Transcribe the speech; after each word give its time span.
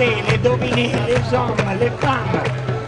les 0.00 0.38
dominer, 0.38 0.92
les 1.06 1.36
hommes, 1.36 1.78
les 1.78 1.90
femmes, 2.00 2.40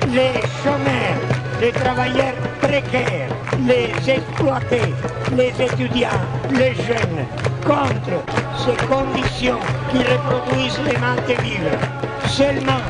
les 0.09 0.40
chômeurs, 0.62 1.21
les 1.61 1.72
travailleurs 1.72 2.38
précaires, 2.61 3.29
les 3.67 3.92
exploités, 4.11 4.94
les 5.37 5.53
étudiants, 5.62 6.25
les 6.51 6.75
jeunes, 6.75 7.26
contre 7.67 8.17
ces 8.65 8.76
conditions 8.87 9.58
qui 9.90 9.98
reproduisent 9.98 10.80
les 10.87 11.35
vivre. 11.43 11.76
Seulement 12.26 12.83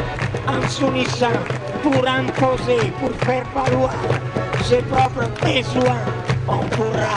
en 0.46 0.68
s'unissant 0.68 1.40
pour 1.82 2.06
imposer, 2.06 2.92
pour 3.00 3.10
faire 3.26 3.44
valoir 3.54 3.94
ses 4.62 4.82
propres 4.82 5.28
besoins, 5.42 6.02
on 6.46 6.58
pourra 6.76 7.16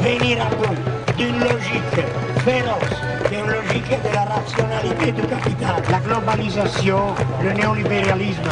venir 0.00 0.38
à 0.40 0.54
bout 0.54 0.76
d'une 1.18 1.38
logique 1.40 2.00
féroce, 2.44 3.09
d'une 3.40 3.52
logique 3.52 3.90
de 3.90 4.14
la 4.14 4.24
rationalité 4.24 5.12
du 5.12 5.22
capital. 5.22 5.82
La 5.90 5.98
globalisation, 5.98 7.14
le 7.42 7.52
néolibéralisme, 7.52 8.50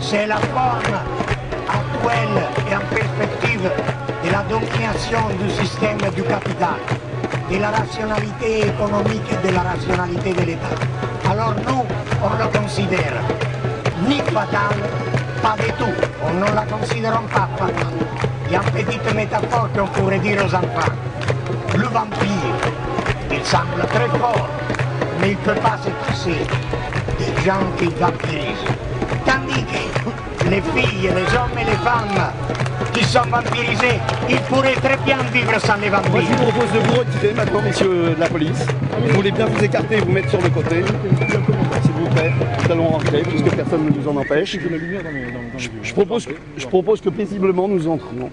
c'est 0.00 0.26
la 0.26 0.36
forme 0.36 0.96
actuelle 1.68 2.42
et 2.70 2.76
en 2.76 2.94
perspective 2.94 3.70
de 4.24 4.30
la 4.30 4.42
domination 4.44 5.18
du 5.40 5.50
système 5.50 5.98
du 6.14 6.22
capital, 6.22 6.78
de 7.50 7.58
la 7.58 7.70
rationalité 7.70 8.66
économique 8.66 9.22
et 9.32 9.48
de 9.48 9.54
la 9.54 9.62
rationalité 9.62 10.32
de 10.32 10.46
l'État. 10.46 11.30
Alors 11.30 11.54
nous, 11.66 11.84
on 12.22 12.42
le 12.42 12.58
considère 12.58 13.22
ni 14.06 14.18
fatal, 14.18 14.76
pas 15.42 15.56
du 15.58 15.72
tout. 15.72 15.94
On 16.24 16.54
la 16.54 16.62
considère 16.62 17.20
pas 17.22 17.48
fatale. 17.56 17.86
Il 18.46 18.52
y 18.52 18.56
a 18.56 18.60
une 18.60 18.84
petite 18.84 19.14
métaphore 19.14 19.68
qu'on 19.76 19.86
pourrait 19.86 20.18
dire 20.18 20.38
aux 20.44 20.54
enfants. 20.54 20.92
Le 21.76 21.84
vampire, 21.84 22.87
il 23.38 23.44
semble 23.44 23.86
très 23.92 24.08
fort, 24.18 24.48
mais 25.20 25.30
il 25.30 25.36
ne 25.38 25.42
peut 25.54 25.60
pas 25.60 25.78
se 25.84 25.90
passer 26.06 26.38
des 27.18 27.44
gens 27.44 27.64
qui 27.78 27.86
vampirisent. 28.00 28.66
Tandis 29.26 29.64
que 29.64 30.48
les 30.50 30.60
filles, 30.60 31.02
les 31.14 31.36
hommes 31.36 31.58
et 31.60 31.64
les 31.64 31.76
femmes 31.88 32.32
qui 32.92 33.04
sont 33.04 33.22
vampirisés, 33.30 33.98
ils 34.28 34.40
pourraient 34.48 34.74
très 34.74 34.96
bien 35.04 35.18
vivre 35.32 35.58
sans 35.60 35.76
les 35.76 35.90
Moi, 35.90 36.00
je 36.04 36.10
vampires. 36.10 36.36
vous 36.38 36.44
propose 36.52 36.72
de 36.72 36.78
vous 36.78 36.98
retirer 37.00 37.34
maintenant, 37.34 37.62
messieurs 37.62 38.14
de 38.16 38.20
la 38.20 38.28
police. 38.28 38.66
Vous 39.06 39.14
voulez 39.14 39.30
bien 39.30 39.46
vous 39.46 39.62
écarter 39.64 39.96
et 39.96 40.00
vous 40.00 40.12
mettre 40.12 40.30
sur 40.30 40.40
le 40.40 40.48
côté. 40.50 40.84
S'il 41.82 41.92
vous 41.92 42.08
plaît, 42.14 42.32
nous 42.64 42.72
allons 42.72 42.88
rentrer 42.88 43.22
puisque 43.22 43.50
personne 43.54 43.84
ne 43.84 43.90
nous 43.90 44.08
en 44.08 44.16
empêche. 44.16 44.56
Je, 45.58 45.68
je 45.82 45.92
propose, 45.94 46.26
que- 46.26 46.32
je 46.56 46.66
propose 46.66 47.00
que 47.00 47.08
paisiblement 47.10 47.68
nous 47.68 47.86
entrions 47.88 48.30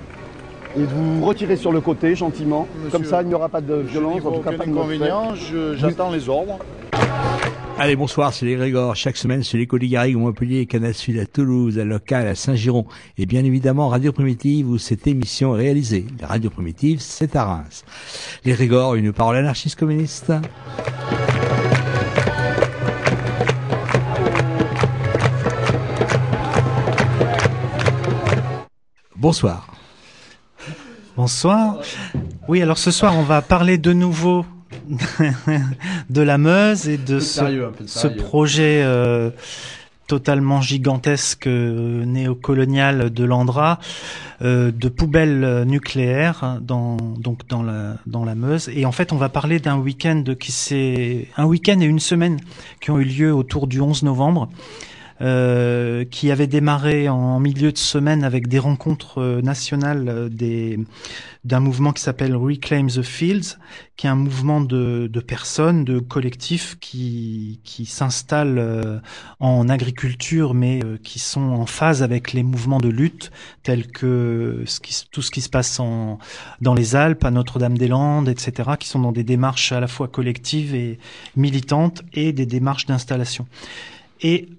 et 0.78 0.82
de 0.82 0.86
vous 0.88 1.26
retirer 1.26 1.56
sur 1.56 1.72
le 1.72 1.82
côté 1.82 2.16
gentiment. 2.16 2.68
Comme 2.92 3.06
ça, 3.06 3.22
il 3.22 3.28
n'y 3.28 3.34
aura 3.34 3.50
pas 3.50 3.62
de 3.62 3.76
violence, 3.76 4.26
en 4.26 4.32
tout 4.32 4.42
cas 4.42 4.52
pas 4.54 4.66
je- 5.36 5.76
j'attends 5.78 6.12
les 6.12 6.28
ordres. 6.30 6.60
Allez, 7.78 7.98
bonsoir, 7.98 8.32
c'est 8.32 8.46
les 8.46 8.56
Grégor. 8.56 8.96
Chaque 8.96 9.18
semaine, 9.18 9.44
c'est 9.44 9.58
les 9.58 9.68
Garrigue, 9.90 10.16
Montpellier, 10.16 10.66
Canal 10.66 10.94
Sud 10.94 11.20
à 11.20 11.26
Toulouse, 11.26 11.78
à 11.78 11.84
Local, 11.84 12.26
à 12.26 12.34
Saint-Giron. 12.34 12.86
Et 13.18 13.26
bien 13.26 13.44
évidemment, 13.44 13.90
Radio 13.90 14.14
Primitive, 14.14 14.70
où 14.70 14.78
cette 14.78 15.06
émission 15.08 15.56
est 15.58 15.60
réalisée. 15.64 16.06
La 16.22 16.28
Radio 16.28 16.50
Primitive, 16.50 17.00
c'est 17.02 17.36
à 17.36 17.44
Reims. 17.44 17.84
Les 18.46 18.54
Grégor, 18.54 18.96
une 18.96 19.12
parole 19.12 19.36
anarchiste 19.36 19.78
communiste. 19.78 20.32
Bonsoir. 29.16 29.75
Bonsoir. 31.18 31.78
Oui, 32.50 32.62
alors 32.62 32.78
ce 32.78 32.92
soir, 32.92 33.18
on 33.18 33.24
va 33.24 33.42
parler 33.42 33.78
de 33.78 33.94
nouveau 33.94 34.46
de 36.10 36.22
la 36.22 36.38
Meuse 36.38 36.90
et 36.90 36.98
de 36.98 37.20
ce, 37.20 37.40
sérieux, 37.40 37.66
un 37.68 37.72
peu 37.72 37.86
de 37.86 37.90
ce 37.90 38.00
sérieux. 38.00 38.18
projet 38.18 38.82
euh, 38.84 39.30
totalement 40.08 40.60
gigantesque 40.60 41.48
euh, 41.48 42.04
néocolonial 42.04 43.12
de 43.12 43.24
l'Andra 43.24 43.80
euh, 44.42 44.72
de 44.72 44.90
poubelles 44.90 45.64
nucléaires 45.66 46.60
dans 46.60 46.98
donc 46.98 47.48
dans 47.48 47.64
la 47.64 47.96
dans 48.06 48.26
la 48.26 48.36
Meuse 48.36 48.70
et 48.76 48.86
en 48.86 48.92
fait 48.92 49.14
on 49.14 49.18
va 49.18 49.30
parler 49.30 49.60
d'un 49.60 49.78
week-end 49.78 50.22
qui 50.38 50.52
s'est 50.52 51.30
un 51.38 51.46
week-end 51.46 51.80
et 51.80 51.86
une 51.86 52.02
semaine 52.02 52.42
qui 52.82 52.92
ont 52.92 53.00
eu 53.00 53.06
lieu 53.06 53.34
autour 53.34 53.68
du 53.68 53.80
11 53.80 54.04
novembre 54.04 54.50
qui 55.20 56.32
avait 56.32 56.48
démarré 56.48 57.08
en 57.10 57.40
milieu 57.40 57.72
de 57.72 57.78
semaine 57.78 58.24
avec 58.24 58.48
des 58.48 58.60
rencontres 58.60 59.20
euh, 59.20 59.42
nationales 59.42 60.10
euh, 60.10 60.30
des 60.30 60.80
d'un 61.46 61.60
mouvement 61.60 61.94
qui 61.94 62.02
s'appelle 62.02 62.36
Reclaim 62.36 62.88
the 62.88 63.04
Fields, 63.04 63.60
qui 63.98 64.08
est 64.08 64.10
un 64.10 64.16
mouvement 64.16 64.62
de, 64.62 65.08
de 65.08 65.20
personnes, 65.20 65.86
de 65.86 66.00
collectifs 66.00 66.76
qui, 66.80 67.60
qui 67.64 67.86
s'installent 67.86 68.58
euh, 68.58 69.00
en 69.40 69.70
agriculture, 69.70 70.56
mais 70.56 70.84
euh, 70.84 70.98
qui 71.04 71.20
sont 71.20 71.52
en 71.52 71.68
phase 71.68 72.02
avec 72.02 72.34
les 72.34 72.42
mouvements 72.42 72.80
de 72.80 72.90
lutte, 72.90 73.32
tels 73.62 73.86
que 73.86 74.64
ce 74.66 74.80
qui, 74.80 75.00
tout 75.12 75.22
ce 75.22 75.30
qui 75.30 75.42
se 75.42 75.50
passe 75.50 75.80
en, 75.80 76.18
dans 76.62 76.74
les 76.74 76.96
Alpes, 76.96 77.24
à 77.24 77.30
Notre-Dame-des-Landes, 77.30 78.28
etc., 78.28 78.72
qui 78.80 78.88
sont 78.88 79.00
dans 79.00 79.12
des 79.12 79.24
démarches 79.24 79.72
à 79.72 79.80
la 79.80 79.88
fois 79.88 80.08
collectives 80.08 80.74
et 80.74 80.98
militantes 81.36 82.02
et 82.14 82.34
des 82.34 82.48
démarches 82.48 82.88
d'installation. 82.88 83.46
Et 84.22 84.50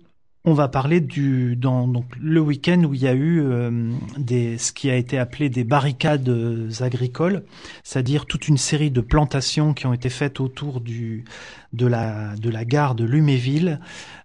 on 0.49 0.55
va 0.55 0.69
parler 0.69 1.01
du 1.01 1.57
dans 1.57 1.89
donc 1.89 2.05
le 2.21 2.41
week-end 2.41 2.85
où 2.85 2.95
il 2.95 3.03
y 3.03 3.09
a 3.09 3.15
eu 3.15 3.43
euh, 3.43 3.91
des 4.17 4.59
ce 4.59 4.73
qui 4.73 4.89
a 4.89 4.95
été 4.95 5.19
appelé 5.19 5.49
des 5.51 5.65
barricades 5.65 6.29
euh, 6.29 6.71
agricoles, 6.81 7.43
c'est-à-dire 7.83 8.27
toute 8.27 8.47
une 8.47 8.57
série 8.57 8.93
de 8.93 9.01
plantations 9.01 9.75
qui 9.75 9.87
ont 9.87 9.93
été 9.93 10.09
faites 10.09 10.39
autour 10.39 10.81
du 10.81 11.25
de 11.73 11.87
la 11.87 12.37
de 12.37 12.49
la 12.49 12.65
gare 12.65 12.95
de 12.95 13.03
Luméville, 13.03 13.81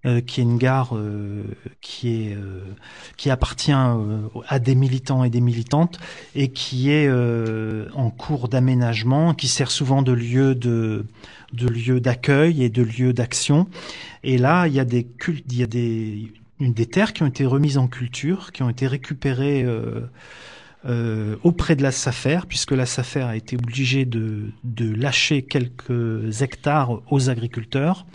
euh, 0.05 0.21
qui 0.21 0.41
est 0.41 0.43
une 0.43 0.59
gare 0.59 0.95
qui 1.81 2.09
est 2.09 2.37
qui 3.17 3.31
appartient 3.31 3.73
à 4.47 4.59
des 4.59 4.75
militants 4.75 5.23
et 5.23 5.31
des 5.31 5.41
militantes 5.41 5.99
et 6.35 6.49
qui 6.49 6.91
est 6.91 7.09
en 7.95 8.11
cours 8.11 8.47
d'aménagement, 8.47 9.33
qui 9.33 9.47
sert 9.47 9.71
souvent 9.71 10.03
de 10.03 10.11
lieu 10.11 10.53
de 10.53 11.05
de 11.53 11.67
lieu 11.67 11.99
d'accueil 11.99 12.63
et 12.63 12.69
de 12.69 12.83
lieu 12.83 13.13
d'action. 13.13 13.67
Et 14.23 14.37
là, 14.37 14.67
il 14.67 14.73
y 14.73 14.79
a 14.79 14.85
des 14.85 16.85
terres 16.85 17.13
qui 17.13 17.23
ont 17.23 17.27
été 17.27 17.45
remises 17.45 17.77
en 17.77 17.87
culture, 17.87 18.51
qui 18.51 18.63
ont 18.63 18.69
été 18.69 18.87
récupérées 18.87 19.63
euh, 19.63 20.01
euh, 20.85 21.35
auprès 21.43 21.75
de 21.75 21.83
la 21.83 21.91
SAFER, 21.91 22.41
puisque 22.47 22.71
la 22.71 22.85
SAFER 22.85 23.21
a 23.21 23.35
été 23.35 23.55
obligée 23.55 24.05
de 24.05 24.95
lâcher 24.95 25.43
quelques 25.43 26.41
hectares 26.41 27.01
aux 27.11 27.29
agriculteurs. 27.29 28.05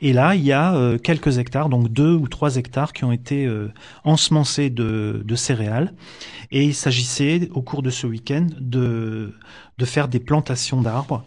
Et 0.00 0.12
là, 0.12 0.34
il 0.34 0.44
y 0.44 0.52
a 0.52 0.74
euh, 0.74 0.98
quelques 0.98 1.38
hectares, 1.38 1.68
donc 1.68 1.88
deux 1.88 2.14
ou 2.14 2.28
trois 2.28 2.56
hectares, 2.56 2.92
qui 2.92 3.04
ont 3.04 3.12
été 3.12 3.46
euh, 3.46 3.72
ensemencés 4.04 4.70
de, 4.70 5.22
de 5.24 5.34
céréales. 5.34 5.92
Et 6.50 6.64
il 6.64 6.74
s'agissait, 6.74 7.48
au 7.52 7.62
cours 7.62 7.82
de 7.82 7.90
ce 7.90 8.06
week-end, 8.06 8.46
de, 8.60 9.34
de 9.78 9.84
faire 9.84 10.08
des 10.08 10.20
plantations 10.20 10.80
d'arbres. 10.80 11.24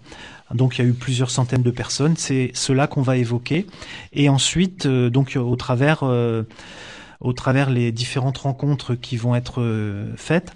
Donc 0.54 0.78
il 0.78 0.84
y 0.84 0.86
a 0.86 0.88
eu 0.88 0.94
plusieurs 0.94 1.32
centaines 1.32 1.64
de 1.64 1.72
personnes, 1.72 2.16
c'est 2.18 2.52
cela 2.54 2.88
qu'on 2.88 3.02
va 3.02 3.18
évoquer. 3.18 3.68
Et 4.14 4.30
ensuite, 4.30 4.86
euh, 4.86 5.10
donc 5.10 5.38
au 5.40 5.56
travers, 5.56 6.04
euh, 6.04 6.44
au 7.20 7.34
travers 7.34 7.70
les 7.70 7.92
différentes 7.92 8.40
rencontres 8.40 8.96
qui 8.96 9.18
vont 9.18 9.36
être 9.36 9.62
euh, 9.62 10.14
faites, 10.18 10.54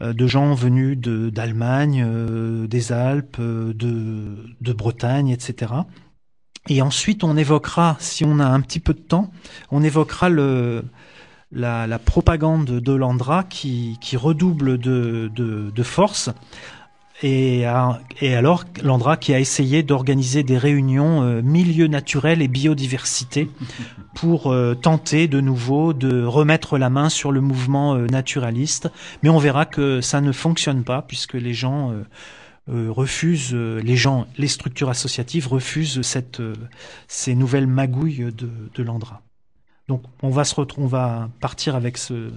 euh, 0.00 0.12
de 0.12 0.26
gens 0.26 0.54
venus 0.54 0.98
d'Allemagne, 0.98 2.06
des 2.66 2.92
Alpes, 2.92 3.40
de, 3.40 4.36
de 4.60 4.72
Bretagne, 4.72 5.28
etc. 5.28 5.72
Et 6.68 6.82
ensuite, 6.82 7.24
on 7.24 7.36
évoquera, 7.36 7.96
si 7.98 8.24
on 8.24 8.38
a 8.38 8.46
un 8.46 8.60
petit 8.60 8.80
peu 8.80 8.94
de 8.94 9.00
temps, 9.00 9.30
on 9.70 9.82
évoquera 9.82 10.28
le 10.28 10.84
la, 11.54 11.86
la 11.86 11.98
propagande 11.98 12.80
de 12.80 12.92
l'Andra 12.94 13.44
qui, 13.44 13.98
qui 14.00 14.16
redouble 14.16 14.78
de, 14.78 15.30
de, 15.34 15.70
de 15.70 15.82
force 15.82 16.30
et, 17.22 17.64
alors, 17.64 18.64
l'Andra 18.82 19.16
qui 19.16 19.32
a 19.32 19.38
essayé 19.38 19.82
d'organiser 19.82 20.42
des 20.42 20.58
réunions 20.58 21.22
euh, 21.22 21.40
milieu 21.40 21.86
naturel 21.86 22.42
et 22.42 22.48
biodiversité 22.48 23.48
pour 24.14 24.52
euh, 24.52 24.74
tenter 24.74 25.28
de 25.28 25.40
nouveau 25.40 25.92
de 25.92 26.24
remettre 26.24 26.78
la 26.78 26.90
main 26.90 27.08
sur 27.08 27.30
le 27.30 27.40
mouvement 27.40 27.94
euh, 27.94 28.06
naturaliste. 28.06 28.90
Mais 29.22 29.28
on 29.28 29.38
verra 29.38 29.66
que 29.66 30.00
ça 30.00 30.20
ne 30.20 30.32
fonctionne 30.32 30.82
pas 30.82 31.02
puisque 31.02 31.34
les 31.34 31.54
gens 31.54 31.92
refusent, 32.68 33.54
euh, 33.54 33.80
les 33.80 33.96
gens, 33.96 34.26
les 34.38 34.48
structures 34.48 34.88
associatives 34.88 35.48
refusent 35.48 36.02
cette, 36.02 36.40
euh, 36.40 36.54
ces 37.08 37.34
nouvelles 37.34 37.66
magouilles 37.66 38.32
de, 38.32 38.82
l'Andra. 38.82 39.22
Donc, 39.88 40.04
on 40.22 40.30
va 40.30 40.44
se 40.44 40.54
retrouver, 40.54 40.84
on 40.84 40.88
va 40.88 41.28
partir 41.40 41.74
avec 41.74 41.98
ce, 41.98 42.30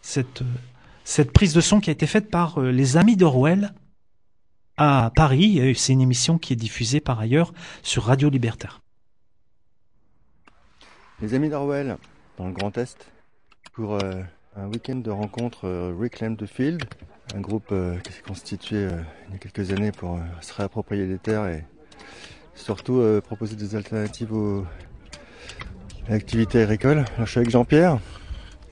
cette, 0.00 0.42
euh, 0.42 1.24
prise 1.24 1.52
de 1.52 1.60
son 1.60 1.80
qui 1.80 1.90
a 1.90 1.92
été 1.92 2.06
faite 2.06 2.30
par 2.30 2.58
euh, 2.58 2.70
les 2.70 2.96
amis 2.96 3.16
d'Orwell 3.16 3.74
à 4.76 5.12
Paris. 5.14 5.74
C'est 5.76 5.92
une 5.92 6.00
émission 6.00 6.38
qui 6.38 6.52
est 6.52 6.56
diffusée 6.56 7.00
par 7.00 7.20
ailleurs 7.20 7.52
sur 7.82 8.04
Radio 8.04 8.30
Libertaire. 8.30 8.80
Les 11.20 11.34
amis 11.34 11.48
d'Orwell, 11.48 11.96
dans 12.36 12.46
le 12.46 12.52
Grand 12.52 12.78
Est, 12.78 13.10
pour 13.72 13.94
euh, 13.94 14.22
un 14.56 14.66
week-end 14.68 14.96
de 14.96 15.10
rencontre 15.10 15.66
euh, 15.66 15.92
Reclaim 15.98 16.36
the 16.36 16.46
Field, 16.46 16.84
un 17.34 17.40
groupe 17.40 17.68
euh, 17.72 17.96
qui 18.00 18.12
s'est 18.12 18.22
constitué 18.22 18.76
euh, 18.76 18.90
il 19.28 19.32
y 19.32 19.36
a 19.36 19.38
quelques 19.38 19.70
années 19.72 19.92
pour 19.92 20.16
euh, 20.16 20.20
se 20.40 20.52
réapproprier 20.54 21.06
les 21.06 21.18
terres 21.18 21.46
et 21.46 21.64
surtout 22.54 23.00
proposer 23.24 23.54
des 23.54 23.76
alternatives 23.76 24.32
aux, 24.32 24.66
l'activité 26.08 26.62
agricole. 26.62 27.04
Alors, 27.14 27.26
je 27.26 27.30
suis 27.30 27.38
avec 27.38 27.50
Jean-Pierre. 27.50 27.98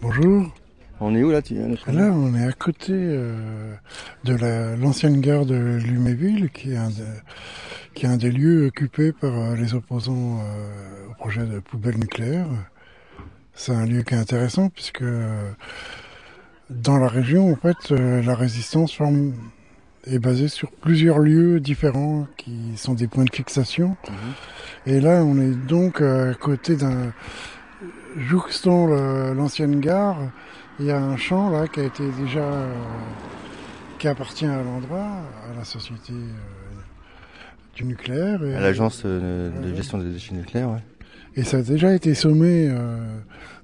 Bonjour. 0.03 0.53
On 0.99 1.15
est 1.15 1.23
où 1.23 1.31
là 1.31 1.41
tu... 1.43 1.55
Là, 1.55 2.11
on 2.13 2.35
est 2.35 2.45
à 2.45 2.53
côté 2.53 2.93
euh, 2.95 3.75
de 4.25 4.35
la- 4.35 4.75
l'ancienne 4.77 5.21
gare 5.21 5.45
de 5.47 5.55
Luméville, 5.55 6.51
qui 6.51 6.73
est 6.73 6.77
un, 6.79 6.89
de- 6.89 6.95
qui 7.95 8.07
est 8.07 8.09
un 8.09 8.17
des 8.17 8.31
lieux 8.31 8.67
occupés 8.67 9.13
par 9.13 9.35
euh, 9.35 9.55
les 9.55 9.75
opposants 9.75 10.41
euh, 10.41 11.09
au 11.11 11.15
projet 11.15 11.45
de 11.47 11.61
poubelle 11.61 11.99
nucléaire. 11.99 12.47
C'est 13.55 13.73
un 13.73 13.85
lieu 13.87 14.03
qui 14.03 14.15
est 14.15 14.19
intéressant 14.19 14.69
puisque 14.71 15.05
dans 16.71 16.99
la 16.99 17.09
région, 17.09 17.53
en 17.53 17.57
fait, 17.57 17.93
euh, 17.93 18.23
la 18.23 18.35
résistance 18.35 18.93
forme- 18.95 19.35
est 20.09 20.21
basée 20.21 20.47
sur 20.47 20.71
plusieurs 20.71 21.19
lieux 21.19 21.59
différents 21.59 22.29
qui 22.37 22.77
sont 22.77 22.95
des 22.95 23.09
points 23.09 23.25
de 23.25 23.35
fixation. 23.35 23.97
Et 24.87 25.01
là, 25.01 25.25
on 25.25 25.37
est 25.41 25.51
donc 25.67 26.01
à 26.01 26.33
côté 26.35 26.77
d'un 26.77 27.13
jouxtant 28.17 28.87
l'ancienne 28.87 29.81
gare. 29.81 30.19
Il 30.79 30.87
y 30.87 30.91
a 30.93 30.99
un 31.01 31.17
champ 31.17 31.51
là 31.51 31.67
qui 31.67 31.81
a 31.81 31.85
été 31.85 32.05
déjà 32.21 32.39
euh, 32.41 32.73
qui 33.99 34.07
appartient 34.09 34.47
à 34.47 34.63
l'Andra, 34.63 35.07
à 35.51 35.57
la 35.59 35.65
société 35.65 36.13
euh, 36.13 36.81
du 37.75 37.85
nucléaire. 37.85 38.45
Et, 38.45 38.55
À 38.55 38.61
l'agence 38.61 39.03
euh, 39.05 39.51
de 39.61 39.75
gestion 39.75 39.99
des 39.99 40.11
déchets 40.13 40.35
nucléaires, 40.35 40.71
ouais. 40.71 40.85
et 41.35 41.43
ça 41.43 41.57
a 41.57 41.63
déjà 41.63 41.93
été 41.95 42.15
sommé 42.15 42.69
euh, 42.71 43.19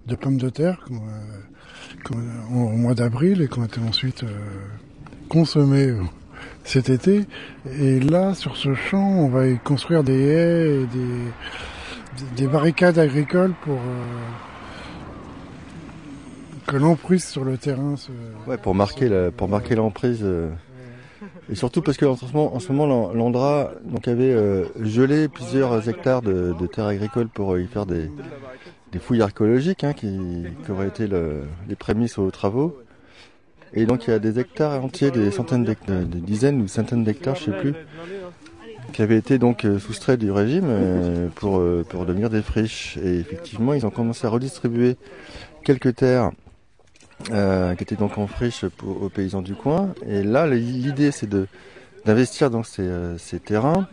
de 0.09 0.15
pommes 0.17 0.39
de 0.39 0.49
terre 0.51 0.81
euh, 0.91 0.97
qu'on- 0.97 1.03
au 2.51 2.55
mois 2.77 2.95
d'avril 2.95 3.43
et 3.43 3.49
qui 3.49 3.59
ont 3.59 3.65
été 3.65 3.81
ensuite 3.81 4.23
euh, 4.25 4.29
consommées 5.29 5.89
euh, 5.89 6.01
cet 6.65 6.89
été. 6.91 7.27
Et 7.79 8.01
là, 8.01 8.35
sur 8.35 8.57
ce 8.57 8.75
champ, 8.75 9.07
on 9.09 9.29
va 9.29 9.47
y 9.49 9.59
construire 9.59 10.03
des 10.05 10.21
haies 10.21 10.83
et 10.83 10.87
des, 10.87 12.43
des 12.43 12.47
barricades 12.47 12.99
agricoles 12.99 13.53
pour 13.63 13.77
euh, 13.77 14.05
que 16.67 16.77
l'emprise 16.77 17.25
sur 17.25 17.45
le 17.45 17.57
terrain 17.59 17.97
se... 17.97 18.11
Ouais, 18.47 18.57
pour 18.57 18.75
marquer 18.75 19.09
la, 19.09 19.31
pour 19.31 19.49
marquer 19.49 19.75
l'emprise. 19.75 20.25
et 21.51 21.55
surtout 21.55 21.83
parce 21.83 21.97
que 21.99 22.05
en 22.07 22.17
ce 22.17 22.25
moment, 22.27 22.55
en 22.55 22.61
ce 22.61 22.73
moment 22.73 22.87
l'An- 22.87 23.13
l'Andra 23.15 23.73
donc 23.85 24.07
avait 24.09 24.35
gelé 24.81 25.29
plusieurs 25.29 25.89
hectares 25.89 26.23
de, 26.23 26.55
de 26.59 26.67
terres 26.67 26.87
agricoles 26.87 27.29
pour 27.29 27.59
y 27.59 27.67
faire 27.67 27.85
des, 27.87 28.11
des 28.93 28.99
fouilles 28.99 29.23
archéologiques 29.23 29.85
hein, 29.85 29.95
qui, 29.95 30.45
auraient 30.69 30.89
été 30.89 31.07
le- 31.07 31.45
les 31.69 31.75
prémices 31.77 32.19
aux 32.19 32.31
travaux. 32.31 32.79
Et 33.75 33.87
donc 33.87 34.07
il 34.07 34.11
y 34.11 34.13
a 34.13 34.19
des 34.19 34.39
hectares 34.39 34.85
entiers, 34.85 35.11
des 35.11 35.31
centaines 35.31 35.65
d'hectares, 35.65 36.03
des 36.03 36.21
dizaines 36.21 36.61
ou 36.61 36.69
centaines 36.69 37.05
d'hectares, 37.05 37.37
je 37.37 37.45
sais 37.45 37.53
plus, 37.53 37.75
qui 38.93 39.01
avaient 39.01 39.17
été 39.17 39.39
donc 39.39 39.65
euh, 39.65 39.79
soustraits 39.79 40.21
du 40.21 40.31
régime 40.31 40.67
euh, 40.69 41.29
pour, 41.35 41.59
euh, 41.59 41.85
devenir 42.07 42.29
des 42.29 42.43
friches. 42.43 42.99
Et 43.03 43.19
effectivement, 43.19 43.73
ils 43.73 43.87
ont 43.87 43.91
commencé 43.91 44.27
à 44.27 44.31
redistribuer 44.31 44.97
quelques 45.65 45.95
terres 45.97 46.33
euh, 47.31 47.75
qui 47.75 47.83
étaient 47.85 47.97
donc 47.97 48.19
en 48.19 48.27
friche 48.27 48.63
aux 48.85 49.09
paysans 49.09 49.41
du 49.41 49.55
coin. 49.55 49.95
Et 50.07 50.23
là, 50.23 50.47
l'idée, 50.47 51.11
c'est 51.13 51.31
d'investir 52.05 52.51
dans 52.51 52.63
euh, 52.79 53.17
ces 53.17 53.39
terrains 53.41 53.89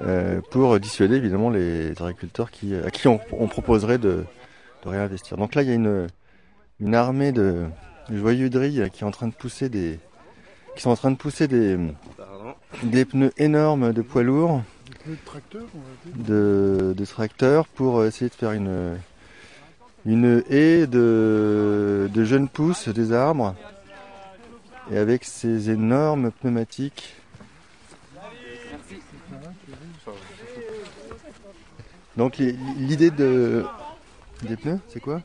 euh, 0.00 0.40
pour 0.50 0.78
dissuader 0.80 1.16
évidemment 1.16 1.50
les 1.50 1.90
agriculteurs 2.00 2.50
qui, 2.50 2.74
à 2.74 2.90
qui 2.90 3.08
on, 3.08 3.20
on 3.32 3.48
proposerait 3.48 3.98
de, 3.98 4.24
de 4.84 4.88
réinvestir. 4.88 5.36
Donc 5.36 5.54
là, 5.54 5.62
il 5.62 5.68
y 5.68 5.72
a 5.72 5.74
une, 5.74 6.06
une 6.80 6.94
armée 6.94 7.32
de, 7.32 7.66
de 8.08 8.16
joyeux 8.16 8.50
drilles 8.50 8.88
qui 8.92 9.02
est 9.04 9.06
en 9.06 9.10
train 9.10 9.28
de 9.28 9.34
pousser 9.34 9.68
des, 9.68 9.98
qui 10.74 10.82
sont 10.82 10.90
en 10.90 10.96
train 10.96 11.10
de 11.10 11.16
pousser 11.16 11.48
des, 11.48 11.76
des 12.82 13.04
pneus 13.04 13.32
énormes 13.36 13.92
de 13.92 14.02
poids 14.02 14.22
lourds, 14.22 14.62
Le 15.06 15.16
tracteur, 15.24 15.62
on 15.74 15.78
va 15.78 16.14
dire. 16.16 16.24
de, 16.26 16.94
de 16.96 17.04
tracteurs 17.04 17.66
pour 17.66 18.04
essayer 18.04 18.28
de 18.28 18.34
faire 18.34 18.52
une, 18.52 18.96
une 20.06 20.42
haie 20.48 20.86
de, 20.86 22.08
de 22.12 22.24
jeunes 22.24 22.48
pousses 22.48 22.88
des 22.88 23.12
arbres 23.12 23.54
et 24.90 24.96
avec 24.98 25.24
ces 25.24 25.70
énormes 25.70 26.30
pneumatiques. 26.30 27.14
Donc 32.20 32.36
li- 32.36 32.54
l'idée 32.76 33.10
de 33.10 33.64
des 34.42 34.54
pneus, 34.56 34.78
c'est 34.88 35.00
quoi? 35.00 35.22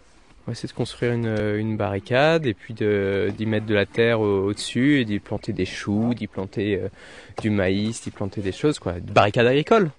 Ouais, 0.47 0.55
c'est 0.55 0.67
de 0.67 0.71
construire 0.71 1.11
une, 1.11 1.25
euh, 1.25 1.59
une 1.59 1.75
barricade 1.75 2.45
et 2.45 2.53
puis 2.53 2.73
d'y 2.73 3.45
mettre 3.45 3.65
de 3.65 3.73
la 3.73 3.85
terre 3.85 4.21
au- 4.21 4.45
au-dessus 4.45 5.01
et 5.01 5.03
d'y 5.03 5.19
planter 5.19 5.51
des 5.51 5.65
choux, 5.65 6.13
d'y 6.13 6.27
planter 6.27 6.79
euh, 6.79 6.87
du 7.41 7.49
maïs, 7.49 8.01
d'y 8.01 8.11
planter 8.11 8.39
des 8.41 8.53
choses, 8.53 8.79
quoi. 8.79 8.93
Une 8.93 9.03
barricade 9.07 9.45
agricole. 9.45 9.91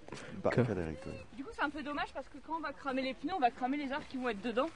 Barricade 0.43 0.79
agricole. 0.79 1.13
Du 1.37 1.45
coup, 1.45 1.51
c'est 1.55 1.65
un 1.65 1.69
peu 1.69 1.83
dommage 1.83 2.09
parce 2.15 2.29
que 2.29 2.39
quand 2.47 2.55
on 2.57 2.63
va 2.63 2.73
cramer 2.73 3.03
les 3.03 3.13
pneus, 3.13 3.35
on 3.37 3.41
va 3.41 3.51
cramer 3.51 3.77
les 3.77 3.93
arbres 3.93 4.07
qui 4.09 4.17
vont 4.17 4.31
être 4.31 4.41
dedans. 4.43 4.71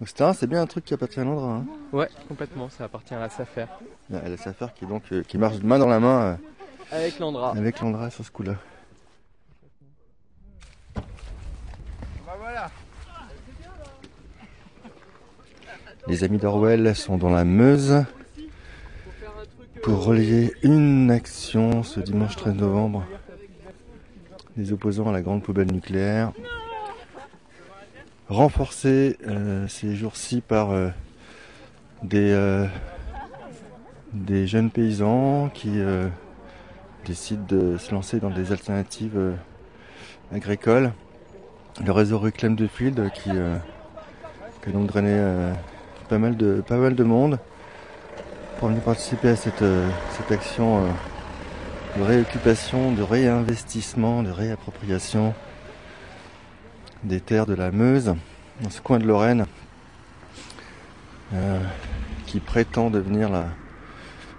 Donc 0.00 0.08
c'est 0.34 0.48
bien 0.48 0.60
un 0.60 0.66
truc 0.66 0.84
qui 0.84 0.92
appartient 0.94 1.20
à 1.20 1.24
Londres. 1.24 1.44
Hein. 1.44 1.66
Ouais, 1.92 2.08
complètement, 2.26 2.68
ça 2.68 2.82
appartient 2.84 3.14
à 3.14 3.20
la 3.20 3.28
SAFER. 3.28 3.66
La, 4.10 4.28
la 4.28 4.36
SAFER 4.36 4.66
qui, 4.76 4.86
est 4.86 4.88
donc, 4.88 5.04
euh, 5.12 5.22
qui 5.22 5.38
marche 5.38 5.58
main 5.62 5.78
dans 5.78 5.86
la 5.86 6.00
main 6.00 6.36
Avec 6.90 7.14
euh, 7.14 7.16
l'Andra. 7.20 7.52
avec 7.52 7.78
l'Andra 7.78 8.10
sur 8.10 8.24
ce 8.24 8.32
coup-là. 8.32 8.56
Les 16.06 16.22
amis 16.22 16.36
d'Orwell 16.36 16.94
sont 16.94 17.16
dans 17.16 17.30
la 17.30 17.44
Meuse 17.44 18.04
pour 19.82 20.04
relayer 20.04 20.52
une 20.62 21.10
action 21.10 21.82
ce 21.82 21.98
dimanche 21.98 22.36
13 22.36 22.56
novembre 22.56 23.04
des 24.54 24.72
opposants 24.72 25.08
à 25.08 25.12
la 25.12 25.22
grande 25.22 25.42
poubelle 25.42 25.72
nucléaire. 25.72 26.32
Renforcée 28.28 29.16
euh, 29.26 29.66
ces 29.66 29.96
jours-ci 29.96 30.42
par 30.42 30.72
euh, 30.72 30.90
des, 32.02 32.32
euh, 32.32 32.66
des 34.12 34.46
jeunes 34.46 34.70
paysans 34.70 35.48
qui 35.54 35.80
euh, 35.80 36.06
décident 37.06 37.44
de 37.48 37.78
se 37.78 37.92
lancer 37.92 38.20
dans 38.20 38.30
des 38.30 38.52
alternatives 38.52 39.36
agricoles. 40.34 40.92
Le 41.82 41.92
réseau 41.92 42.18
Reclaim 42.18 42.50
de 42.50 42.66
Field 42.66 43.10
qui, 43.14 43.30
qui 43.30 44.68
a 44.68 44.72
donc 44.72 44.86
drainé 44.86 45.52
pas, 46.08 46.18
mal 46.18 46.36
de, 46.36 46.62
pas 46.66 46.76
mal 46.76 46.94
de 46.94 47.04
monde 47.04 47.38
pour 48.58 48.68
venir 48.68 48.82
participer 48.82 49.30
à 49.30 49.36
cette, 49.36 49.62
euh, 49.62 49.88
cette 50.16 50.30
action 50.32 50.84
euh, 50.84 50.88
de 51.98 52.02
réoccupation, 52.02 52.92
de 52.92 53.02
réinvestissement, 53.02 54.22
de 54.22 54.30
réappropriation 54.30 55.34
des 57.02 57.20
terres 57.20 57.46
de 57.46 57.54
la 57.54 57.70
Meuse, 57.70 58.14
dans 58.62 58.70
ce 58.70 58.80
coin 58.80 58.98
de 58.98 59.04
Lorraine, 59.06 59.46
euh, 61.34 61.60
qui 62.26 62.40
prétend 62.40 62.90
devenir 62.90 63.30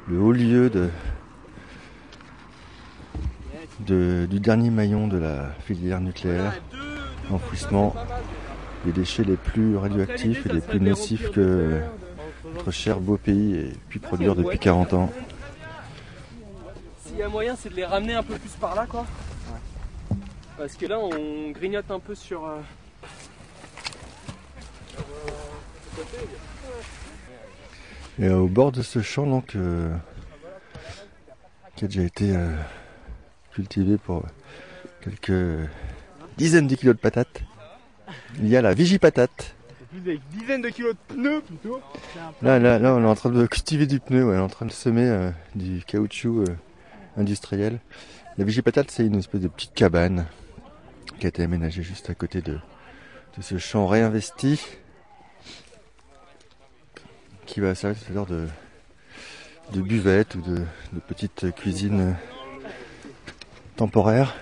le 0.08 0.20
haut 0.20 0.32
lieu 0.32 0.70
de- 0.70 0.90
du 3.80 4.40
dernier 4.40 4.70
maillon 4.72 5.08
de 5.08 5.18
la 5.18 5.52
filière 5.66 6.00
nucléaire, 6.02 6.54
enfouissement 7.32 7.94
des 8.86 8.92
déchets 8.92 9.24
les 9.24 9.36
plus 9.36 9.76
radioactifs 9.78 10.46
et 10.46 10.54
les 10.54 10.62
plus 10.62 10.80
nocifs 10.80 11.32
que 11.32 11.80
notre 12.54 12.72
cher 12.72 13.00
beau 13.00 13.18
pays 13.18 13.56
ait 13.56 13.74
pu 13.90 14.00
produire 14.00 14.36
depuis 14.36 14.60
40 14.60 14.94
ans. 14.94 15.12
S'il 17.06 17.18
y 17.18 17.24
a 17.24 17.30
moyen, 17.30 17.56
c'est 17.56 17.70
de 17.70 17.76
les 17.76 17.86
ramener 17.86 18.14
un 18.14 18.24
peu 18.24 18.36
plus 18.36 18.52
par 18.52 18.76
là, 18.76 18.86
quoi. 18.88 19.06
Parce 20.58 20.76
que 20.76 20.86
là, 20.86 21.00
on 21.00 21.52
grignote 21.52 21.90
un 21.90 22.00
peu 22.00 22.16
sur. 22.16 22.46
euh, 22.46 22.60
Et 28.20 28.30
au 28.30 28.48
bord 28.48 28.72
de 28.72 28.82
ce 28.82 29.02
champ, 29.02 29.28
donc, 29.28 29.56
euh, 29.56 29.94
qui 31.76 31.84
a 31.86 31.88
déjà 31.88 32.04
été 32.04 32.34
euh, 32.36 32.50
cultivé 33.54 33.98
pour 33.98 34.24
quelques 35.02 35.68
dizaines 36.38 36.68
de 36.68 36.76
kilos 36.76 36.96
de 36.96 37.02
patates, 37.02 37.42
il 38.40 38.48
y 38.48 38.58
a 38.58 38.62
la 38.62 38.74
vigie-patate. 38.74 39.56
Des 39.94 40.20
dizaines 40.34 40.62
de 40.62 40.70
kilos 40.70 40.94
de 40.94 41.16
pneus 41.16 41.42
plutôt. 41.42 41.80
Là, 42.42 42.60
là, 42.60 42.80
là, 42.80 42.94
on 42.96 43.02
est 43.02 43.08
en 43.08 43.16
train 43.16 43.30
de 43.30 43.46
cultiver 43.46 43.88
du 43.88 44.02
pneu, 44.02 44.26
ouais, 44.26 44.36
on 44.36 44.40
est 44.40 44.42
en 44.42 44.50
train 44.50 44.66
de 44.66 44.72
semer 44.72 45.08
euh, 45.08 45.32
du 45.56 45.84
caoutchouc 45.88 46.42
euh, 46.42 46.56
industriel. 47.16 47.80
La 48.38 48.44
vigie-patate, 48.44 48.92
c'est 48.92 49.06
une 49.06 49.16
espèce 49.16 49.40
de 49.40 49.48
petite 49.48 49.74
cabane 49.74 50.26
qui 51.18 51.28
a 51.28 51.30
été 51.30 51.44
aménagée 51.44 51.82
juste 51.82 52.10
à 52.10 52.14
côté 52.14 52.42
de, 52.42 52.60
de 53.38 53.42
ce 53.42 53.58
champ 53.58 53.88
réinvesti 53.88 54.62
qui 57.46 57.62
va 57.62 57.74
servir 57.74 58.26
de, 58.26 58.48
de 59.72 59.82
buvette 59.82 60.36
ou 60.36 60.42
de, 60.42 60.58
de 60.92 61.00
petite 61.08 61.56
cuisine 61.56 62.02
euh, 62.02 62.12
temporaire. 63.78 64.36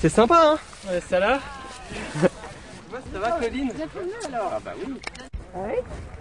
C'est 0.00 0.08
sympa, 0.08 0.40
hein 0.54 0.58
Ouais, 0.88 1.00
ça 1.00 1.18
là 1.18 1.40
Ça 3.12 3.18
va, 3.18 3.30
Claudine 3.32 3.72
Ah 4.34 4.58
bah 4.64 4.72
oui. 4.86 4.94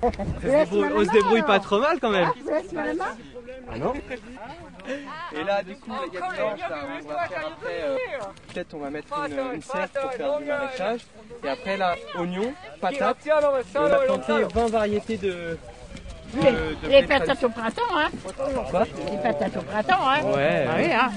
On 0.01 1.05
se 1.05 1.11
débrouille 1.11 1.43
pas 1.43 1.59
trop 1.59 1.79
mal 1.79 1.99
quand 1.99 2.09
même. 2.09 2.31
Ah 3.69 3.77
non 3.77 3.93
Et 5.35 5.43
là, 5.43 5.61
du 5.63 5.75
coup, 5.75 5.91
il 6.07 6.13
y 6.13 6.17
a 6.17 6.21
de 6.31 6.37
l'orge, 6.39 6.59
là, 6.59 6.77
on 7.03 7.07
va 7.07 7.27
faire 7.27 7.47
après. 7.47 7.81
euh, 7.83 7.97
Peut-être 8.53 8.73
on 8.73 8.77
va 8.79 8.89
mettre 8.89 9.07
une, 9.27 9.55
une 9.55 9.61
serre 9.61 9.89
pour 9.89 10.13
faire 10.13 10.37
du 10.39 10.45
maraîchage. 10.45 11.01
Et 11.43 11.49
après, 11.49 11.77
là, 11.77 11.95
oignons, 12.17 12.53
patates. 12.79 13.25
Et 13.27 13.31
on 13.75 13.85
a 13.85 13.97
planté 13.99 14.43
20 14.53 14.67
variétés 14.71 15.17
de. 15.17 15.57
De- 16.33 16.85
de 16.87 16.91
Les 16.91 17.03
patates 17.03 17.43
au 17.43 17.49
printemps, 17.49 17.81
hein. 17.95 18.09
Quoi 18.69 18.85
Les 19.11 19.17
patates 19.17 19.57
au 19.57 19.61
printemps, 19.61 20.07
hein. 20.09 20.21
Ouais. 20.35 20.67
Ah 20.69 20.73
oui, 20.77 20.91
hein. 20.91 21.09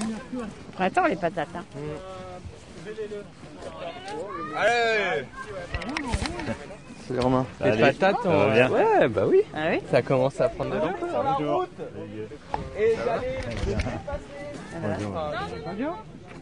Au 0.69 0.71
printemps, 0.73 1.05
les 1.07 1.15
patates, 1.15 1.47
hein. 1.55 1.63
Salut 7.07 7.19
Romain. 7.19 7.45
Les 7.63 7.77
patates, 7.77 8.15
on... 8.25 8.51
ouais, 8.73 9.07
bah 9.09 9.23
oui. 9.27 9.41
Ah 9.53 9.59
oui. 9.71 9.79
Ça 9.91 10.01
commence 10.01 10.39
à 10.39 10.49
prendre 10.49 10.71
de 10.71 10.77
l'ampleur. 10.77 11.67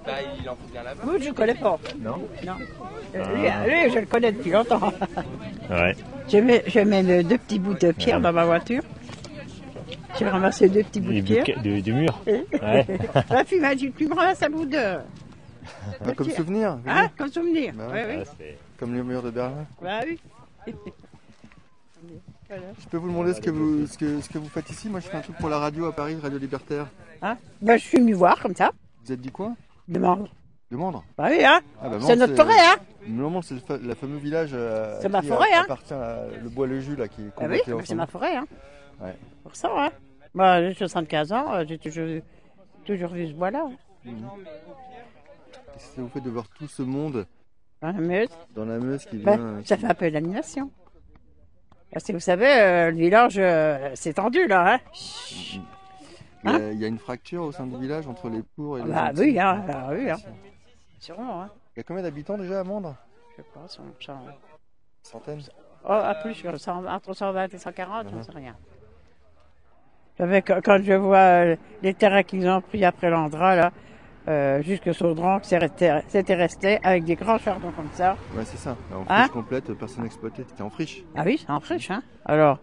Bah, 0.06 0.14
il 0.42 0.50
en 0.50 0.56
faut 0.56 0.68
bien 0.72 0.84
là-bas. 0.84 1.04
Moi, 1.06 1.16
je 1.20 1.30
ne 1.30 1.34
connais 1.34 1.56
pas. 1.56 1.78
Non 2.00 2.28
Non. 2.46 2.56
Lui, 3.14 3.42
lui, 3.70 3.92
je 3.92 4.00
le 4.00 4.06
connais 4.06 4.32
depuis 4.32 4.52
longtemps. 4.52 4.92
Ouais. 5.70 5.96
Mis, 6.42 6.60
j'ai 6.68 6.86
mis 6.86 7.12
euh, 7.12 7.24
deux 7.24 7.38
petits 7.38 7.60
bouts 7.60 7.74
de 7.76 7.92
pierre 7.92 8.20
dans 8.22 8.32
ma 8.34 8.46
voiture. 8.46 8.82
J'ai 10.18 10.28
ramassé 10.28 10.68
deux 10.70 10.84
petits 10.84 11.00
bouts 11.02 11.14
de 11.14 11.22
pierre. 11.22 11.62
du, 11.62 11.82
du 11.82 11.94
mur. 11.94 12.20
Ouais. 12.28 12.86
La 13.30 13.44
fille 13.46 13.60
m'a 13.60 13.76
dit, 13.76 13.92
tu 13.92 14.08
me 14.08 14.14
ramasses 14.16 14.42
un 14.44 14.50
bout 14.50 14.66
de... 14.66 14.78
Ah, 14.78 16.12
comme 16.16 16.30
souvenir 16.32 16.78
oui. 16.84 16.92
Hein, 16.92 17.10
comme 17.18 17.32
souvenir. 17.32 17.74
Bah 17.76 17.84
oui, 17.90 17.94
ouais. 17.94 18.18
oui. 18.18 18.24
Ah, 18.42 18.46
Comme 18.80 18.94
le 18.96 19.04
mur 19.04 19.22
de 19.22 19.30
Berlin. 19.30 19.66
Bah 19.82 20.00
oui. 20.06 20.20
Voilà. 22.48 22.64
Je 22.80 22.88
peux 22.88 22.98
vous 22.98 23.10
demander 23.10 23.34
ce 23.34 23.42
que 23.42 23.50
vous, 23.52 23.86
ce 23.86 23.98
que, 23.98 24.22
ce 24.22 24.30
que 24.30 24.38
vous 24.40 24.50
faites 24.50 24.70
ici 24.72 24.90
Moi, 24.90 25.00
je 25.02 25.08
fais 25.08 25.18
un 25.18 25.22
truc 25.22 25.36
pour 25.38 25.50
la 25.50 25.60
radio 25.60 25.86
à 25.86 25.92
Paris, 25.96 26.18
Radio 26.22 26.40
Libertaire. 26.40 26.88
Hein? 27.22 27.38
Bah, 27.62 27.78
je 27.78 27.84
suis 27.84 28.00
venu 28.00 28.14
voir, 28.14 28.42
comme 28.42 28.56
ça. 28.56 28.72
Vous 29.06 29.12
êtes 29.14 29.22
du 29.22 29.32
coin? 29.32 29.56
De 29.90 30.00
Mandre. 30.00 30.30
De 30.72 30.78
Mandre 30.78 31.04
Bah 31.18 31.28
oui, 31.30 31.44
hein 31.44 31.60
ah, 31.82 31.90
bah, 31.90 31.98
C'est 32.00 32.16
Mandre, 32.16 32.28
notre 32.32 32.36
forêt, 32.36 32.60
hein 32.60 32.76
Normalement, 33.08 33.42
c'est 33.42 33.56
le, 33.56 33.60
fa- 33.60 33.78
le 33.78 33.94
fameux 33.96 34.18
village 34.18 34.52
euh, 34.54 34.98
C'est 35.02 35.10
ma 35.10 35.22
forêt, 35.22 35.52
hein. 35.54 35.64
appartient 35.64 35.94
à- 35.94 36.26
le 36.42 36.48
bois 36.50 36.68
le 36.68 36.80
jus 36.80 36.96
là 36.96 37.08
qui 37.08 37.24
est 37.24 37.32
Ah 37.38 37.46
oui, 37.50 37.60
bah, 37.68 37.74
c'est 37.84 37.96
ma 37.96 38.06
forêt, 38.08 38.36
hein 38.38 38.46
Ouais. 39.02 39.16
Pour 39.44 39.56
ça, 39.56 39.70
hein 39.76 39.90
Moi, 40.34 40.62
j'ai 40.70 40.74
75 40.76 41.32
ans, 41.34 41.54
euh, 41.54 41.64
j'ai 41.68 41.78
toujours, 41.80 42.06
toujours 42.86 43.10
vu 43.10 43.28
ce 43.28 43.34
bois-là. 43.34 43.66
hein. 43.68 44.12
Qu'est-ce 45.74 45.96
que 45.96 46.02
vous 46.02 46.10
faites 46.10 46.24
de 46.24 46.30
voir 46.30 46.48
tout 46.50 46.68
ce 46.68 46.82
monde 46.84 47.26
Dans 47.82 47.88
la 47.88 47.94
Meuse. 47.94 48.30
dans 48.56 48.66
la 48.66 48.78
Meuse 48.78 49.06
qui 49.06 49.18
Bah, 49.18 49.38
vient 49.38 49.62
ça 49.66 49.78
fait 49.78 49.88
un 49.88 49.94
peu 49.96 50.12
d'animation. 50.12 50.70
Parce 51.92 52.04
que 52.06 52.12
vous 52.12 52.20
savez, 52.20 52.46
euh, 52.48 52.92
le 52.92 52.98
village 52.98 53.38
euh, 53.40 53.96
s'est 53.96 54.14
tendu, 54.14 54.46
là, 54.48 54.76
hein 54.76 54.80
il, 56.44 56.52
y 56.52 56.54
a, 56.54 56.72
il 56.72 56.80
y 56.80 56.86
a 56.86 56.88
une 56.88 57.00
fracture 57.00 57.44
au 57.44 57.52
sein 57.52 57.68
du 57.68 57.78
village 57.78 58.08
entre 58.08 58.30
les 58.30 58.44
pour 58.44 58.78
et 58.78 58.84
les 58.84 58.92
Bah 58.92 59.10
anti. 59.10 59.22
oui, 59.22 59.40
hein, 59.40 59.64
bah 59.68 59.90
oui, 59.92 60.10
hein. 60.10 60.18
Sûrement, 61.00 61.44
hein. 61.44 61.50
Il 61.76 61.80
y 61.80 61.82
a 61.82 61.84
combien 61.84 62.04
d'habitants 62.04 62.38
déjà 62.38 62.60
à 62.60 62.64
Mandre 62.64 62.96
Je 63.32 63.42
sais 63.42 63.48
pas, 63.54 63.68
cent- 63.68 63.84
cent- 64.00 64.26
Centaines 65.04 65.42
Oh, 65.86 65.92
à 65.92 66.14
plus, 66.16 66.36
cent- 66.58 66.86
entre 66.86 67.14
120 67.14 67.54
et 67.54 67.58
140, 67.58 68.08
j'en 68.12 68.22
sais 68.24 68.32
rien. 68.34 68.56
Vous 70.18 70.26
savez, 70.26 70.42
quand, 70.42 70.84
je 70.84 70.94
vois 70.94 71.18
euh, 71.18 71.56
les 71.82 71.94
terrains 71.94 72.24
qu'ils 72.24 72.46
ont 72.50 72.60
pris 72.60 72.84
après 72.84 73.10
l'Andra, 73.10 73.56
là, 73.56 73.72
euh, 74.28 74.62
jusque 74.62 74.94
Saudran, 74.94 75.40
c'était 75.42 76.04
c'était 76.10 76.36
resté 76.36 76.80
avec 76.84 77.06
des 77.06 77.16
grands 77.16 77.38
chardons 77.38 77.72
comme 77.72 77.90
ça. 77.94 78.18
Ouais, 78.36 78.44
c'est 78.44 78.58
ça. 78.58 78.76
En 78.94 79.06
Hein 79.10 79.22
friche 79.22 79.32
complète, 79.32 79.74
personne 79.74 80.06
exploité. 80.06 80.44
C'était 80.48 80.62
en 80.62 80.70
friche. 80.70 81.04
Ah 81.16 81.24
oui, 81.26 81.38
c'est 81.40 81.50
en 81.50 81.62
friche, 81.62 81.90
hein. 81.90 82.04
Alors, 82.26 82.60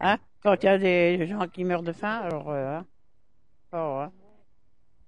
hein, 0.00 0.16
quand 0.42 0.54
il 0.62 0.66
y 0.66 0.68
a 0.70 0.78
des 0.78 1.26
gens 1.26 1.46
qui 1.46 1.64
meurent 1.64 1.82
de 1.82 1.92
faim, 1.92 2.20
alors, 2.24 2.48
euh, 2.48 2.78
hein. 2.78 2.84
Oh, 3.72 4.00
hein. 4.02 4.12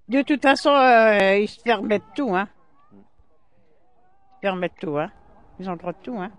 De 0.08 0.22
toute 0.22 0.42
façon, 0.42 0.70
euh, 0.70 1.36
ils 1.36 1.48
se 1.48 1.62
permettent 1.62 2.14
tout, 2.14 2.34
hein. 2.34 2.48
Ils 2.92 2.98
se 2.98 4.40
permettent 4.40 4.78
tout, 4.80 4.98
hein. 4.98 5.10
Ils 5.60 5.68
ont 5.68 5.72
le 5.72 5.78
droit 5.78 5.92
de 5.92 6.02
tout, 6.02 6.18
hein. 6.18 6.30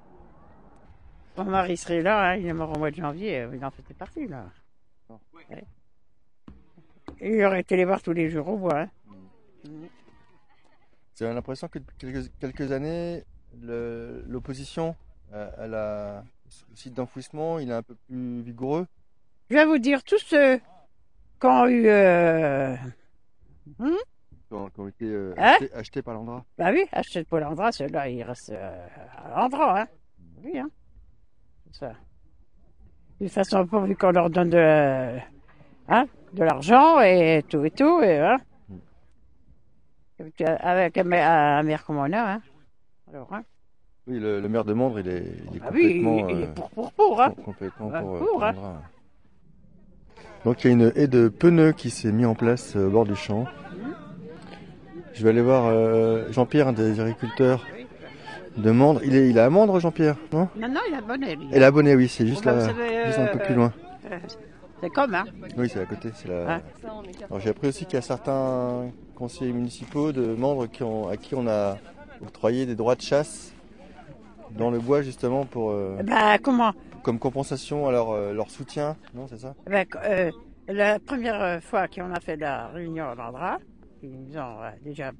Mon 1.37 1.45
mari 1.45 1.77
serait 1.77 2.01
là, 2.01 2.31
hein, 2.31 2.35
il 2.35 2.45
est 2.47 2.53
mort 2.53 2.75
au 2.75 2.79
mois 2.79 2.91
de 2.91 2.95
janvier, 2.95 3.41
euh, 3.41 3.55
il 3.55 3.63
en 3.63 3.71
faisait 3.71 3.93
partie, 3.93 4.27
là. 4.27 4.45
Ouais. 5.09 5.63
Il 7.21 7.43
aurait 7.45 7.61
été 7.61 7.77
les 7.77 7.85
voir 7.85 8.01
tous 8.01 8.13
les 8.13 8.29
jours 8.29 8.47
au 8.47 8.57
bois, 8.57 8.81
hein. 8.81 8.89
J'ai 11.17 11.33
l'impression 11.33 11.67
que 11.67 11.79
depuis 11.79 11.97
quelques, 11.97 12.31
quelques 12.39 12.71
années, 12.71 13.23
l'opposition 13.61 14.95
à, 15.33 15.43
à 15.43 15.67
la, 15.67 16.23
au 16.71 16.75
site 16.75 16.93
d'enfouissement, 16.93 17.59
il 17.59 17.69
est 17.69 17.73
un 17.73 17.83
peu 17.83 17.95
plus 18.07 18.41
vigoureux? 18.41 18.87
Je 19.49 19.55
vais 19.55 19.65
vous 19.65 19.79
dire, 19.79 20.03
tous 20.03 20.19
ceux 20.19 20.59
qui 21.39 21.45
ont 21.47 21.67
eu, 21.67 21.87
euh, 21.87 22.75
ont, 24.51 24.69
qui 24.69 24.79
ont 24.79 24.87
été 24.87 25.05
euh, 25.05 25.33
Hein? 25.37 25.53
achetés, 25.53 25.73
achetés 25.73 26.01
par 26.01 26.13
l'Andra. 26.15 26.43
Bah 26.57 26.71
oui, 26.71 26.85
achète 26.91 27.27
Paul 27.27 27.43
Andra, 27.43 27.71
ceux-là, 27.71 28.09
ils 28.09 28.23
restent 28.23 28.51
euh, 28.51 28.87
à 29.17 29.45
Andra, 29.45 29.81
hein. 29.81 29.87
Oui, 30.43 30.57
hein. 30.57 30.69
Ça. 31.71 31.89
De 33.19 33.25
toute 33.25 33.33
façon, 33.33 33.65
pourvu 33.67 33.95
qu'on 33.95 34.11
leur 34.11 34.29
donne 34.29 34.49
de, 34.49 35.17
hein, 35.87 36.07
de 36.33 36.43
l'argent 36.43 36.99
et 37.01 37.43
tout 37.47 37.63
et 37.63 37.71
tout, 37.71 38.01
et 38.01 38.19
hein. 38.19 38.37
Avec 40.61 40.97
un, 40.97 41.03
ma- 41.03 41.59
un 41.59 41.63
maire 41.63 41.85
comme 41.85 41.97
on 41.97 42.11
a, 42.11 42.33
hein. 42.33 42.41
Alors, 43.09 43.31
hein. 43.33 43.43
Oui, 44.07 44.19
le, 44.19 44.41
le 44.41 44.49
maire 44.49 44.65
de 44.65 44.73
Mandre, 44.73 44.99
il 44.99 45.07
est, 45.07 45.23
il 45.49 45.55
est 45.57 45.59
Ah 45.61 45.69
oui, 45.71 45.99
complètement, 45.99 46.29
il, 46.29 46.35
il 46.35 46.43
euh, 46.43 46.43
est 46.43 46.53
pour, 46.53 46.69
pour, 46.71 46.91
pour, 46.93 47.21
hein. 47.21 47.33
com- 47.35 47.43
complètement 47.45 47.89
pour, 47.91 48.15
euh, 48.15 48.19
pour, 48.19 48.29
pour 48.29 48.43
hein. 48.43 48.81
Donc 50.45 50.63
il 50.63 50.67
y 50.67 50.69
a 50.69 50.73
une 50.73 50.91
haie 50.95 51.07
de 51.07 51.27
pneus 51.27 51.73
qui 51.73 51.89
s'est 51.89 52.11
mise 52.11 52.25
en 52.25 52.35
place 52.35 52.75
euh, 52.75 52.87
au 52.87 52.89
bord 52.89 53.05
du 53.05 53.15
champ. 53.15 53.45
Je 55.13 55.23
vais 55.23 55.31
aller 55.31 55.41
voir 55.41 55.65
euh, 55.67 56.31
Jean-Pierre, 56.31 56.69
un 56.69 56.73
des 56.73 56.99
agriculteurs 56.99 57.65
de 58.55 58.71
Mandre. 58.71 59.01
Il 59.03 59.15
est, 59.15 59.29
il 59.29 59.37
est 59.37 59.41
à 59.41 59.49
Mandre, 59.49 59.79
Jean-Pierre, 59.79 60.15
non? 60.31 60.47
Non, 60.57 60.69
non, 60.69 60.79
il 60.87 60.95
a 60.95 61.01
bonne 61.01 61.25
lui. 61.25 61.47
Et 61.51 61.59
l'abonné, 61.59 61.95
oui, 61.95 62.07
c'est 62.07 62.25
juste 62.25 62.45
bah, 62.45 62.55
là, 62.55 63.05
juste 63.05 63.19
un 63.19 63.25
peu 63.27 63.39
euh, 63.39 63.45
plus 63.45 63.55
loin. 63.55 63.73
Euh, 64.09 64.17
C'est 64.81 64.89
comme, 64.89 65.13
hein. 65.13 65.25
Oui, 65.57 65.67
c'est 65.67 65.81
à 65.81 65.85
côté. 65.85 66.11
C'est 66.15 66.29
la... 66.29 66.55
Hein 66.55 66.61
Alors 67.29 67.41
j'ai 67.41 67.49
appris 67.49 67.67
aussi 67.67 67.85
qu'il 67.85 67.95
y 67.95 67.97
a 67.97 68.01
certains 68.01 68.85
conseillers 69.15 69.51
municipaux 69.51 70.13
de 70.13 70.35
Mandre 70.35 70.69
qui 70.69 70.83
ont, 70.83 71.09
à 71.09 71.17
qui 71.17 71.35
on 71.35 71.47
a 71.47 71.77
octroyé 72.21 72.65
des 72.65 72.75
droits 72.75 72.95
de 72.95 73.01
chasse 73.01 73.53
dans 74.57 74.71
le 74.71 74.79
bois 74.79 75.01
justement 75.01 75.45
pour 75.45 75.75
Bah, 76.05 76.37
comment? 76.41 76.71
Comme 77.09 77.17
compensation 77.17 77.87
à 77.87 77.91
leur, 77.91 78.11
euh, 78.11 78.33
leur 78.33 78.51
soutien, 78.51 78.95
non 79.15 79.25
c'est 79.27 79.39
ça? 79.39 79.55
Ben, 79.65 79.83
euh, 79.95 80.29
la 80.67 80.99
première 80.99 81.41
euh, 81.41 81.59
fois 81.59 81.87
qu'on 81.87 82.13
a 82.13 82.19
fait 82.19 82.35
la 82.35 82.67
réunion 82.67 83.09
à 83.09 83.15
l'Andra, 83.15 83.57
ils 84.03 84.37
ont 84.37 84.61
euh, 84.61 84.69
déjà 84.83 85.11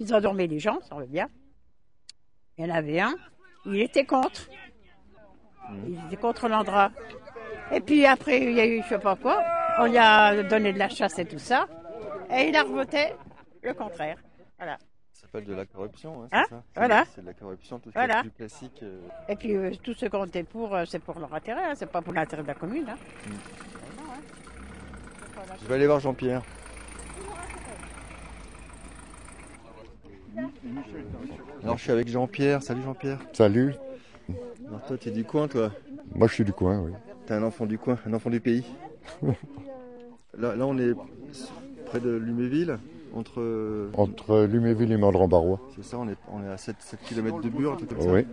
ils 0.00 0.12
ont 0.12 0.20
dormi 0.20 0.48
les 0.48 0.58
gens, 0.58 0.80
ça 0.80 0.96
va 0.96 1.06
bien. 1.06 1.28
Il 2.58 2.66
y 2.66 2.68
en 2.68 2.74
avait 2.74 2.98
un, 2.98 3.14
il 3.66 3.80
était 3.82 4.04
contre. 4.04 4.48
Il 5.86 5.96
était 6.06 6.16
contre 6.16 6.48
l'Andra. 6.48 6.90
Et 7.70 7.80
puis 7.80 8.04
après, 8.04 8.40
il 8.40 8.54
y 8.54 8.60
a 8.60 8.66
eu 8.66 8.82
je 8.82 8.88
sais 8.88 8.98
pas 8.98 9.14
quoi, 9.14 9.44
on 9.78 9.86
lui 9.86 9.98
a 9.98 10.42
donné 10.42 10.72
de 10.72 10.78
la 10.80 10.88
chasse 10.88 11.20
et 11.20 11.24
tout 11.24 11.38
ça, 11.38 11.68
et 12.36 12.48
il 12.48 12.56
a 12.56 12.64
revoté 12.64 13.12
le 13.62 13.74
contraire. 13.74 14.18
Voilà. 14.58 14.76
Ça 15.32 15.38
s'appelle 15.38 15.54
de 15.54 15.56
la 15.56 15.64
corruption, 15.64 16.22
hein, 16.24 16.28
c'est 16.30 16.36
Hein 16.36 16.44
ça 16.50 16.62
C'est- 16.74 16.80
Voilà. 16.80 17.04
C'est 17.14 17.20
de 17.22 17.26
la 17.26 17.32
corruption, 17.32 17.78
tout 17.78 17.88
ce 17.88 17.94
Voilà. 17.94 18.20
qui 18.20 18.26
est 18.26 18.30
plus 18.30 18.36
classique. 18.36 18.80
euh, 18.82 19.00
Et 19.30 19.36
puis 19.36 19.56
euh, 19.56 19.70
tout 19.82 19.94
ce 19.94 20.04
qu'on 20.04 20.26
était 20.26 20.42
pour, 20.42 20.74
euh, 20.74 20.84
c'est 20.86 20.98
pour 20.98 21.18
leur 21.18 21.32
intérêt, 21.32 21.64
hein, 21.64 21.72
c'est 21.74 21.86
pas 21.90 22.02
pour 22.02 22.12
l'intérêt 22.12 22.42
de 22.42 22.48
la 22.48 22.54
commune. 22.54 22.84
hein. 22.90 22.96
Je 25.62 25.66
vais 25.68 25.74
aller 25.76 25.86
voir 25.86 26.00
Jean-Pierre. 26.00 26.42
Alors 31.62 31.78
je 31.78 31.82
suis 31.82 31.92
avec 31.92 32.08
Jean-Pierre. 32.08 32.62
Salut 32.62 32.82
Jean-Pierre. 32.82 33.18
Salut, 33.32 33.74
Alors 34.68 34.84
toi 34.86 34.98
tu 34.98 35.08
es 35.08 35.12
du 35.12 35.24
coin 35.24 35.48
toi? 35.48 35.70
Moi 36.14 36.28
je 36.28 36.34
suis 36.34 36.44
du 36.44 36.52
coin, 36.52 36.78
oui. 36.80 36.92
T'es 37.26 37.32
un 37.34 37.42
enfant 37.42 37.64
du 37.64 37.78
coin, 37.78 37.98
un 38.06 38.12
enfant 38.12 38.28
du 38.28 38.40
pays? 38.40 38.64
là, 39.22 40.54
là 40.56 40.66
on 40.66 40.76
est 40.78 40.92
près 41.86 42.00
de 42.00 42.10
Luméville, 42.10 42.78
entre... 43.14 43.90
Entre 43.96 44.44
Luméville 44.44 44.92
et 44.92 44.96
Mandran-Barrois. 44.96 45.60
C'est 45.76 45.84
ça, 45.84 45.98
on 45.98 46.08
est, 46.08 46.16
on 46.32 46.42
est 46.42 46.48
à 46.48 46.56
7, 46.56 46.76
7 46.78 47.00
km 47.04 47.40
de 47.40 47.48
Bure, 47.48 47.76
truc 47.76 47.90
comme 47.90 48.00
ça. 48.00 48.12
Oui. 48.12 48.26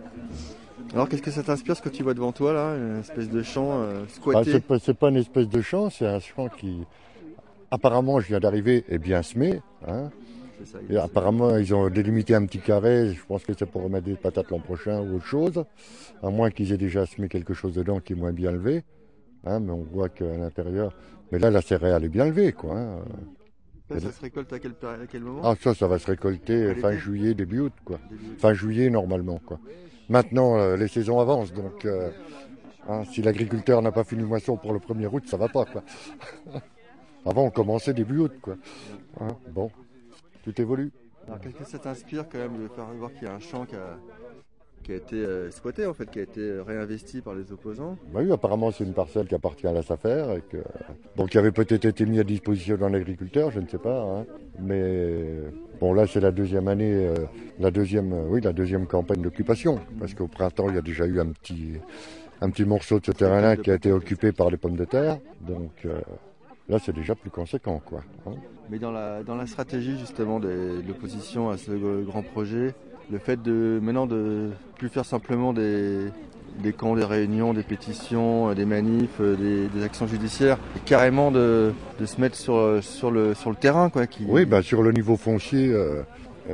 Alors 0.94 1.08
qu'est-ce 1.08 1.22
que 1.22 1.30
ça 1.30 1.42
t'inspire 1.42 1.76
ce 1.76 1.82
que 1.82 1.88
tu 1.90 2.02
vois 2.02 2.14
devant 2.14 2.32
toi 2.32 2.52
là 2.52 2.74
Une 2.76 3.00
espèce 3.00 3.28
de 3.28 3.42
champ 3.42 3.82
euh, 3.82 4.04
Ah, 4.04 4.08
squatté 4.08 4.52
c'est 4.52 4.64
pas, 4.64 4.78
c'est 4.78 4.94
pas 4.94 5.10
une 5.10 5.16
espèce 5.16 5.48
de 5.48 5.60
champ, 5.60 5.90
c'est 5.90 6.06
un 6.06 6.20
champ 6.20 6.48
qui, 6.48 6.84
apparemment, 7.70 8.18
je 8.20 8.28
viens 8.28 8.40
d'arriver, 8.40 8.84
est 8.88 8.98
bien 8.98 9.22
semé. 9.22 9.60
Hein. 9.86 10.10
Ça, 10.64 10.78
Et 10.90 10.96
apparemment, 10.96 11.56
ils 11.56 11.74
ont 11.74 11.88
délimité 11.88 12.34
un 12.34 12.44
petit 12.44 12.58
carré. 12.58 13.14
Je 13.14 13.24
pense 13.26 13.44
que 13.44 13.52
c'est 13.58 13.64
pour 13.66 13.82
remettre 13.82 14.04
des 14.06 14.14
patates 14.14 14.50
l'an 14.50 14.58
prochain 14.58 15.00
ou 15.00 15.16
autre 15.16 15.24
chose. 15.24 15.64
À 16.22 16.28
moins 16.30 16.50
qu'ils 16.50 16.72
aient 16.72 16.76
déjà 16.78 17.06
semé 17.06 17.28
quelque 17.28 17.54
chose 17.54 17.72
dedans 17.74 17.98
qui 18.00 18.12
est 18.12 18.16
moins 18.16 18.32
bien 18.32 18.50
levé. 18.52 18.84
Hein, 19.46 19.60
mais 19.60 19.72
on 19.72 19.82
voit 19.90 20.10
qu'à 20.10 20.36
l'intérieur. 20.36 20.92
Mais 21.32 21.38
là, 21.38 21.50
la 21.50 21.62
céréale 21.62 22.04
est 22.04 22.08
bien 22.10 22.26
levée, 22.26 22.52
quoi. 22.52 22.76
hein. 22.76 22.98
Ça, 23.90 24.00
ça 24.00 24.12
se 24.12 24.20
récolte 24.20 24.52
à 24.52 24.58
quel, 24.58 24.72
à 24.82 25.06
quel 25.10 25.22
moment? 25.22 25.42
Ah, 25.44 25.54
ça, 25.60 25.74
ça 25.74 25.86
va 25.86 25.98
se 25.98 26.06
récolter 26.06 26.74
fin 26.76 26.92
juillet, 26.92 27.34
début 27.34 27.60
août, 27.60 27.72
quoi. 27.84 27.98
Début. 28.08 28.38
Fin 28.38 28.54
juillet, 28.54 28.88
normalement, 28.88 29.40
quoi. 29.44 29.58
Maintenant, 30.08 30.58
euh, 30.58 30.76
les 30.76 30.88
saisons 30.88 31.20
avancent, 31.20 31.52
donc 31.52 31.84
euh, 31.84 32.10
Hein, 32.88 33.04
si 33.04 33.22
l'agriculteur 33.22 33.82
n'a 33.82 33.92
pas 33.92 34.04
fini 34.04 34.24
moisson 34.24 34.56
pour 34.56 34.72
le 34.72 34.78
1er 34.78 35.08
août, 35.12 35.24
ça 35.26 35.36
va 35.36 35.48
pas. 35.48 35.64
Quoi. 35.64 35.82
Avant, 37.26 37.44
on 37.44 37.50
commençait 37.50 37.92
début 37.92 38.18
août. 38.18 38.32
Quoi. 38.40 38.56
Hein, 39.20 39.28
bon, 39.50 39.70
tout 40.42 40.58
évolue. 40.60 40.90
Alors 41.26 41.40
qu'est-ce 41.40 41.54
que 41.54 41.64
ça 41.64 41.78
t'inspire 41.78 42.28
quand 42.28 42.38
même 42.38 42.62
de 42.62 42.68
faire 42.68 42.86
voir 42.98 43.12
qu'il 43.12 43.24
y 43.24 43.26
a 43.26 43.34
un 43.34 43.38
champ 43.38 43.66
qui 43.66 43.76
a, 43.76 43.98
qui 44.82 44.92
a 44.92 44.96
été 44.96 45.16
euh, 45.16 45.46
exploité 45.46 45.86
en 45.86 45.94
fait, 45.94 46.10
qui 46.10 46.18
a 46.18 46.22
été 46.22 46.60
réinvesti 46.66 47.20
par 47.20 47.34
les 47.34 47.52
opposants 47.52 47.96
Bah 48.12 48.20
oui, 48.22 48.32
apparemment 48.32 48.70
c'est 48.70 48.84
une 48.84 48.94
parcelle 48.94 49.26
qui 49.26 49.34
appartient 49.34 49.66
à 49.66 49.72
la 49.72 49.82
SAFER 49.82 50.36
et 50.38 50.40
que 50.50 50.58
donc 51.16 51.30
qui 51.30 51.38
avait 51.38 51.52
peut-être 51.52 51.84
été 51.84 52.06
mis 52.06 52.18
à 52.18 52.24
disposition 52.24 52.76
d'un 52.76 52.94
agriculteur, 52.94 53.50
je 53.50 53.60
ne 53.60 53.66
sais 53.68 53.78
pas. 53.78 54.00
hein. 54.02 54.26
Mais 54.58 55.24
bon 55.80 55.92
là 55.92 56.06
c'est 56.06 56.20
la 56.20 56.30
deuxième 56.32 56.68
année, 56.68 56.92
euh, 56.94 57.14
la 57.58 57.70
deuxième, 57.70 58.12
euh, 58.12 58.24
oui 58.28 58.40
la 58.40 58.52
deuxième 58.52 58.86
campagne 58.86 59.22
d'occupation 59.22 59.78
parce 59.98 60.14
qu'au 60.14 60.26
printemps 60.28 60.68
il 60.68 60.74
y 60.74 60.78
a 60.78 60.82
déjà 60.82 61.06
eu 61.06 61.20
un 61.20 61.26
petit 61.28 61.72
un 62.40 62.48
petit 62.50 62.64
morceau 62.64 63.00
de 63.00 63.04
ce 63.06 63.12
terrain-là 63.12 63.56
qui 63.56 63.70
a 63.70 63.74
été 63.74 63.92
occupé 63.92 64.32
par 64.32 64.50
les 64.50 64.56
pommes 64.56 64.76
de 64.76 64.84
terre. 64.86 65.18
Donc 65.42 65.72
euh, 65.84 66.00
là 66.68 66.78
c'est 66.78 66.94
déjà 66.94 67.14
plus 67.14 67.30
conséquent 67.30 67.80
quoi. 67.84 68.02
hein. 68.26 68.32
Mais 68.70 68.78
dans 68.78 68.92
la, 68.92 69.22
dans 69.24 69.34
la 69.34 69.46
stratégie 69.46 69.98
justement 69.98 70.38
de 70.38 70.80
l'opposition 70.86 71.50
à 71.50 71.56
ce 71.58 71.72
euh, 71.72 72.02
grand 72.04 72.22
projet, 72.22 72.72
le 73.10 73.18
fait 73.18 73.40
de 73.42 73.78
maintenant 73.82 74.06
de 74.06 74.50
plus 74.78 74.88
faire 74.88 75.04
simplement 75.04 75.52
des, 75.52 76.06
des 76.62 76.72
camps, 76.72 76.94
des 76.94 77.04
réunions, 77.04 77.52
des 77.54 77.62
pétitions, 77.62 78.50
euh, 78.50 78.54
des 78.54 78.64
manifs, 78.64 79.20
euh, 79.20 79.36
des, 79.36 79.68
des 79.68 79.84
actions 79.84 80.06
judiciaires, 80.06 80.58
et 80.76 80.80
carrément 80.80 81.30
de, 81.30 81.72
de 81.98 82.06
se 82.06 82.20
mettre 82.20 82.36
sur, 82.36 82.56
euh, 82.56 82.80
sur, 82.80 83.10
le, 83.10 83.34
sur 83.34 83.50
le 83.50 83.56
terrain 83.56 83.90
quoi. 83.90 84.06
Qui... 84.06 84.24
Oui, 84.28 84.44
ben, 84.44 84.62
sur 84.62 84.82
le 84.82 84.92
niveau 84.92 85.16
foncier, 85.16 85.72
euh, 85.72 86.02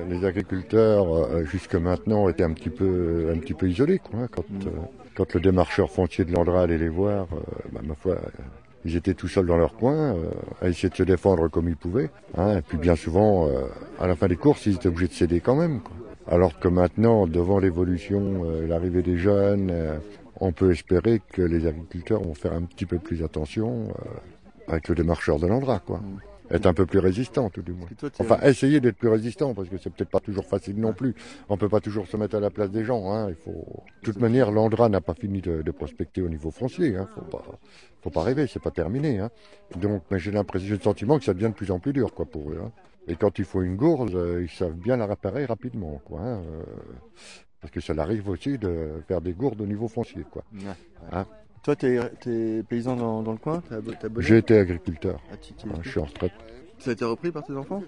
les 0.08 0.24
agriculteurs 0.24 1.14
euh, 1.14 1.44
jusque 1.44 1.74
maintenant 1.74 2.28
étaient 2.28 2.44
un 2.44 2.52
petit 2.52 2.70
peu, 2.70 3.30
un 3.34 3.38
petit 3.38 3.54
peu 3.54 3.68
isolés. 3.68 3.98
Quoi, 3.98 4.20
hein. 4.20 4.28
quand, 4.30 4.44
euh, 4.66 4.70
quand 5.14 5.34
le 5.34 5.40
démarcheur 5.40 5.90
foncier 5.90 6.24
de 6.24 6.32
l'Andra 6.32 6.62
allait 6.62 6.78
les 6.78 6.88
voir, 6.88 7.26
euh, 7.32 7.36
ben, 7.72 7.80
ma 7.86 7.94
foi, 7.94 8.12
euh, 8.12 8.42
ils 8.84 8.94
étaient 8.96 9.14
tout 9.14 9.28
seuls 9.28 9.46
dans 9.46 9.56
leur 9.56 9.74
coin, 9.74 10.14
euh, 10.14 10.30
à 10.62 10.68
essayer 10.68 10.88
de 10.88 10.94
se 10.94 11.02
défendre 11.02 11.48
comme 11.48 11.68
ils 11.68 11.76
pouvaient. 11.76 12.10
hein. 12.36 12.58
et 12.58 12.62
puis 12.62 12.78
bien 12.78 12.94
souvent, 12.96 13.46
euh, 13.48 13.64
à 14.00 14.06
la 14.06 14.14
fin 14.14 14.28
des 14.28 14.36
courses, 14.36 14.66
ils 14.66 14.74
étaient 14.76 14.88
obligés 14.88 15.08
de 15.08 15.12
céder 15.12 15.40
quand 15.40 15.56
même. 15.56 15.80
Quoi. 15.80 15.96
Alors 16.28 16.58
que 16.58 16.68
maintenant, 16.68 17.26
devant 17.26 17.58
l'évolution, 17.58 18.44
euh, 18.44 18.66
l'arrivée 18.66 19.02
des 19.02 19.16
jeunes, 19.16 19.70
euh, 19.70 19.98
on 20.40 20.52
peut 20.52 20.72
espérer 20.72 21.20
que 21.32 21.42
les 21.42 21.66
agriculteurs 21.66 22.22
vont 22.22 22.34
faire 22.34 22.52
un 22.52 22.62
petit 22.62 22.86
peu 22.86 22.98
plus 22.98 23.22
attention 23.22 23.88
euh, 23.88 24.72
avec 24.72 24.88
le 24.88 24.96
démarcheur 24.96 25.38
de 25.38 25.46
l'Andra, 25.46 25.78
quoi. 25.78 26.00
Être 26.48 26.66
un 26.66 26.74
peu 26.74 26.86
plus 26.86 27.00
résistant, 27.00 27.50
tout 27.50 27.62
du 27.62 27.72
moins. 27.72 27.88
Enfin, 28.20 28.38
essayer 28.42 28.78
d'être 28.80 28.96
plus 28.96 29.08
résistant, 29.08 29.52
parce 29.52 29.68
que 29.68 29.78
c'est 29.78 29.90
peut-être 29.90 30.10
pas 30.10 30.20
toujours 30.20 30.44
facile 30.44 30.78
non 30.78 30.92
plus. 30.92 31.14
On 31.48 31.56
peut 31.56 31.68
pas 31.68 31.80
toujours 31.80 32.06
se 32.06 32.16
mettre 32.16 32.36
à 32.36 32.40
la 32.40 32.50
place 32.50 32.70
des 32.70 32.84
gens. 32.84 33.12
Hein. 33.12 33.30
Il 33.30 33.34
faut. 33.34 33.66
De 34.02 34.04
toute 34.04 34.20
manière, 34.20 34.52
l'Andra 34.52 34.88
n'a 34.88 35.00
pas 35.00 35.14
fini 35.14 35.40
de, 35.40 35.62
de 35.62 35.70
prospecter 35.72 36.22
au 36.22 36.28
niveau 36.28 36.52
foncier. 36.52 36.96
Hein. 36.96 37.08
Faut 37.16 37.22
pas, 37.22 37.44
faut 38.00 38.10
pas 38.10 38.22
rêver, 38.22 38.46
c'est 38.46 38.62
pas 38.62 38.70
terminé. 38.70 39.18
Hein. 39.18 39.30
Donc, 39.80 40.02
j'ai 40.12 40.30
l'impression, 40.30 40.68
j'ai 40.68 40.76
le 40.76 40.82
sentiment 40.82 41.18
que 41.18 41.24
ça 41.24 41.34
devient 41.34 41.48
de 41.48 41.54
plus 41.54 41.72
en 41.72 41.80
plus 41.80 41.92
dur, 41.92 42.14
quoi, 42.14 42.26
pour 42.26 42.50
eux. 42.50 42.60
Hein. 42.64 42.70
Et 43.08 43.16
quand 43.16 43.38
il 43.38 43.44
faut 43.44 43.62
une 43.62 43.76
gourde, 43.76 44.14
euh, 44.14 44.42
ils 44.42 44.50
savent 44.50 44.74
bien 44.74 44.96
la 44.96 45.06
réparer 45.06 45.44
rapidement, 45.44 46.00
quoi. 46.04 46.20
hein, 46.20 46.42
euh, 46.42 46.62
parce 47.60 47.70
que 47.72 47.80
ça 47.80 47.94
l'arrive 47.94 48.28
aussi 48.28 48.58
de 48.58 49.02
faire 49.08 49.20
des 49.20 49.32
gourdes 49.32 49.60
au 49.60 49.66
niveau 49.66 49.88
foncier, 49.88 50.24
quoi. 50.30 50.42
Ouais. 50.52 50.60
Hein. 51.12 51.26
Toi, 51.62 51.74
t'es 51.74 51.96
es 52.26 52.62
paysan 52.62 52.94
dans, 52.96 53.22
dans 53.22 53.32
le 53.32 53.38
coin 53.38 53.62
J'ai 54.18 54.38
été 54.38 54.58
agriculteur. 54.58 55.20
Ah, 55.32 55.36
tu- 55.36 55.52
tu- 55.54 55.68
Hein, 55.68 55.72
je 55.82 55.90
suis 55.90 56.00
en 56.00 56.04
retraite. 56.04 56.32
Ça 56.78 56.90
a 56.90 56.92
été 56.92 57.04
repris 57.04 57.32
par 57.32 57.44
tes 57.44 57.54
enfants? 57.54 57.82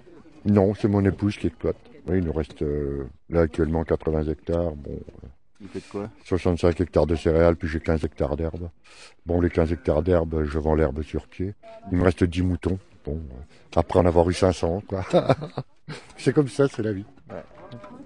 Non, 0.44 0.74
c'est 0.74 0.88
mon 0.88 1.04
épouse 1.04 1.36
qui 1.36 1.46
exploite. 1.48 1.76
Oui, 2.08 2.18
il 2.18 2.24
nous 2.24 2.32
reste 2.32 2.62
euh, 2.62 3.06
là 3.28 3.42
actuellement 3.42 3.84
80 3.84 4.24
hectares. 4.24 4.74
Bon, 4.74 4.92
euh, 4.92 5.28
Il 5.60 5.68
fait 5.68 5.80
de 5.80 5.84
quoi? 5.90 6.10
65 6.24 6.80
hectares 6.80 7.06
de 7.06 7.14
céréales, 7.14 7.56
puis 7.56 7.68
j'ai 7.68 7.80
15 7.80 8.02
hectares 8.04 8.36
d'herbe. 8.36 8.70
Bon, 9.26 9.40
les 9.40 9.50
15 9.50 9.70
hectares 9.72 10.02
d'herbe, 10.02 10.42
je 10.44 10.58
vends 10.58 10.74
l'herbe 10.74 11.02
sur 11.02 11.26
pied. 11.28 11.54
Il 11.92 11.98
me 11.98 12.04
reste 12.04 12.24
10 12.24 12.42
moutons. 12.42 12.78
Bon, 13.04 13.12
euh, 13.12 13.76
après 13.76 13.98
en 13.98 14.06
avoir 14.06 14.28
eu 14.28 14.34
500, 14.34 14.82
quoi. 14.88 15.02
c'est 16.16 16.32
comme 16.32 16.48
ça, 16.48 16.68
c'est 16.68 16.82
la 16.82 16.92
vie. 16.92 17.04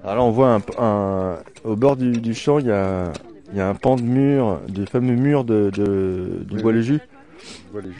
Alors 0.05 0.17
là, 0.17 0.23
on 0.23 0.31
voit 0.31 0.55
un, 0.55 0.63
un- 0.79 1.39
au 1.65 1.77
bord 1.77 1.97
du, 1.97 2.21
du 2.21 2.35
champ, 2.35 2.59
il 2.59 2.67
y 2.67 2.71
a, 2.73 3.13
il 3.53 3.57
y 3.59 3.61
a 3.61 3.69
un 3.69 3.75
pan 3.75 3.97
de 3.97 4.03
mur, 4.03 4.61
du 4.69 4.85
fameux 4.87 5.15
mur 5.15 5.45
de, 5.45 5.71
de- 5.75 6.43
du 6.45 6.57
Oui, 6.57 6.63
bois 6.63 6.71
oui. 6.73 6.77
le 6.79 6.83
jus. 6.83 7.01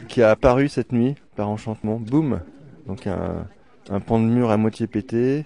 qui 0.09 0.21
a 0.21 0.29
apparu 0.31 0.67
cette 0.67 0.91
nuit 0.91 1.15
par 1.35 1.49
enchantement. 1.49 1.95
Boum 1.99 2.41
Donc 2.87 3.07
un, 3.07 3.47
un 3.89 3.99
pan 4.01 4.19
de 4.19 4.25
mur 4.25 4.51
à 4.51 4.57
moitié 4.57 4.87
pété, 4.87 5.45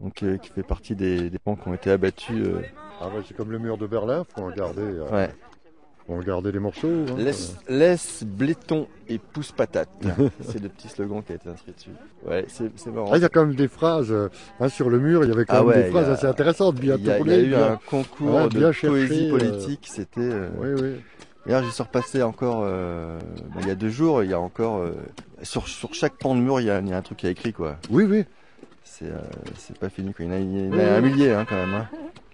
donc 0.00 0.22
euh, 0.22 0.38
qui 0.38 0.48
fait 0.50 0.62
partie 0.62 0.94
des, 0.96 1.28
des 1.30 1.38
pans 1.38 1.56
qui 1.56 1.68
ont 1.68 1.74
été 1.74 1.90
abattus. 1.90 2.36
euh. 2.42 2.62
Ah 3.02 3.08
ouais, 3.08 3.22
c'est 3.26 3.36
comme 3.36 3.50
le 3.52 3.58
mur 3.58 3.76
de 3.78 3.86
Berlin, 3.86 4.24
faut 4.34 4.42
en 4.42 4.50
garder, 4.50 4.80
euh, 4.82 5.10
Ouais. 5.10 5.30
Faut 6.06 6.14
en 6.14 6.20
garder 6.20 6.52
des 6.52 6.58
morceaux. 6.58 6.88
hein. 7.10 7.14
Laisse, 7.18 7.54
laisse 7.68 8.24
bléton 8.24 8.86
et 9.08 9.18
pousse 9.18 9.52
patate. 9.52 9.88
c'est 10.40 10.60
le 10.62 10.68
petit 10.68 10.88
slogan 10.88 11.22
qui 11.22 11.32
a 11.32 11.36
été 11.36 11.48
inscrit 11.48 11.72
dessus. 11.72 11.90
Ouais, 12.26 12.44
c'est 12.48 12.70
c'est 12.76 12.90
marrant. 12.90 13.10
Ah, 13.12 13.16
il 13.16 13.22
y 13.22 13.24
a 13.24 13.28
quand 13.28 13.46
même 13.46 13.54
des 13.54 13.68
phrases 13.68 14.12
hein, 14.60 14.68
sur 14.68 14.90
le 14.90 14.98
mur. 14.98 15.24
Il 15.24 15.28
y 15.28 15.32
avait 15.32 15.44
quand 15.44 15.54
Ah 15.54 15.58
même 15.60 15.68
ouais, 15.68 15.82
des 15.84 15.90
phrases 15.90 16.08
a- 16.08 16.12
assez 16.12 16.26
intéressantes, 16.26 16.76
bien 16.76 16.96
Il 16.96 17.06
y 17.06 17.10
a, 17.10 17.18
il 17.18 17.26
y 17.26 17.30
a 17.32 17.34
tournées. 17.34 17.42
eu 17.42 17.48
bien- 17.48 17.72
un 17.72 17.76
concours 17.86 18.34
Ouais, 18.34 18.48
de 18.48 18.60
cherché, 18.72 18.86
poésie 18.88 19.26
euh, 19.26 19.30
politique, 19.30 19.86
c'était. 19.90 20.20
euh, 20.20 20.48
Oui, 20.58 20.68
oui. 20.80 21.00
D'ailleurs, 21.46 21.64
j'y 21.64 21.70
suis 21.72 21.82
repassé 21.82 22.22
encore 22.22 22.62
euh, 22.64 23.18
bah, 23.54 23.60
il 23.62 23.68
y 23.68 23.70
a 23.70 23.74
deux 23.74 23.88
jours. 23.88 24.22
Il 24.22 24.30
y 24.30 24.34
a 24.34 24.40
encore 24.40 24.78
euh, 24.78 24.92
sur, 25.42 25.66
sur 25.68 25.94
chaque 25.94 26.14
pan 26.18 26.34
de 26.34 26.40
mur, 26.40 26.60
il 26.60 26.66
y, 26.66 26.70
a, 26.70 26.80
il 26.80 26.88
y 26.88 26.92
a 26.92 26.96
un 26.98 27.02
truc 27.02 27.18
qui 27.18 27.26
est 27.26 27.30
écrit 27.32 27.52
quoi. 27.52 27.76
Oui, 27.90 28.04
oui. 28.04 28.24
C'est 28.84 29.06
c'est 29.56 29.78
pas 29.78 29.88
fini 29.88 30.12
quoi. 30.12 30.24
Il 30.26 30.28
y 30.28 30.34
en 30.34 30.34
a, 30.34 30.38
il 30.38 30.66
y 30.66 30.68
en 30.68 30.72
a 30.72 30.76
Oui, 30.76 30.82
un 30.82 31.00
millier 31.00 31.32
hein, 31.32 31.46
quand 31.48 31.56
même. 31.56 31.86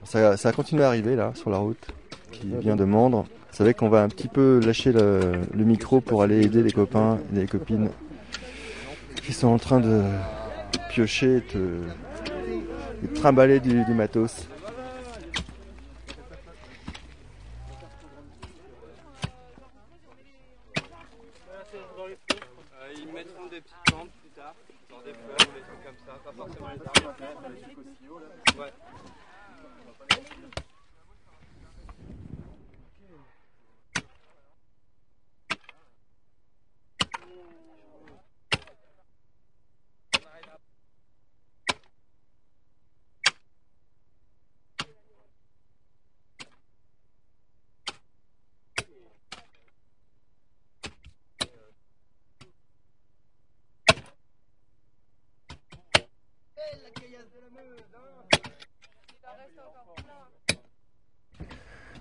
Ça, 0.05 0.37
ça 0.37 0.49
a 0.49 0.53
continué 0.53 0.83
à 0.85 0.89
arriver 0.89 1.15
là 1.17 1.33
sur 1.35 1.51
la 1.51 1.59
route 1.59 1.87
qui 2.33 2.49
vient 2.59 2.75
de 2.77 2.85
Mandre. 2.85 3.27
Vous 3.57 3.65
savez 3.65 3.73
qu'on 3.73 3.89
va 3.89 4.03
un 4.03 4.09
petit 4.09 4.29
peu 4.29 4.61
lâcher 4.63 4.93
le, 4.93 5.41
micro 5.55 6.03
pour 6.03 6.21
aller 6.23 6.45
aider 6.45 6.63
les 6.63 6.73
copains 6.73 7.19
et 7.33 7.39
les 7.41 7.47
copines 7.47 7.89
qui 9.25 9.33
sont 9.33 9.47
en 9.49 9.57
train 9.57 9.81
de 9.81 10.03
piocher 10.91 11.39
et 11.39 11.43
de, 11.57 11.81
trimballer 13.15 13.59
du 13.59 13.83
matos. 13.95 14.47
Euh, 21.65 22.13
ils 22.95 23.07
mettront 23.11 23.47
des 23.47 23.63
petites 23.63 23.75
plantes 23.87 24.11
plus 24.21 24.33
tard, 24.37 24.55
genre 24.91 25.03
des 25.03 25.13
fleurs 25.13 25.49
ou 25.49 25.55
des 25.55 25.63
trucs 25.63 25.83
comme 25.83 25.97
ça, 26.05 26.13
pas 26.23 26.33
forcément 26.37 26.69
les 26.75 26.83
arbres. 26.83 27.09
après, 27.09 27.55
des 27.55 27.63
trucs 27.63 27.79
aussi 27.79 28.07
hauts, 28.11 28.21
là. 28.21 28.63
Ouais. 28.63 28.73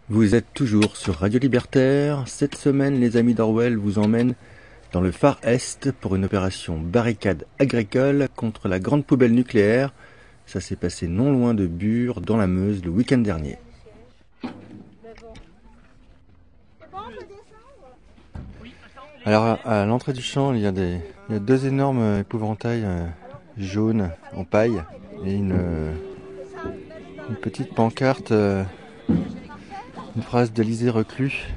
Vous 0.07 0.35
êtes 0.35 0.53
toujours 0.53 0.97
sur 0.97 1.15
Radio 1.15 1.39
Libertaire. 1.39 2.27
Cette 2.27 2.53
semaine, 2.53 2.99
les 2.99 3.17
amis 3.17 3.33
d'Orwell 3.33 3.75
vous 3.75 3.97
emmènent 3.97 4.35
dans 4.91 5.01
le 5.01 5.11
Far 5.11 5.39
Est 5.41 5.91
pour 5.91 6.15
une 6.15 6.25
opération 6.25 6.77
barricade 6.77 7.47
agricole 7.57 8.27
contre 8.35 8.67
la 8.67 8.77
grande 8.77 9.03
poubelle 9.03 9.33
nucléaire. 9.33 9.93
Ça 10.45 10.61
s'est 10.61 10.75
passé 10.75 11.07
non 11.07 11.31
loin 11.31 11.55
de 11.55 11.65
Bure, 11.65 12.21
dans 12.21 12.37
la 12.37 12.45
Meuse, 12.45 12.85
le 12.85 12.91
week-end 12.91 13.17
dernier. 13.17 13.57
Alors, 19.25 19.57
à, 19.65 19.87
l'entrée 19.87 20.13
du 20.13 20.21
champ, 20.21 20.53
il 20.53 20.61
y 20.61 20.67
a, 20.67 20.71
des, 20.71 20.99
il 21.29 21.33
y 21.33 21.35
a 21.35 21.39
deux 21.39 21.65
énormes 21.65 22.19
épouvantails 22.19 22.83
euh, 22.85 23.07
jaunes 23.57 24.11
en 24.35 24.43
paille 24.43 24.83
et 25.25 25.33
une, 25.33 25.53
euh, 25.53 25.91
une 27.27 27.35
petite 27.37 27.73
pancarte, 27.73 28.31
euh, 28.31 28.63
une 30.15 30.23
phrase 30.23 30.51
d'Élysée 30.51 30.89
Reclus. 30.89 31.47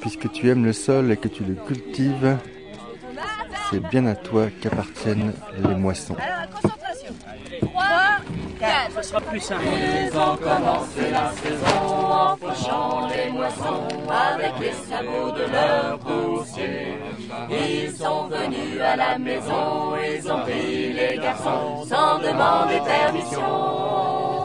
Puisque 0.00 0.30
tu 0.32 0.50
aimes 0.50 0.64
le 0.64 0.72
sol 0.72 1.12
et 1.12 1.16
que 1.16 1.28
tu 1.28 1.44
le 1.44 1.54
cultives, 1.54 2.36
c'est 3.70 3.80
bien 3.88 4.06
à 4.06 4.14
toi 4.14 4.46
qu'appartiennent 4.60 5.32
les 5.58 5.74
moissons. 5.74 6.16
Alors, 6.18 6.50
concentration. 6.50 7.14
3, 7.60 7.82
4. 8.58 8.96
Ce 8.96 9.02
sera 9.08 9.20
plus 9.20 9.40
simple. 9.40 9.62
Ils 9.64 10.18
ont 10.18 10.36
commencé 10.36 11.10
la 11.10 11.30
saison 11.30 12.12
en 12.12 12.36
fauchant 12.36 13.08
les 13.08 13.30
moissons 13.30 13.86
avec 14.10 14.52
les 14.60 14.72
sabots 14.72 15.30
de 15.32 15.52
leur 15.52 15.98
poussier. 16.00 16.98
Ils 17.48 17.92
sont 17.92 18.26
venus 18.26 18.80
à 18.80 18.96
la 18.96 19.18
maison, 19.18 19.94
ils 19.96 20.30
ont 20.30 20.40
pris 20.40 20.92
les 20.92 21.18
garçons 21.18 21.84
sans 21.88 22.18
demander 22.18 22.80
permission. 22.84 24.41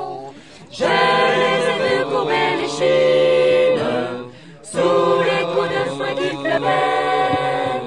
Je 0.80 0.84
les 0.84 1.60
ai 1.72 1.78
vus 1.84 2.06
courir 2.06 2.52
les 2.62 2.70
chines 2.70 3.38
avait 6.58 7.82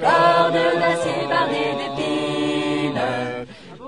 corps 0.00 0.50
de 0.52 0.66
l'acier 0.80 1.22
barré 1.28 1.66
d'épines, 1.78 3.06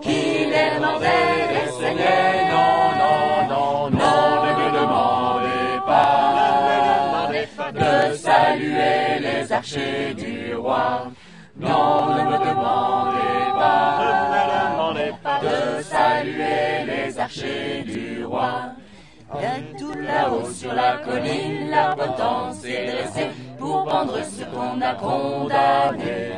qui 0.03 0.23
les 0.53 0.75
mordait 0.81 1.43
et 1.59 1.69
saignait. 1.79 2.39
Non, 2.53 2.77
non, 3.03 3.21
non, 3.53 3.75
non, 4.01 4.23
ne 4.45 4.51
me 4.59 4.67
demandez 4.79 5.73
pas 5.87 7.29
de 7.73 8.15
saluer 8.15 9.19
les 9.21 9.53
archers 9.53 10.15
du 10.15 10.55
roi. 10.55 10.87
Non, 11.57 12.15
ne 12.17 12.23
me 12.31 12.39
demandez 12.49 13.45
pas 15.25 15.39
de 15.43 15.83
saluer 15.83 16.85
les 16.87 17.19
archers 17.19 17.83
du 17.85 17.91
roi. 17.91 17.92
Et 18.35 19.77
tout 19.79 19.93
là-haut 19.93 20.51
sur 20.51 20.75
la 20.75 20.99
colline, 20.99 21.71
la 21.71 21.95
potence 21.97 22.65
est 22.65 22.93
dressée 22.93 23.31
pour 23.59 23.85
pendre 23.85 24.19
ce 24.25 24.45
qu'on 24.45 24.81
a 24.81 24.95
condamné. 24.95 26.33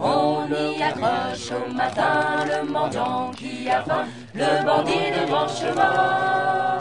On 0.00 0.46
y 0.48 0.82
accroche 0.82 1.50
au 1.50 1.72
matin 1.72 2.44
le 2.46 2.70
mendiant 2.70 3.30
qui 3.36 3.68
a 3.68 3.82
faim, 3.82 4.04
le 4.34 4.64
bandit 4.64 5.10
de 5.10 5.26
grand 5.26 5.48
chemin. 5.48 6.78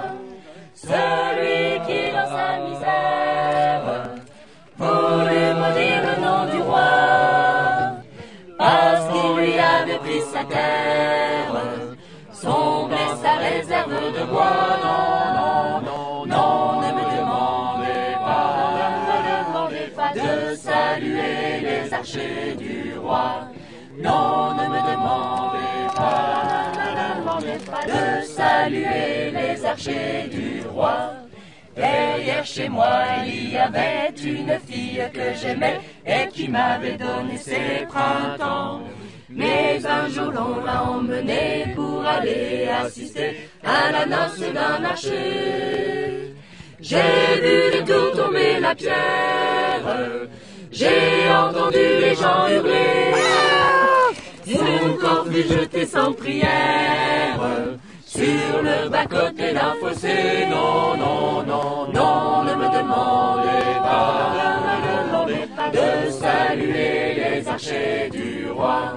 Celui 0.76 1.80
qui 1.88 2.12
dans 2.12 2.30
sa 2.30 2.60
misère 2.60 3.84
voulut 4.78 5.54
maudire 5.60 6.04
le 6.06 6.16
nom 6.24 6.42
du 6.52 6.62
roi, 6.62 6.92
parce 8.60 9.04
qu'il 9.12 9.32
lui 9.44 9.54
avait 9.58 9.98
pris 9.98 10.22
sa 10.32 10.44
terre, 10.44 11.37
réserve 13.48 14.14
de 14.18 14.24
bois. 14.26 14.78
Non, 14.84 15.04
non, 15.38 15.82
non, 15.88 16.26
non, 16.26 16.82
ne 16.82 16.90
me 16.98 17.04
demandez 17.18 18.10
pas, 19.96 20.12
de 20.14 20.56
saluer 20.56 21.62
les 21.62 21.94
archers 21.94 22.56
du 22.58 22.98
roi. 22.98 23.48
Non, 23.98 24.54
ne 24.60 24.66
me 24.74 24.82
demandez 24.92 25.88
pas, 25.96 26.72
ne 26.78 26.90
me 26.98 27.16
demandez 27.20 27.60
pas 27.72 27.86
de 27.86 28.26
saluer 28.26 29.32
les 29.32 29.66
archers 29.66 30.30
du 30.30 30.68
roi. 30.68 30.98
Derrière 31.76 32.46
chez 32.46 32.70
moi, 32.70 33.04
il 33.26 33.52
y 33.52 33.58
avait 33.58 34.12
une 34.24 34.60
fille 34.68 35.04
que 35.14 35.34
j'aimais 35.40 35.80
et 36.06 36.28
qui 36.30 36.48
m'avait 36.48 36.98
donné 36.98 37.38
ses 37.38 37.86
printemps. 37.88 38.82
Mais 39.30 39.82
un 39.86 40.08
jour 40.08 40.32
l'on 40.32 40.64
l'a 40.64 40.84
emmenée 40.84 41.74
pour 41.76 42.06
aller 42.06 42.68
assister 42.70 43.50
à 43.62 43.92
la 43.92 44.06
noce 44.06 44.40
d'un 44.40 44.84
archer. 44.86 46.34
J'ai 46.80 47.42
vu 47.42 47.72
les 47.74 47.84
tours 47.84 48.14
tomber 48.16 48.60
la 48.62 48.74
pierre, 48.74 50.18
j'ai 50.72 51.30
entendu 51.30 51.78
les 51.78 52.16
gens 52.16 52.48
hurler. 52.48 53.14
Son 54.46 54.94
corps 54.94 55.28
fut 55.28 55.44
jeté 55.44 55.86
sans 55.86 56.14
prière 56.14 57.40
sur 58.06 58.62
le 58.64 58.88
bas-côté 58.90 59.52
d'un 59.54 59.74
fossé. 59.82 60.46
Non, 60.50 60.96
non, 60.98 61.44
non, 61.44 61.92
non, 61.94 62.44
ne 62.44 62.56
me 62.56 62.78
demandez 62.80 63.76
pas, 63.82 64.34
ne 64.64 64.88
me 64.88 65.08
demandez 65.08 65.48
pas 65.54 65.70
de 65.70 66.12
saluer 66.12 67.16
les 67.16 67.48
archers 67.48 68.10
du 68.10 68.50
roi. 68.50 68.94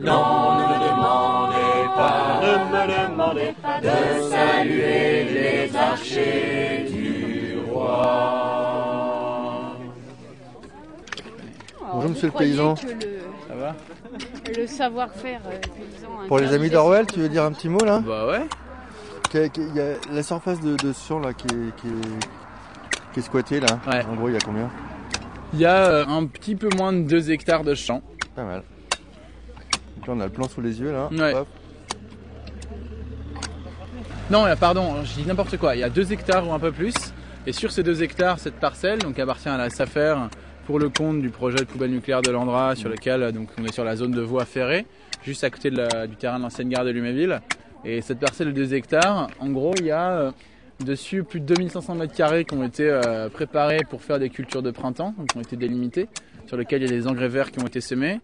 Non, 0.00 0.54
ne 0.56 0.62
me 0.62 0.78
demandez 0.88 1.84
pas, 1.94 2.40
ne 2.42 2.54
me 2.72 2.82
demandez 3.10 3.52
pas 3.62 3.78
de 3.80 4.30
saluer 4.30 5.24
les 5.24 5.76
archers 5.76 6.86
du 6.90 7.58
roi. 7.70 9.76
Bonjour 11.92 12.10
monsieur 12.10 12.28
le 12.28 12.32
paysan. 12.32 12.76
Ça 12.76 13.54
va 13.54 13.74
Le 14.56 14.66
savoir-faire 14.66 15.40
euh, 15.46 15.58
paysan. 15.60 16.08
Pour 16.28 16.38
les 16.38 16.52
amis 16.54 16.70
d'Orwell, 16.70 17.06
tu 17.06 17.20
veux 17.20 17.28
dire 17.28 17.44
un 17.44 17.52
petit 17.52 17.68
mot 17.68 17.84
là 17.84 18.00
Bah 18.00 18.26
ouais. 18.26 18.46
Y 19.34 19.38
a- 19.38 19.48
qu'il 19.48 19.74
y 19.76 19.80
a 19.80 19.94
la 20.12 20.22
surface 20.22 20.60
de, 20.60 20.76
de 20.76 20.92
champ 20.92 21.18
là 21.20 21.32
qui 21.34 21.46
est, 21.46 21.76
qui 21.76 21.86
est, 21.88 23.12
qui 23.12 23.20
est 23.20 23.22
squattée 23.22 23.60
là. 23.60 23.78
En 24.10 24.14
gros, 24.14 24.28
il 24.28 24.34
y 24.34 24.36
a 24.36 24.40
combien 24.40 24.70
Il 25.52 25.60
y 25.60 25.66
a 25.66 25.86
euh, 25.90 26.06
un 26.06 26.26
petit 26.26 26.56
peu 26.56 26.68
moins 26.76 26.92
de 26.92 27.02
2 27.02 27.30
hectares 27.30 27.64
de 27.64 27.74
champ. 27.74 28.02
Pas 28.34 28.44
mal. 28.44 28.62
Donc 30.00 30.06
là, 30.08 30.14
on 30.16 30.20
a 30.20 30.24
le 30.24 30.32
plan 30.32 30.48
sous 30.48 30.60
les 30.60 30.80
yeux 30.80 30.92
là. 30.92 31.08
Ouais. 31.12 31.34
Hop. 31.34 31.48
Non, 34.30 34.44
pardon, 34.58 35.02
je 35.04 35.14
dis 35.20 35.26
n'importe 35.26 35.56
quoi. 35.56 35.74
Il 35.74 35.80
y 35.80 35.84
a 35.84 35.90
2 35.90 36.12
hectares 36.12 36.48
ou 36.48 36.52
un 36.52 36.58
peu 36.58 36.70
plus. 36.72 36.94
Et 37.46 37.52
sur 37.52 37.72
ces 37.72 37.82
2 37.82 38.02
hectares, 38.02 38.38
cette 38.38 38.54
parcelle, 38.54 38.98
donc 39.00 39.14
qui 39.16 39.20
appartient 39.20 39.48
à 39.48 39.56
la 39.56 39.70
SAFER 39.70 40.14
pour 40.66 40.78
le 40.78 40.88
compte 40.88 41.20
du 41.20 41.30
projet 41.30 41.58
de 41.58 41.64
poubelle 41.64 41.90
nucléaire 41.90 42.22
de 42.22 42.30
l'Andra, 42.30 42.76
sur 42.76 42.88
lequel 42.88 43.22
euh, 43.22 43.32
donc, 43.32 43.48
on 43.60 43.64
est 43.64 43.72
sur 43.72 43.82
la 43.84 43.96
zone 43.96 44.12
de 44.12 44.20
voie 44.20 44.44
ferrée, 44.44 44.86
juste 45.24 45.42
à 45.42 45.50
côté 45.50 45.70
de 45.70 45.76
la- 45.78 46.06
du 46.06 46.14
terrain 46.16 46.38
de 46.38 46.44
l'ancienne 46.44 46.68
gare 46.68 46.84
de 46.84 46.90
Luméville. 46.90 47.40
Et 47.84 48.02
cette 48.02 48.20
parcelle 48.20 48.48
de 48.48 48.52
2 48.52 48.74
hectares, 48.74 49.28
en 49.40 49.48
gros, 49.48 49.74
il 49.80 49.86
y 49.86 49.90
a 49.90 50.10
euh, 50.12 50.30
dessus 50.84 51.24
plus 51.24 51.40
de 51.40 51.46
2500 51.46 51.94
mètres 51.96 52.14
carrés 52.14 52.44
qui 52.44 52.54
ont 52.54 52.62
été 52.62 52.88
euh, 52.88 53.28
préparés 53.30 53.80
pour 53.88 54.02
faire 54.02 54.18
des 54.20 54.30
cultures 54.30 54.62
de 54.62 54.70
printemps, 54.70 55.14
donc 55.18 55.28
qui 55.28 55.38
ont 55.38 55.42
été 55.42 55.56
délimités, 55.56 56.08
sur 56.46 56.56
lesquels 56.56 56.82
il 56.82 56.90
y 56.90 56.92
a 56.92 56.96
des 56.96 57.08
engrais 57.08 57.28
verts 57.28 57.50
qui 57.50 57.58
ont 57.60 57.66
été 57.66 57.80
semés, 57.80 58.20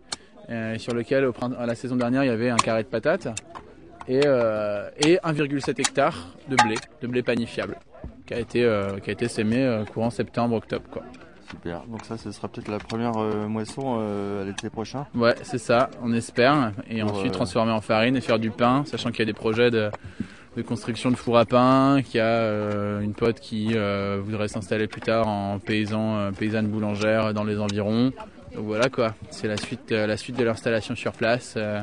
euh, 0.50 0.78
sur 0.78 0.94
lequel 0.94 1.24
au 1.24 1.34
à 1.58 1.66
la 1.66 1.74
saison 1.74 1.96
dernière 1.96 2.24
il 2.24 2.28
y 2.28 2.30
avait 2.30 2.50
un 2.50 2.56
carré 2.56 2.82
de 2.82 2.88
patates 2.88 3.28
et, 4.08 4.20
euh, 4.24 4.88
et 4.98 5.16
1,7 5.16 5.80
hectare 5.80 6.14
de 6.48 6.56
blé, 6.56 6.76
de 7.02 7.06
blé 7.06 7.22
panifiable, 7.22 7.76
qui 8.26 8.34
a 8.34 8.38
été, 8.38 8.64
euh, 8.64 8.98
qui 8.98 9.10
a 9.10 9.12
été 9.12 9.28
sémé 9.28 9.64
euh, 9.64 9.84
courant 9.84 10.10
septembre-octobre. 10.10 10.84
Quoi. 10.90 11.02
Super. 11.50 11.82
Donc 11.86 12.04
ça, 12.04 12.16
ce 12.16 12.30
sera 12.32 12.48
peut-être 12.48 12.68
la 12.68 12.78
première 12.78 13.16
euh, 13.18 13.46
moisson 13.46 13.98
euh, 14.00 14.42
à 14.42 14.44
l'été 14.44 14.68
prochain. 14.68 15.06
Ouais, 15.14 15.34
c'est 15.42 15.58
ça, 15.58 15.90
on 16.02 16.12
espère. 16.12 16.72
Et 16.90 17.00
Pour, 17.00 17.12
ensuite 17.12 17.32
euh, 17.32 17.34
transformer 17.34 17.72
en 17.72 17.80
farine 17.80 18.16
et 18.16 18.20
faire 18.20 18.38
du 18.38 18.50
pain, 18.50 18.84
sachant 18.84 19.10
qu'il 19.10 19.20
y 19.20 19.22
a 19.22 19.26
des 19.26 19.32
projets 19.32 19.70
de, 19.70 19.90
de 20.56 20.62
construction 20.62 21.10
de 21.10 21.16
four 21.16 21.38
à 21.38 21.44
pain, 21.44 22.00
qu'il 22.02 22.18
y 22.18 22.20
a 22.20 22.26
euh, 22.26 23.00
une 23.00 23.14
pote 23.14 23.38
qui 23.38 23.72
euh, 23.74 24.20
voudrait 24.22 24.48
s'installer 24.48 24.88
plus 24.88 25.00
tard 25.00 25.28
en 25.28 25.58
paysan, 25.58 26.16
euh, 26.16 26.30
paysanne 26.32 26.66
boulangère 26.66 27.32
dans 27.32 27.44
les 27.44 27.58
environs. 27.58 28.12
Donc 28.54 28.64
voilà 28.64 28.88
quoi, 28.88 29.14
c'est 29.30 29.48
la 29.48 29.56
suite, 29.56 29.92
euh, 29.92 30.06
la 30.06 30.16
suite 30.16 30.36
de 30.36 30.44
l'installation 30.44 30.94
sur 30.94 31.12
place. 31.12 31.54
euh, 31.56 31.82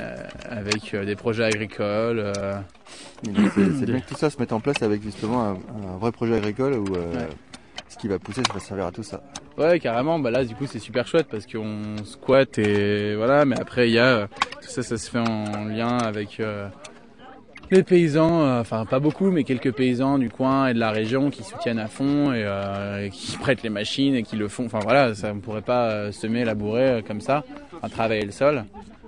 euh, 0.00 0.16
avec 0.48 0.94
des 0.94 1.16
projets 1.16 1.44
agricoles. 1.44 2.32
C'est 3.24 3.86
bien 3.86 4.00
que 4.00 4.08
tout 4.08 4.14
ça 4.14 4.30
se 4.30 4.38
mette 4.38 4.52
en 4.52 4.60
place 4.60 4.82
avec 4.82 5.02
justement 5.02 5.42
un, 5.42 5.52
un 5.54 5.96
vrai 5.98 6.12
projet 6.12 6.36
agricole 6.36 6.74
où 6.74 6.86
ce 7.88 7.98
qui 7.98 8.06
va 8.06 8.20
pousser, 8.20 8.42
ça 8.46 8.52
va 8.54 8.60
servir 8.60 8.86
à 8.86 8.92
tout 8.92 9.02
ça. 9.02 9.20
Ouais, 9.58 9.80
carrément. 9.80 10.20
Bah 10.20 10.30
là, 10.30 10.44
du 10.44 10.54
coup, 10.54 10.66
c'est 10.66 10.78
super 10.78 11.08
chouette 11.08 11.26
parce 11.28 11.44
qu'on 11.44 11.96
squatte 12.04 12.58
et 12.58 13.16
voilà. 13.16 13.44
Mais 13.44 13.58
après, 13.58 13.88
il 13.88 13.94
y 13.94 13.98
a 13.98 14.28
tout 14.28 14.68
ça, 14.68 14.84
ça 14.84 14.96
se 14.96 15.10
fait 15.10 15.18
en 15.18 15.64
lien 15.64 15.98
avec 15.98 16.40
les 17.70 17.82
paysans. 17.82 18.42
euh, 18.42 18.60
Enfin, 18.60 18.84
pas 18.84 18.98
beaucoup, 19.00 19.30
mais 19.30 19.44
quelques 19.44 19.72
paysans 19.72 20.18
du 20.18 20.28
coin 20.30 20.68
et 20.68 20.74
de 20.74 20.78
la 20.78 20.90
région 20.90 21.30
qui 21.30 21.42
soutiennent 21.42 21.78
à 21.78 21.86
fond 21.86 22.32
et, 22.32 22.44
euh, 22.44 23.08
qui 23.08 23.36
prêtent 23.40 23.62
les 23.62 23.70
machines 23.70 24.14
et 24.14 24.22
qui 24.22 24.36
le 24.36 24.48
font. 24.48 24.66
Enfin 24.66 24.80
voilà, 24.82 25.14
ça, 25.14 25.32
on 25.34 25.38
pourrait 25.40 25.62
pas 25.62 25.90
euh, 25.90 26.12
semer, 26.12 26.44
labourer 26.44 27.02
comme 27.06 27.20
ça, 27.20 27.44
enfin, 27.76 27.88
travailler 27.88 28.24
le 28.24 28.32
sol. 28.32 28.64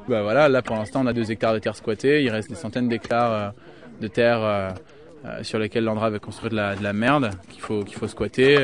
Bah 0.08 0.22
voilà, 0.22 0.48
là 0.48 0.62
pour 0.62 0.76
l'instant, 0.76 1.02
on 1.02 1.06
a 1.06 1.12
deux 1.12 1.30
hectares 1.30 1.54
de 1.54 1.58
terre 1.58 1.76
squattée. 1.76 2.22
Il 2.22 2.30
reste 2.30 2.48
des 2.48 2.56
centaines 2.56 2.88
d'hectares 2.88 3.52
de 4.00 4.08
terre. 4.08 4.74
sur 5.42 5.60
lesquels 5.60 5.84
l'Andra 5.84 6.10
veut 6.10 6.18
construire 6.18 6.50
de 6.50 6.56
la, 6.56 6.74
de 6.74 6.82
la 6.82 6.92
merde 6.92 7.30
qu'il 7.48 7.60
faut, 7.60 7.84
qu'il 7.84 7.96
faut 7.96 8.08
squatter. 8.08 8.54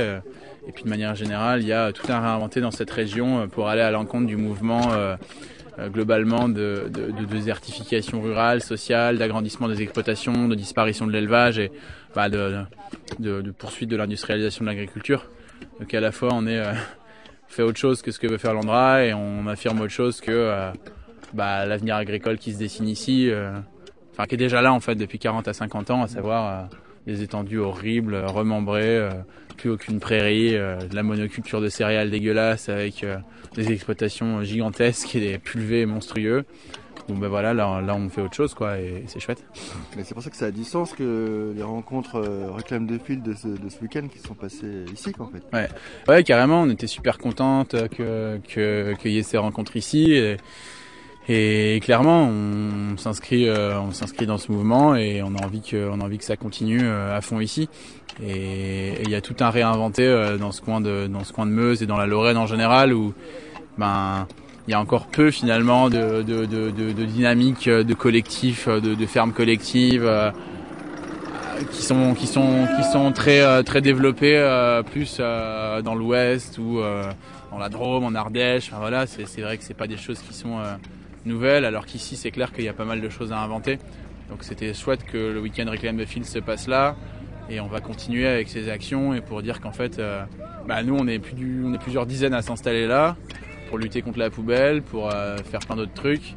et 0.67 0.73
puis 0.73 0.83
de 0.83 0.89
manière 0.89 1.15
générale, 1.15 1.63
il 1.63 1.69
y 1.69 1.73
a 1.73 1.93
tout 1.93 2.11
à 2.11 2.19
réinventer 2.19 2.61
dans 2.61 2.73
cette 2.73 2.91
région 2.91 3.47
pour 3.47 3.69
aller 3.69 3.83
à 3.83 3.93
l'encontre 3.93 4.27
du 4.27 4.37
mouvement 4.37 4.91
globalement 5.93 6.49
de, 6.49 6.91
désertification 7.31 8.21
rurale, 8.21 8.63
sociale, 8.63 9.19
d'agrandissement 9.19 9.69
des 9.69 9.83
exploitations, 9.83 10.49
de 10.49 10.55
disparition 10.55 11.07
de 11.07 11.13
l'élevage 11.13 11.59
et 11.59 11.71
bah, 12.15 12.29
de, 12.29 13.51
poursuite 13.57 13.89
de 13.89 13.97
l'industrialisation 13.97 14.65
de 14.65 14.71
l'agriculture. 14.71 15.27
Donc 15.81 15.93
à 15.95 16.01
la 16.01 16.13
fois 16.13 16.31
on 16.33 16.47
est 16.47 16.59
euh, 16.59 16.73
fait 17.49 17.63
autre 17.63 17.79
chose 17.79 18.03
que 18.03 18.11
ce 18.11 18.19
que 18.19 18.27
veut 18.27 18.39
faire 18.39 18.55
l'Andra 18.55 19.05
et 19.05 19.15
on 19.15 19.47
affirme 19.47 19.81
autre 19.81 19.93
chose 19.93 20.21
que 20.21 20.31
euh, 20.31 20.71
bah, 21.33 21.67
l'avenir 21.67 21.97
agricole 21.97 22.39
qui 22.39 22.53
se 22.53 22.59
dessine 22.59 22.89
ici. 22.89 23.31
euh, 23.31 23.59
enfin 24.13 24.27
qui 24.27 24.35
est 24.35 24.39
déjà 24.39 24.61
là 24.61 24.73
en 24.73 24.81
fait 24.81 24.95
depuis 24.95 25.19
40 25.19 25.49
à 25.49 25.53
50 25.53 25.91
ans, 25.91 26.03
à 26.03 26.09
savoir 26.09 26.47
euh, 26.47 26.77
des 27.09 27.23
étendues 27.23 27.59
horribles, 27.59 28.15
euh, 28.15 28.27
remembrées, 28.27 28.99
euh, 28.99 29.11
plus 29.57 29.71
aucune 29.71 29.99
prairie, 29.99 30.55
euh, 30.55 30.77
de 30.77 30.95
la 30.95 31.03
monoculture 31.03 31.61
de 31.61 31.69
céréales 31.69 32.11
dégueulasse 32.11 32.69
avec 32.69 33.05
des 33.57 33.73
exploitations 33.73 34.43
gigantesques 34.43 35.17
et 35.17 35.21
des 35.21 35.39
pulvés 35.39 35.87
monstrueux. 35.87 36.45
Bon 37.09 37.17
ben 37.17 37.29
voilà, 37.29 37.55
là, 37.55 37.81
là 37.81 37.97
on 37.97 38.11
fait 38.11 38.21
autre 38.21 38.35
chose 38.35 38.53
quoi 38.53 38.79
et 38.79 39.05
c'est 39.07 39.19
chouette. 39.19 39.43
Et 39.99 40.05
c'est 40.05 40.13
pour 40.13 40.23
ça 40.23 40.29
que 40.29 40.37
ça 40.37 40.47
a 40.47 40.51
du 40.51 40.63
sens 40.63 40.93
que 40.93 41.55
les 41.57 41.63
rencontres 41.63 42.21
réclament 42.55 42.87
de 42.87 42.99
fil 42.99 43.23
de 43.23 43.33
ce, 43.33 43.49
week-end 43.81 44.09
qui 44.13 44.19
sont 44.19 44.35
passées 44.35 44.85
ici 44.93 45.13
quoi, 45.13 45.25
en 45.25 45.31
fait. 45.31 45.43
Ouais, 45.55 45.69
ouais 46.07 46.23
carrément, 46.23 46.61
on 46.61 46.69
était 46.69 46.87
super 46.87 47.17
contente 47.17 47.75
que 47.97 48.39
que 48.47 48.95
qu'il 49.01 49.13
y 49.13 49.19
ait 49.19 49.23
ces 49.23 49.39
rencontres 49.39 49.77
ici 49.77 50.13
et, 50.13 50.37
Et 51.31 51.81
clairement, 51.83 52.23
on 52.23 52.97
s'inscrit, 52.97 53.49
euh, 53.49 53.79
on 53.79 53.93
s'inscrit 53.93 54.25
dans 54.25 54.39
ce 54.39 54.51
mouvement 54.51 54.97
et 54.97 55.23
on 55.23 55.35
a 55.35 55.45
envie 55.45 55.61
que, 55.61 55.91
on 55.91 56.01
a 56.01 56.05
envie 56.05 56.17
que 56.17 56.25
ça 56.25 56.39
continue 56.39 56.81
euh, 56.83 57.15
à 57.15 57.21
fond 57.21 57.41
ici. 57.41 57.69
Et 58.25 58.95
il 59.03 59.11
y 59.11 59.15
a 59.15 59.21
tout 59.21 59.37
un 59.41 59.51
réinventé 59.51 60.07
euh, 60.07 60.39
dans 60.39 60.53
ce 60.53 60.63
coin 60.63 60.81
de, 60.81 61.07
dans 61.07 61.25
ce 61.25 61.35
coin 61.35 61.45
de 61.45 61.51
Meuse 61.51 61.83
et 61.83 61.87
dans 61.87 61.99
la 61.99 62.07
Lorraine 62.07 62.39
en 62.39 62.47
général 62.47 62.95
où, 62.95 63.13
ben, 63.77 64.27
il 64.67 64.71
y 64.71 64.75
a 64.75 64.81
encore 64.81 65.07
peu 65.07 65.31
finalement 65.31 65.91
de, 65.91 66.23
de, 66.23 66.47
de, 66.47 66.71
de, 66.71 67.05
dynamique, 67.05 67.69
de 67.69 67.95
collectifs, 67.95 68.67
de, 68.69 69.07
fermes 69.07 69.33
collectives. 69.33 70.11
qui 71.73 71.83
sont 71.83 72.15
qui 72.15 72.27
sont 72.27 72.67
qui 72.77 72.85
sont 72.85 73.13
très 73.13 73.63
très 73.65 73.81
développés 73.81 74.37
euh, 74.37 74.83
plus 74.83 75.19
dans 75.19 75.95
l'ouest 75.95 76.59
ou 76.59 76.81
dans 77.51 77.59
la 77.59 77.69
Drôme, 77.71 78.05
en 78.05 78.15
Ardèche. 78.15 78.69
Enfin, 78.69 78.81
voilà, 78.81 79.07
c'est 79.07 79.41
vrai 79.41 79.57
que 79.57 79.65
c'est 79.65 79.73
pas 79.73 79.87
des 79.87 79.97
choses 79.97 80.19
qui 80.19 80.35
sont 80.35 80.59
nouvelles, 81.27 81.65
alors 81.65 81.87
qu'ici 81.87 82.17
c'est 82.17 82.31
clair 82.31 82.53
qu'il 82.53 82.65
y 82.65 82.69
a 82.69 82.73
pas 82.73 82.85
mal 82.85 83.01
de 83.01 83.09
choses 83.09 83.33
à 83.33 83.39
inventer. 83.41 83.79
Donc 84.31 84.45
c'était 84.45 84.75
chouette 84.75 85.05
que 85.05 85.17
le 85.17 85.41
week-end 85.41 85.67
Reclaim 85.71 85.97
the 85.97 86.05
Field 86.07 86.27
se 86.27 86.39
passe 86.39 86.69
là 86.69 86.97
et 87.51 87.61
on 87.61 87.67
va 87.67 87.81
continuer 87.81 88.27
avec 88.27 88.49
ces 88.49 88.69
actions 88.69 89.15
et 89.15 89.21
pour 89.23 89.41
dire 89.43 89.61
qu'en 89.61 89.73
fait, 89.73 89.99
euh, 89.99 90.23
bah, 90.67 90.83
nous 90.83 90.95
on 90.99 91.07
est 91.07 91.19
plus 91.19 91.35
du- 91.35 91.63
on 91.65 91.73
est 91.73 91.79
plusieurs 91.79 92.05
dizaines 92.07 92.35
à 92.35 92.43
s'installer 92.43 92.87
là 92.87 93.17
pour 93.71 93.79
lutter 93.79 94.03
contre 94.03 94.19
la 94.19 94.29
poubelle, 94.31 94.83
pour 94.83 95.11
euh, 95.11 95.37
faire 95.39 95.61
plein 95.61 95.77
d'autres 95.77 95.95
trucs 95.95 96.35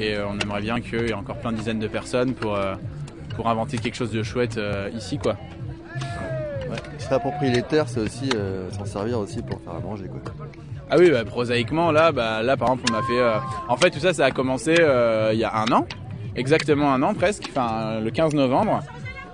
et 0.00 0.14
euh, 0.14 0.26
on 0.28 0.38
aimerait 0.38 0.60
bien 0.62 0.80
qu'il 0.80 1.00
y 1.02 1.10
ait 1.10 1.12
encore 1.14 1.36
plein 1.38 1.50
de 1.52 1.56
dizaines 1.56 1.80
de 1.80 1.88
personnes 1.88 2.34
pour 2.34 2.54
euh, 2.54 2.74
pour 3.34 3.48
inventer 3.48 3.78
quelque 3.78 3.96
chose 3.96 4.12
de 4.12 4.22
chouette 4.22 4.58
euh, 4.58 4.88
ici 4.94 5.18
quoi. 5.18 5.36
Ouais. 6.70 6.76
Se 6.98 7.08
réapproprier 7.08 7.52
les 7.52 7.62
terres, 7.62 7.88
c'est 7.88 8.00
aussi 8.00 8.30
euh, 8.36 8.70
s'en 8.70 8.84
servir 8.84 9.18
aussi 9.18 9.42
pour 9.42 9.60
faire 9.60 9.74
à 9.74 9.80
manger 9.80 10.06
quoi. 10.06 10.20
Ah 10.90 10.96
oui, 10.98 11.10
bah, 11.10 11.24
prosaïquement, 11.24 11.90
là, 11.92 12.12
bah, 12.12 12.42
là, 12.42 12.56
par 12.56 12.68
exemple, 12.72 12.92
on 12.92 12.94
a 12.98 13.02
fait. 13.02 13.18
euh, 13.18 13.36
En 13.68 13.76
fait, 13.76 13.90
tout 13.90 13.98
ça, 14.00 14.12
ça 14.12 14.26
a 14.26 14.30
commencé 14.30 14.76
euh, 14.78 15.30
il 15.32 15.38
y 15.38 15.44
a 15.44 15.54
un 15.56 15.66
an, 15.72 15.86
exactement 16.36 16.92
un 16.92 17.02
an 17.02 17.14
presque, 17.14 17.44
enfin 17.48 18.00
le 18.00 18.10
15 18.10 18.34
novembre, 18.34 18.80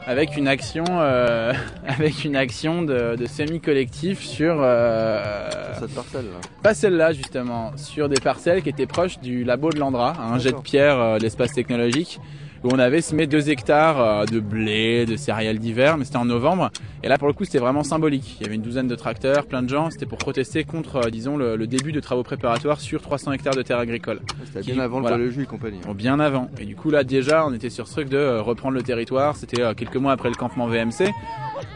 avec 0.07 0.37
une 0.37 0.47
action, 0.49 0.85
euh, 0.89 1.53
avec 1.87 2.25
une 2.25 2.37
action 2.37 2.83
de, 2.83 3.17
de 3.17 3.27
semi-collectif 3.27 4.21
sur. 4.23 4.57
euh, 4.61 5.51
Cette 5.79 5.95
parcelle 5.95 6.27
là. 6.27 6.39
Pas 6.63 6.73
celle-là 6.75 7.13
justement, 7.13 7.73
sur 7.77 8.09
des 8.09 8.21
parcelles 8.21 8.63
qui 8.63 8.69
étaient 8.69 8.87
proches 8.87 9.19
du 9.19 9.45
labo 9.45 9.71
de 9.71 9.79
Landra, 9.79 10.15
un 10.21 10.39
jet 10.39 10.53
de 10.53 10.57
pierre 10.59 10.99
euh, 11.01 11.19
l'espace 11.19 11.53
technologique, 11.53 12.21
où 12.63 12.69
on 12.73 12.79
avait 12.79 13.01
semé 13.01 13.27
2 13.27 13.49
hectares 13.51 14.01
euh, 14.01 14.25
de 14.27 14.41
blé, 14.41 15.07
de 15.07 15.17
céréales 15.17 15.59
d'hiver, 15.59 15.97
mais 15.97 16.05
c'était 16.05 16.19
en 16.19 16.25
novembre. 16.25 16.71
Et 17.03 17.09
là 17.09 17.17
pour 17.19 17.29
le 17.29 17.35
coup 17.35 17.45
c'était 17.45 17.59
vraiment 17.59 17.83
symbolique. 17.83 18.37
Il 18.41 18.43
y 18.45 18.47
avait 18.47 18.57
une 18.57 18.63
douzaine 18.63 18.89
de 18.89 18.95
tracteurs, 18.95 19.47
plein 19.47 19.63
de 19.63 19.69
gens, 19.69 19.91
c'était 19.91 20.07
pour 20.07 20.19
protester 20.19 20.65
contre, 20.65 20.97
euh, 21.07 21.11
disons, 21.11 21.37
le, 21.37 21.57
le 21.57 21.67
début 21.67 21.93
de 21.93 22.01
travaux 22.01 22.23
préparatoires 22.23 22.81
sur 22.81 23.01
300 23.01 23.33
hectares 23.33 23.55
de 23.57 23.63
terres 23.63 23.79
agricoles. 23.79 24.21
C'était 24.45 24.73
bien 24.73 24.79
avant 24.83 25.01
voilà. 25.01 25.17
le 25.17 25.31
jus 25.31 25.43
et 25.45 25.47
compagnie. 25.47 25.79
hein. 25.79 25.87
Bon, 25.87 25.95
bien 25.95 26.21
avant. 26.21 26.51
Et 26.59 26.65
du 26.65 26.77
coup 26.77 26.91
là 26.91 27.05
déjà 27.05 27.47
on 27.47 27.53
était 27.55 27.71
sur 27.71 27.87
ce 27.89 27.93
truc 27.95 28.09
de 28.09 28.17
euh, 28.19 28.43
reprendre 28.43 28.75
le 28.75 28.83
territoire, 28.83 29.37
c'était 29.37 29.63
quelques 29.75 29.97
mois 29.97 30.13
après 30.13 30.29
le 30.29 30.35
campement 30.35 30.67
VMC. 30.67 31.11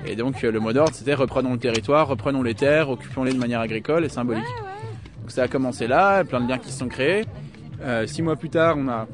Et 0.07 0.17
donc 0.17 0.43
le 0.43 0.61
mot 0.61 0.73
d'ordre 0.73 0.95
c'était 0.95 1.15
reprenons 1.15 1.53
le 1.53 1.59
territoire, 1.59 2.09
reprenons 2.09 2.43
les 2.43 2.55
terres, 2.55 2.91
occupons-les 2.91 3.33
de 3.33 3.39
manière 3.39 3.61
agricole 3.61 4.05
et 4.05 4.09
symbolique. 4.09 4.45
Donc 5.21 5.31
ça 5.31 5.45
a 5.45 5.49
commencé 5.49 5.87
là, 5.87 6.23
plein 6.25 6.41
de 6.41 6.49
liens 6.49 6.59
qui 6.59 6.71
se 6.71 6.79
sont 6.79 6.89
créés. 6.89 7.25
Euh, 7.83 8.07
six 8.07 8.21
mois 8.23 8.37
plus 8.37 8.51
tard, 8.51 8.77
on 8.79 8.89
a 8.89 9.07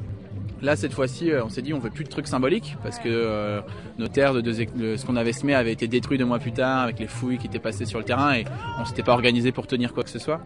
là 0.61 0.75
cette 0.75 0.93
fois-ci, 0.93 1.31
euh, 1.31 1.43
on 1.43 1.49
s'est 1.49 1.61
dit 1.61 1.73
on 1.73 1.79
veut 1.79 1.89
plus 1.89 2.03
de 2.03 2.09
trucs 2.09 2.27
symboliques 2.27 2.77
parce 2.83 2.99
que 2.99 3.09
euh, 3.09 3.61
nos 3.97 4.07
terres 4.07 4.33
de, 4.33 4.53
ce 4.53 5.05
qu'on 5.05 5.15
avait 5.15 5.33
semé 5.33 5.55
avaient 5.55 5.71
été 5.71 5.87
détruits 5.87 6.17
deux 6.17 6.25
mois 6.25 6.39
plus 6.39 6.51
tard 6.51 6.83
avec 6.83 6.99
les 6.99 7.07
fouilles 7.07 7.37
qui 7.37 7.47
étaient 7.47 7.59
passées 7.59 7.85
sur 7.85 7.99
le 7.99 8.05
terrain 8.05 8.33
et 8.33 8.45
on 8.79 8.85
s'était 8.85 9.03
pas 9.03 9.13
organisé 9.13 9.51
pour 9.51 9.67
tenir 9.67 9.93
quoi 9.93 10.03
que 10.03 10.09
ce 10.09 10.19
soit. 10.19 10.41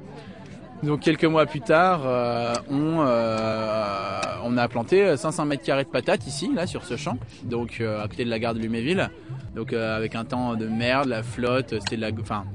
Donc 0.83 0.99
quelques 0.99 1.25
mois 1.25 1.45
plus 1.45 1.61
tard, 1.61 2.01
euh, 2.05 2.53
on, 2.69 4.57
a 4.57 4.67
planté 4.67 5.17
500 5.17 5.45
mètres 5.45 5.63
carrés 5.63 5.83
de 5.83 5.89
patates 5.89 6.27
ici, 6.27 6.49
là, 6.53 6.67
sur 6.67 6.83
ce 6.83 6.95
champ, 6.95 7.17
donc 7.43 7.81
à 7.81 8.07
côté 8.07 8.23
de 8.23 8.29
la 8.29 8.39
gare 8.39 8.53
de 8.53 8.59
Luméville. 8.59 9.09
Donc 9.55 9.73
avec 9.73 10.15
un 10.15 10.25
temps 10.25 10.55
de 10.55 10.67
merde, 10.67 11.07
la 11.07 11.23
flotte, 11.23 11.75
c'était 11.81 11.95
de 11.97 12.01
la, 12.01 12.09
enfin, 12.21 12.45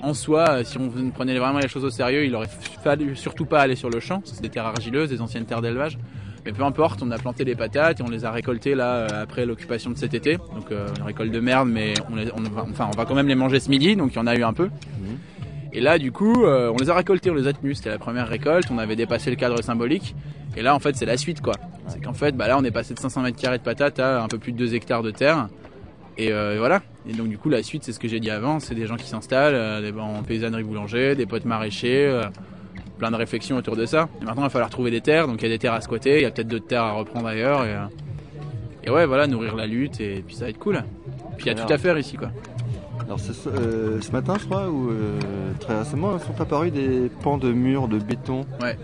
en 0.00 0.14
soi, 0.14 0.64
si 0.64 0.78
on 0.78 1.10
prenait 1.10 1.38
vraiment 1.38 1.58
les 1.58 1.68
choses 1.68 1.84
au 1.84 1.90
sérieux, 1.90 2.24
il 2.24 2.34
aurait 2.34 2.48
fallu 2.82 3.14
surtout 3.14 3.46
pas 3.46 3.60
aller 3.60 3.76
sur 3.76 3.90
le 3.90 4.00
champ, 4.00 4.20
c'est 4.24 4.42
des 4.42 4.50
terres 4.50 4.66
argileuses, 4.66 5.10
des 5.10 5.20
anciennes 5.20 5.44
terres 5.44 5.62
d'élevage. 5.62 5.98
Mais 6.46 6.52
peu 6.52 6.62
importe, 6.62 7.02
on 7.02 7.10
a 7.10 7.18
planté 7.18 7.44
les 7.44 7.56
patates 7.56 7.98
et 8.00 8.02
on 8.04 8.08
les 8.08 8.24
a 8.24 8.30
récoltées 8.30 8.74
là 8.76 8.94
euh, 8.94 9.22
après 9.24 9.44
l'occupation 9.44 9.90
de 9.90 9.96
cet 9.98 10.14
été. 10.14 10.36
Donc 10.36 10.70
euh, 10.70 10.86
une 10.96 11.02
récolte 11.02 11.32
de 11.32 11.40
merde, 11.40 11.68
mais 11.68 11.92
on, 12.10 12.14
les- 12.16 12.30
on 12.32 12.40
va, 12.40 12.62
enfin, 12.70 12.88
on 12.92 12.96
va 12.96 13.04
quand 13.04 13.14
même 13.16 13.26
les 13.28 13.34
manger 13.34 13.58
ce 13.60 13.68
midi, 13.68 13.96
donc 13.96 14.12
il 14.12 14.16
y 14.16 14.18
en 14.20 14.26
a 14.28 14.36
eu 14.36 14.44
un 14.44 14.52
peu. 14.52 14.70
Et 15.72 15.80
là, 15.80 15.98
du 15.98 16.12
coup, 16.12 16.44
euh, 16.44 16.72
on 16.72 16.76
les 16.80 16.88
a 16.88 16.94
récoltés, 16.94 17.30
on 17.30 17.34
les 17.34 17.46
a 17.48 17.52
tenus. 17.52 17.78
C'était 17.78 17.90
la 17.90 17.98
première 17.98 18.28
récolte, 18.28 18.68
on 18.70 18.78
avait 18.78 18.96
dépassé 18.96 19.28
le 19.28 19.36
cadre 19.36 19.60
symbolique. 19.60 20.14
Et 20.56 20.62
là, 20.62 20.74
en 20.74 20.78
fait, 20.78 20.96
c'est 20.96 21.04
la 21.04 21.16
suite, 21.18 21.42
quoi. 21.42 21.52
C'est 21.88 22.02
qu'en 22.02 22.14
fait, 22.14 22.34
bah 22.34 22.48
là, 22.48 22.56
on 22.56 22.64
est 22.64 22.70
passé 22.70 22.94
de 22.94 22.98
500 22.98 23.20
mètres 23.22 23.38
carrés 23.38 23.58
de 23.58 23.62
patates 23.62 23.98
à 23.98 24.22
un 24.22 24.28
peu 24.28 24.38
plus 24.38 24.52
de 24.52 24.56
2 24.58 24.74
hectares 24.74 25.02
de 25.02 25.10
terre. 25.10 25.48
Et 26.16 26.32
euh, 26.32 26.54
voilà. 26.58 26.80
Et 27.06 27.12
donc, 27.12 27.28
du 27.28 27.36
coup, 27.36 27.50
la 27.50 27.62
suite, 27.62 27.82
c'est 27.84 27.92
ce 27.92 27.98
que 27.98 28.08
j'ai 28.08 28.20
dit 28.20 28.30
avant. 28.30 28.58
C'est 28.58 28.74
des 28.74 28.86
gens 28.86 28.96
qui 28.96 29.06
s'installent, 29.08 29.54
euh, 29.54 29.82
des 29.82 29.98
en 29.98 30.22
paysannerie 30.22 30.62
boulanger, 30.62 31.14
des 31.14 31.26
potes 31.26 31.44
maraîchers, 31.44 32.20
plein 32.98 33.10
de 33.10 33.16
réflexions 33.16 33.56
autour 33.56 33.76
de 33.76 33.86
ça. 33.86 34.08
Et 34.20 34.24
maintenant, 34.24 34.42
il 34.42 34.46
va 34.46 34.50
falloir 34.50 34.70
trouver 34.70 34.90
des 34.90 35.00
terres. 35.00 35.26
Donc, 35.26 35.40
il 35.40 35.44
y 35.44 35.46
a 35.46 35.54
des 35.54 35.58
terres 35.58 35.74
à 35.74 35.80
squatter, 35.80 36.16
il 36.16 36.22
y 36.22 36.24
a 36.24 36.30
peut-être 36.30 36.48
d'autres 36.48 36.66
terres 36.66 36.82
à 36.82 36.92
reprendre 36.92 37.26
ailleurs. 37.26 37.64
Et, 37.64 37.72
euh, 37.74 37.84
et 38.84 38.90
ouais, 38.90 39.06
voilà, 39.06 39.26
nourrir 39.26 39.54
la 39.56 39.66
lutte. 39.66 40.00
Et 40.00 40.22
puis, 40.26 40.34
ça 40.34 40.44
va 40.44 40.50
être 40.50 40.58
cool. 40.58 40.82
Puis, 41.36 41.46
il 41.46 41.56
y 41.56 41.60
a 41.60 41.66
tout 41.66 41.72
à 41.72 41.78
faire 41.78 41.98
ici, 41.98 42.16
quoi. 42.16 42.30
Alors 43.00 43.20
ce, 43.20 43.48
euh, 43.48 44.00
ce 44.00 44.10
matin, 44.10 44.34
je 44.40 44.46
crois, 44.46 44.68
ou 44.68 44.90
euh, 44.90 45.20
très 45.60 45.78
récemment, 45.78 46.18
sont 46.18 46.40
apparus 46.40 46.72
des 46.72 47.08
pans 47.22 47.38
de 47.38 47.52
murs 47.52 47.86
de 47.86 47.98
béton. 47.98 48.46
Ouais. 48.60 48.76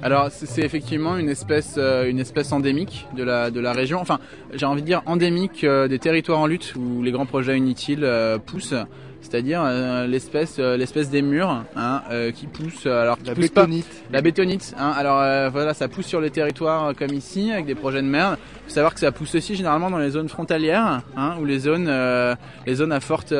Alors 0.00 0.28
c'est 0.30 0.62
effectivement 0.62 1.16
une 1.16 1.28
espèce, 1.28 1.74
euh, 1.76 2.08
une 2.08 2.20
espèce 2.20 2.52
endémique 2.52 3.08
de 3.16 3.24
la, 3.24 3.50
de 3.50 3.58
la 3.58 3.72
région. 3.72 3.98
Enfin, 4.00 4.20
j'ai 4.54 4.64
envie 4.64 4.82
de 4.82 4.86
dire 4.86 5.02
endémique 5.06 5.64
euh, 5.64 5.88
des 5.88 5.98
territoires 5.98 6.38
en 6.38 6.46
lutte 6.46 6.74
où 6.76 7.02
les 7.02 7.10
grands 7.10 7.26
projets 7.26 7.56
inutiles 7.58 8.04
euh, 8.04 8.38
poussent. 8.38 8.74
C'est-à-dire 9.20 9.62
euh, 9.64 10.06
l'espèce, 10.06 10.56
euh, 10.58 10.76
l'espèce 10.76 11.10
des 11.10 11.22
murs 11.22 11.64
hein, 11.76 12.02
euh, 12.10 12.30
qui 12.30 12.46
poussent. 12.46 12.86
euh, 12.86 13.02
Alors 13.02 13.18
qui 13.18 13.24
La 13.24 13.34
pas- 13.34 13.40
bétonite. 13.40 14.02
La 14.12 14.20
bétonite. 14.22 14.74
Hein, 14.78 14.92
alors 14.96 15.20
euh, 15.20 15.50
voilà, 15.50 15.74
ça 15.74 15.88
pousse 15.88 16.06
sur 16.06 16.20
les 16.20 16.30
territoires 16.30 16.86
euh, 16.86 16.92
comme 16.98 17.12
ici 17.12 17.50
avec 17.52 17.66
des 17.66 17.74
projets 17.74 18.00
de 18.00 18.06
merde. 18.06 18.38
Faut 18.66 18.74
savoir 18.74 18.94
que 18.94 19.00
ça 19.00 19.12
pousse 19.12 19.34
aussi 19.34 19.54
généralement 19.56 19.90
dans 19.90 19.98
les 19.98 20.10
zones 20.10 20.28
frontalières, 20.28 21.02
hein, 21.16 21.34
ou 21.40 21.44
les 21.44 21.58
zones, 21.58 21.88
euh, 21.88 22.34
les 22.66 22.76
zones 22.76 22.92
à 22.92 23.00
forte 23.00 23.34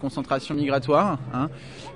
concentration 0.00 0.54
migratoire. 0.54 1.18
Hein. 1.34 1.48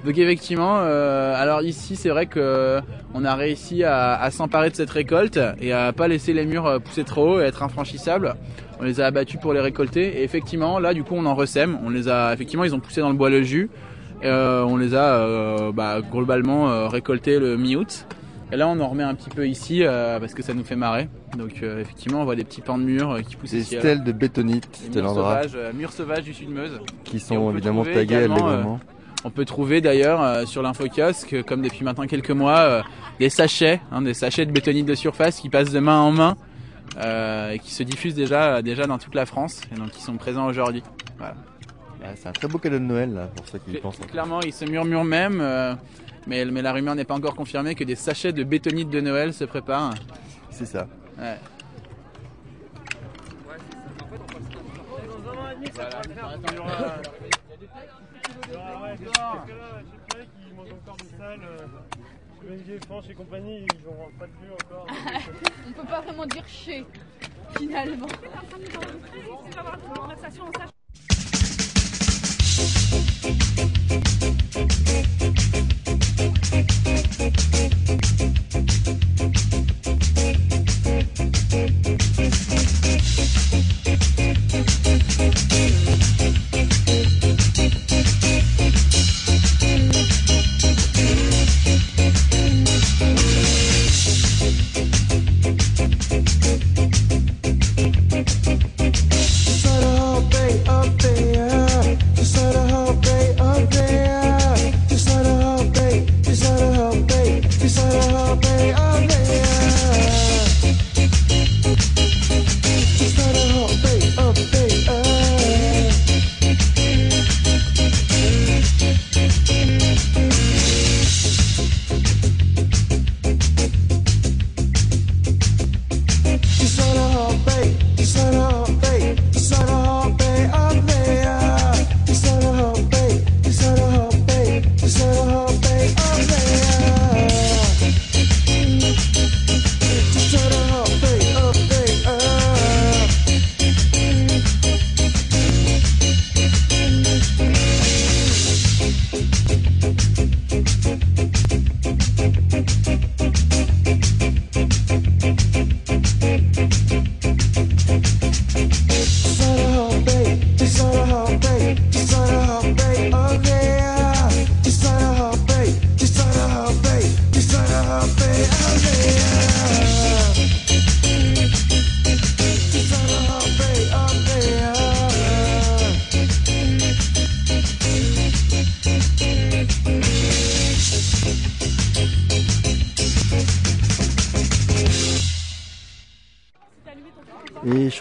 Donc 0.04 0.18
effectivement, 0.18 0.78
euh, 0.80 1.34
alors 1.36 1.62
ici 1.62 1.96
c'est 1.96 2.08
vrai 2.10 2.26
que 2.26 2.80
on 3.14 3.24
a 3.24 3.34
réussi 3.34 3.82
à, 3.84 4.14
à 4.20 4.30
s'emparer 4.30 4.70
de 4.70 4.76
cette 4.76 4.90
récolte 4.90 5.38
et 5.60 5.72
à 5.72 5.92
pas 5.92 6.08
laisser 6.08 6.32
les 6.32 6.44
murs 6.44 6.80
pousser 6.84 7.04
trop 7.04 7.34
haut 7.36 7.40
et 7.40 7.44
être 7.44 7.62
infranchissables. 7.62 8.34
On 8.82 8.84
les 8.84 9.00
a 9.00 9.06
abattus 9.06 9.38
pour 9.40 9.52
les 9.52 9.60
récolter 9.60 10.18
et 10.18 10.24
effectivement 10.24 10.80
là 10.80 10.92
du 10.92 11.04
coup 11.04 11.14
on 11.14 11.24
en 11.24 11.36
ressème. 11.36 11.78
On 11.84 11.88
les 11.88 12.08
a 12.08 12.32
effectivement 12.32 12.64
ils 12.64 12.74
ont 12.74 12.80
poussé 12.80 13.00
dans 13.00 13.10
le 13.10 13.14
bois 13.14 13.30
le 13.30 13.44
jus. 13.44 13.70
Euh, 14.24 14.64
on 14.64 14.76
les 14.76 14.96
a 14.96 15.18
euh, 15.18 15.70
bah, 15.70 16.00
globalement 16.00 16.68
euh, 16.68 16.88
récoltés 16.88 17.38
le 17.38 17.56
mi-août. 17.56 18.08
Et 18.50 18.56
là 18.56 18.66
on 18.66 18.80
en 18.80 18.88
remet 18.88 19.04
un 19.04 19.14
petit 19.14 19.30
peu 19.30 19.46
ici 19.46 19.84
parce 19.86 20.34
que 20.34 20.42
ça 20.42 20.52
nous 20.52 20.64
fait 20.64 20.74
marrer. 20.74 21.08
Donc 21.38 21.62
effectivement 21.62 22.22
on 22.22 22.24
voit 22.24 22.34
des 22.34 22.42
petits 22.42 22.60
pans 22.60 22.76
de 22.76 22.82
murs 22.82 23.20
qui 23.22 23.36
poussent 23.36 23.52
Des 23.52 23.60
ici. 23.60 23.76
et 23.76 23.78
stèles 23.78 24.02
de 24.02 24.10
bétonite 24.10 24.68
Des 24.90 24.96
de 24.96 25.00
murs 25.00 25.14
sauvages, 25.14 25.58
murs 25.74 25.92
sauvages 25.92 26.24
du 26.24 26.34
sud 26.34 26.50
Meuse. 26.50 26.80
Qui 27.04 27.16
Et 27.16 27.20
sont 27.20 27.52
évidemment 27.52 27.84
tagués 27.84 28.02
également, 28.02 28.80
on 29.24 29.30
peut 29.30 29.44
trouver 29.44 29.80
d'ailleurs 29.80 30.20
euh, 30.22 30.46
sur 30.46 30.62
l'infokiosque, 30.62 31.42
comme 31.44 31.62
depuis 31.62 31.84
maintenant 31.84 32.06
quelques 32.06 32.30
mois, 32.30 32.58
euh, 32.58 32.82
des 33.20 33.30
sachets, 33.30 33.80
hein, 33.92 34.02
des 34.02 34.14
sachets 34.14 34.46
de 34.46 34.50
bétonite 34.50 34.86
de 34.86 34.94
surface 34.94 35.40
qui 35.40 35.48
passent 35.48 35.70
de 35.70 35.78
main 35.78 36.00
en 36.00 36.10
main 36.10 36.36
euh, 36.98 37.50
et 37.50 37.58
qui 37.58 37.72
se 37.72 37.82
diffusent 37.82 38.14
déjà, 38.14 38.62
déjà 38.62 38.86
dans 38.86 38.98
toute 38.98 39.14
la 39.14 39.26
France 39.26 39.60
et 39.70 39.74
donc 39.74 39.90
qui 39.90 40.02
sont 40.02 40.16
présents 40.16 40.46
aujourd'hui. 40.46 40.82
Voilà. 41.18 41.34
Ouais, 42.00 42.14
c'est 42.16 42.28
un 42.28 42.32
très 42.32 42.48
beau 42.48 42.58
cadeau 42.58 42.78
de 42.78 42.84
Noël 42.84 43.14
là, 43.14 43.28
pour 43.28 43.46
ceux 43.46 43.58
qui 43.58 43.72
y 43.72 43.76
pensent. 43.78 43.98
Clairement, 44.10 44.40
il 44.40 44.52
se 44.52 44.64
murmure 44.64 45.04
même, 45.04 45.40
euh, 45.40 45.74
mais, 46.26 46.44
mais 46.44 46.62
la 46.62 46.72
rumeur 46.72 46.94
n'est 46.94 47.04
pas 47.04 47.14
encore 47.14 47.36
confirmée 47.36 47.74
que 47.74 47.84
des 47.84 47.94
sachets 47.94 48.32
de 48.32 48.42
bétonite 48.42 48.90
de 48.90 49.00
Noël 49.00 49.32
se 49.32 49.44
préparent. 49.44 49.94
C'est 50.50 50.66
ça. 50.66 50.88
Ouais. 51.18 51.38
ONG 62.48 62.84
France 62.86 63.04
et 63.10 63.14
compagnie, 63.14 63.66
ils 63.72 63.84
n'auront 63.84 64.10
pas 64.18 64.26
de 64.26 64.32
vue 64.32 64.52
encore. 64.52 64.86
On 65.68 65.72
peut 65.72 65.88
pas 65.88 66.00
vraiment 66.00 66.26
dire 66.26 66.46
chez, 66.46 66.84
finalement. 67.56 68.06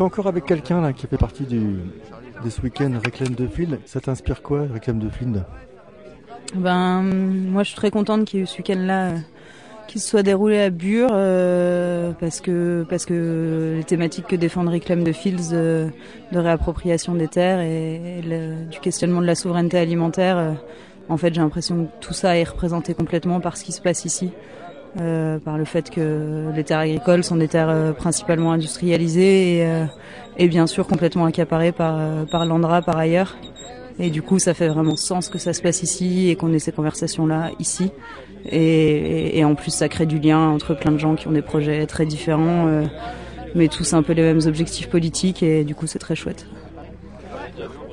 Encore 0.01 0.27
avec 0.27 0.45
quelqu'un 0.45 0.91
qui 0.93 1.07
fait 1.07 1.17
partie 1.17 1.43
du, 1.43 1.79
de 2.43 2.49
ce 2.49 2.61
week-end 2.61 2.91
Réclame 3.03 3.35
de 3.35 3.47
Field. 3.47 3.79
Ça 3.85 3.99
t'inspire 3.99 4.41
quoi, 4.41 4.65
Réclame 4.71 4.99
de 4.99 5.09
Field? 5.09 5.43
Ben, 6.55 7.01
moi, 7.03 7.63
je 7.63 7.69
suis 7.69 7.77
très 7.77 7.91
contente 7.91 8.25
qu'il 8.25 8.39
y 8.39 8.41
ait 8.41 8.43
eu 8.43 8.47
ce 8.47 8.57
week-end-là 8.57 9.05
euh, 9.07 9.17
qui 9.87 9.99
se 9.99 10.09
soit 10.09 10.23
déroulé 10.23 10.59
à 10.59 10.69
Bure 10.69 11.09
euh, 11.11 12.11
parce 12.19 12.41
que 12.41 12.85
parce 12.89 13.05
que 13.05 13.75
les 13.77 13.83
thématiques 13.83 14.27
que 14.27 14.35
défendent 14.35 14.69
Réclame 14.69 15.03
de 15.03 15.11
Fields 15.11 15.53
euh, 15.53 15.89
de 16.31 16.39
réappropriation 16.39 17.15
des 17.15 17.27
terres 17.27 17.61
et, 17.61 18.21
du 18.69 18.79
questionnement 18.79 19.21
de 19.21 19.27
la 19.27 19.35
souveraineté 19.35 19.77
alimentaire, 19.77 20.55
en 21.09 21.17
fait, 21.17 21.33
j'ai 21.33 21.41
l'impression 21.41 21.85
que 21.85 22.05
tout 22.05 22.13
ça 22.13 22.37
est 22.37 22.43
représenté 22.43 22.93
complètement 22.93 23.39
par 23.39 23.57
ce 23.57 23.63
qui 23.63 23.71
se 23.71 23.81
passe 23.81 24.05
ici. 24.05 24.31
Euh, 24.99 25.39
par 25.39 25.57
le 25.57 25.63
fait 25.63 25.89
que 25.89 26.47
les 26.53 26.65
terres 26.65 26.79
agricoles 26.79 27.23
sont 27.23 27.37
des 27.37 27.47
terres 27.47 27.69
euh, 27.69 27.93
principalement 27.93 28.51
industrialisées 28.51 29.59
et, 29.59 29.65
euh, 29.65 29.85
et 30.37 30.49
bien 30.49 30.67
sûr 30.67 30.85
complètement 30.85 31.23
accaparées 31.23 31.71
par, 31.71 31.95
euh, 31.97 32.25
par 32.25 32.45
l'Andra 32.45 32.81
par 32.81 32.97
ailleurs. 32.97 33.37
Et 33.99 34.09
du 34.09 34.21
coup, 34.21 34.37
ça 34.37 34.53
fait 34.53 34.67
vraiment 34.67 34.97
sens 34.97 35.29
que 35.29 35.37
ça 35.37 35.53
se 35.53 35.61
passe 35.61 35.81
ici 35.81 36.29
et 36.29 36.35
qu'on 36.35 36.51
ait 36.53 36.59
ces 36.59 36.73
conversations-là 36.73 37.51
ici. 37.59 37.91
Et, 38.49 38.57
et- 38.57 39.37
et 39.39 39.45
en 39.45 39.55
plus, 39.55 39.71
ça 39.71 39.87
crée 39.87 40.05
du 40.05 40.19
lien 40.19 40.39
entre 40.49 40.73
plein 40.73 40.91
de 40.91 40.97
gens 40.97 41.15
qui 41.15 41.27
ont 41.29 41.31
des 41.31 41.41
projets 41.41 41.85
très 41.85 42.05
différents, 42.05 42.67
euh, 42.67 42.83
mais 43.55 43.69
tous 43.69 43.93
un 43.93 44.03
peu 44.03 44.11
les 44.11 44.23
mêmes 44.23 44.41
objectifs 44.45 44.89
politiques. 44.89 45.41
Et 45.41 45.63
du 45.63 45.73
coup, 45.73 45.87
c'est 45.87 45.99
très 45.99 46.15
chouette. 46.15 46.47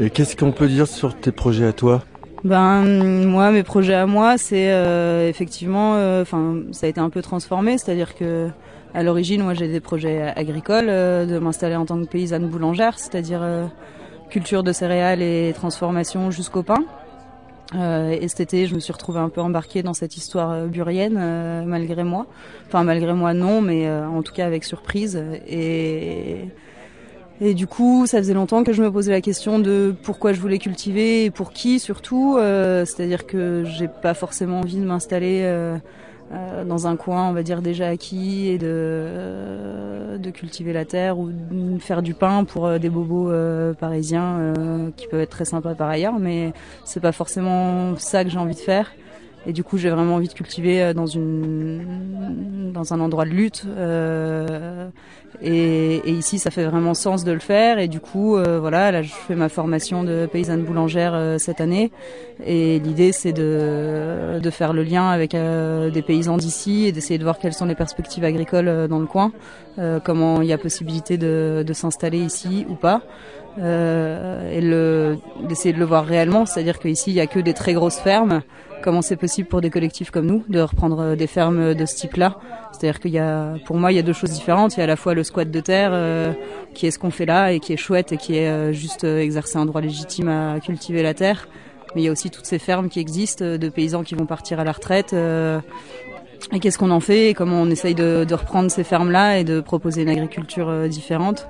Et 0.00 0.11
qu'est-ce 0.11 0.34
qu'on 0.34 0.50
peut 0.52 0.68
dire 0.68 0.88
sur 0.88 1.14
tes 1.14 1.30
projets 1.30 1.66
à 1.66 1.72
toi? 1.72 2.02
Ben 2.44 3.27
moi, 3.27 3.51
mes 3.51 3.64
projets 3.64 3.94
à 3.94 4.07
moi, 4.07 4.38
c'est 4.38 4.70
euh, 4.70 5.29
effectivement, 5.29 5.96
euh, 5.96 6.22
enfin, 6.22 6.59
ça 6.70 6.87
a 6.87 6.88
été 6.88 7.01
un 7.01 7.11
peu 7.11 7.20
transformé, 7.20 7.79
c'est-à-dire 7.79 8.14
que 8.14 8.48
à 8.94 9.03
l'origine, 9.03 9.42
moi, 9.42 9.55
j'ai 9.55 9.68
des 9.68 9.81
projets 9.81 10.33
agricoles, 10.37 10.88
euh, 10.88 11.27
de 11.27 11.38
m'installer 11.38 11.74
en 11.74 11.85
tant 11.85 12.01
que 12.01 12.07
paysanne 12.07 12.46
boulangère, 12.46 12.98
c'est-à-dire 12.98 13.42
culture 14.31 14.62
de 14.62 14.72
céréales 14.72 15.22
et 15.22 15.53
transformation 15.55 16.31
jusqu'au 16.31 16.62
pain. 16.62 16.85
Et 17.74 18.27
cet 18.29 18.40
été, 18.40 18.66
je 18.66 18.74
me 18.74 18.81
suis 18.81 18.92
retrouvée 18.94 19.20
un 19.20 19.29
peu 19.29 19.42
embarquée 19.42 19.83
dans 19.83 19.92
cette 19.92 20.16
histoire 20.16 20.66
burienne, 20.68 21.64
malgré 21.66 22.03
moi. 22.03 22.27
Enfin, 22.66 22.83
malgré 22.83 23.12
moi, 23.12 23.35
non, 23.35 23.61
mais 23.61 23.90
en 23.90 24.22
tout 24.22 24.33
cas 24.33 24.46
avec 24.46 24.64
surprise. 24.64 25.22
Et 25.46 26.46
et 27.40 27.55
du 27.55 27.66
coup, 27.66 28.07
ça 28.07 28.18
faisait 28.18 28.35
longtemps 28.35 28.64
que 28.64 28.72
je 28.72 28.83
me 28.83 28.90
posais 28.90 29.12
la 29.12 29.20
question 29.20 29.59
de 29.59 29.94
pourquoi 30.03 30.33
je 30.33 30.40
voulais 30.40 30.59
cultiver 30.59 31.24
et 31.24 31.31
pour 31.31 31.53
qui 31.53 31.79
surtout. 31.79 32.37
Euh, 32.38 32.85
C'est-à-dire 32.85 33.27
que 33.27 33.64
j'ai 33.64 33.88
pas 33.88 34.14
forcément 34.14 34.61
envie 34.61 34.79
de 34.79 34.85
m'installer 34.85 35.42
euh, 35.44 35.77
euh, 36.33 36.64
dans 36.64 36.87
un 36.87 36.96
coin, 36.96 37.29
on 37.29 37.33
va 37.33 37.42
dire 37.42 37.62
déjà 37.62 37.88
acquis, 37.88 38.48
et 38.48 38.59
de, 38.59 38.66
euh, 38.68 40.18
de 40.18 40.31
cultiver 40.31 40.72
la 40.72 40.85
terre 40.85 41.18
ou 41.18 41.31
de 41.31 41.79
faire 41.79 42.03
du 42.03 42.12
pain 42.14 42.44
pour 42.44 42.66
euh, 42.66 42.79
des 42.79 42.90
bobos 42.90 43.31
parisiens 43.79 44.53
qui 44.96 45.07
peuvent 45.07 45.20
être 45.20 45.31
très 45.31 45.44
sympas 45.44 45.74
par 45.74 45.88
ailleurs, 45.88 46.18
mais 46.18 46.53
c'est 46.85 47.01
pas 47.01 47.12
forcément 47.12 47.96
ça 47.96 48.24
que 48.24 48.31
j'ai 48.31 48.38
envie 48.38 48.55
de 48.55 48.61
faire. 48.61 48.92
Et 49.46 49.53
du 49.53 49.62
coup, 49.62 49.79
j'ai 49.79 49.88
vraiment 49.88 50.16
envie 50.16 50.29
de 50.29 50.35
cultiver 50.35 50.92
dans 50.92 51.07
une 51.07 52.72
dans 52.74 52.92
un 52.92 53.01
endroit 53.01 53.24
de 53.24 53.31
lutte. 53.31 53.64
euh, 53.66 54.88
et, 55.40 56.10
ici, 56.10 56.38
ça 56.38 56.50
fait 56.50 56.64
vraiment 56.64 56.94
sens 56.94 57.24
de 57.24 57.32
le 57.32 57.38
faire. 57.38 57.78
Et 57.78 57.88
du 57.88 58.00
coup, 58.00 58.36
euh, 58.36 58.58
voilà, 58.58 58.90
là, 58.90 59.02
je 59.02 59.12
fais 59.12 59.34
ma 59.34 59.48
formation 59.48 60.02
de 60.02 60.26
paysanne 60.30 60.62
boulangère 60.62 61.12
euh, 61.14 61.38
cette 61.38 61.60
année. 61.60 61.92
Et 62.44 62.78
l'idée, 62.80 63.12
c'est 63.12 63.32
de 63.32 64.38
de 64.42 64.50
faire 64.50 64.72
le 64.72 64.82
lien 64.82 65.08
avec 65.08 65.34
euh, 65.34 65.90
des 65.90 66.02
paysans 66.02 66.36
d'ici 66.36 66.86
et 66.86 66.92
d'essayer 66.92 67.18
de 67.18 67.24
voir 67.24 67.38
quelles 67.38 67.52
sont 67.52 67.66
les 67.66 67.74
perspectives 67.74 68.24
agricoles 68.24 68.88
dans 68.88 69.00
le 69.00 69.06
coin, 69.06 69.32
comment 70.04 70.42
il 70.42 70.48
y 70.48 70.52
a 70.52 70.58
possibilité 70.58 71.18
de 71.18 71.64
de 71.66 71.72
s'installer 71.72 72.18
ici 72.18 72.64
ou 72.68 72.74
pas. 72.74 73.02
Et 73.58 74.60
d'essayer 75.48 75.72
de 75.72 75.78
le 75.78 75.84
voir 75.84 76.04
réellement, 76.04 76.46
c'est-à-dire 76.46 76.78
qu'ici 76.78 77.10
il 77.10 77.14
y 77.14 77.20
a 77.20 77.26
que 77.26 77.40
des 77.40 77.54
très 77.54 77.72
grosses 77.72 77.98
fermes. 77.98 78.42
Comment 78.82 79.02
c'est 79.02 79.16
possible 79.16 79.48
pour 79.48 79.60
des 79.60 79.70
collectifs 79.70 80.12
comme 80.12 80.26
nous 80.26 80.44
de 80.48 80.60
reprendre 80.60 81.16
des 81.16 81.26
fermes 81.26 81.74
de 81.74 81.86
ce 81.86 81.96
type-là? 81.96 82.38
C'est-à-dire 82.72 83.00
qu'il 83.00 83.10
y 83.10 83.18
a, 83.18 83.54
pour 83.64 83.76
moi, 83.76 83.92
il 83.92 83.96
y 83.96 83.98
a 83.98 84.02
deux 84.02 84.12
choses 84.12 84.30
différentes. 84.30 84.76
Il 84.76 84.78
y 84.78 84.80
a 84.80 84.84
à 84.84 84.86
la 84.86 84.96
fois 84.96 85.14
le 85.18 85.24
squat 85.24 85.50
de 85.50 85.61
terre, 85.61 85.90
euh, 85.92 86.33
qui 86.74 86.87
est 86.87 86.90
ce 86.90 86.98
qu'on 86.98 87.11
fait 87.11 87.26
là 87.26 87.52
et 87.52 87.61
qui 87.61 87.72
est 87.74 87.76
chouette 87.76 88.12
et 88.12 88.16
qui 88.16 88.37
est 88.37 88.48
euh, 88.48 88.72
juste 88.72 89.04
euh, 89.04 89.18
exercer 89.20 89.59
un 89.59 89.66
droit 89.66 89.81
légitime 89.81 90.28
à 90.28 90.59
cultiver 90.61 91.02
la 91.02 91.12
terre. 91.12 91.48
Mais 91.94 92.02
il 92.02 92.04
y 92.04 92.09
a 92.09 92.12
aussi 92.12 92.31
toutes 92.31 92.46
ces 92.46 92.59
fermes 92.59 92.88
qui 92.88 93.00
existent 93.00 93.44
de 93.44 93.68
paysans 93.68 94.02
qui 94.02 94.14
vont 94.14 94.26
partir 94.26 94.61
à 94.61 94.64
la 94.64 94.72
retraite. 94.72 95.14
et 95.14 96.61
qu'est-ce 96.61 96.78
qu'on 96.78 96.90
en 96.90 97.00
fait 97.00 97.31
et 97.31 97.35
comment 97.35 97.62
on 97.62 97.70
essaye 97.70 97.94
de, 97.94 98.26
reprendre 98.31 98.70
ces 98.70 98.85
fermes-là 98.85 99.38
et 99.38 99.44
de 99.44 99.61
proposer 99.61 100.02
une 100.02 100.11
agriculture 100.11 100.70
différente. 100.88 101.48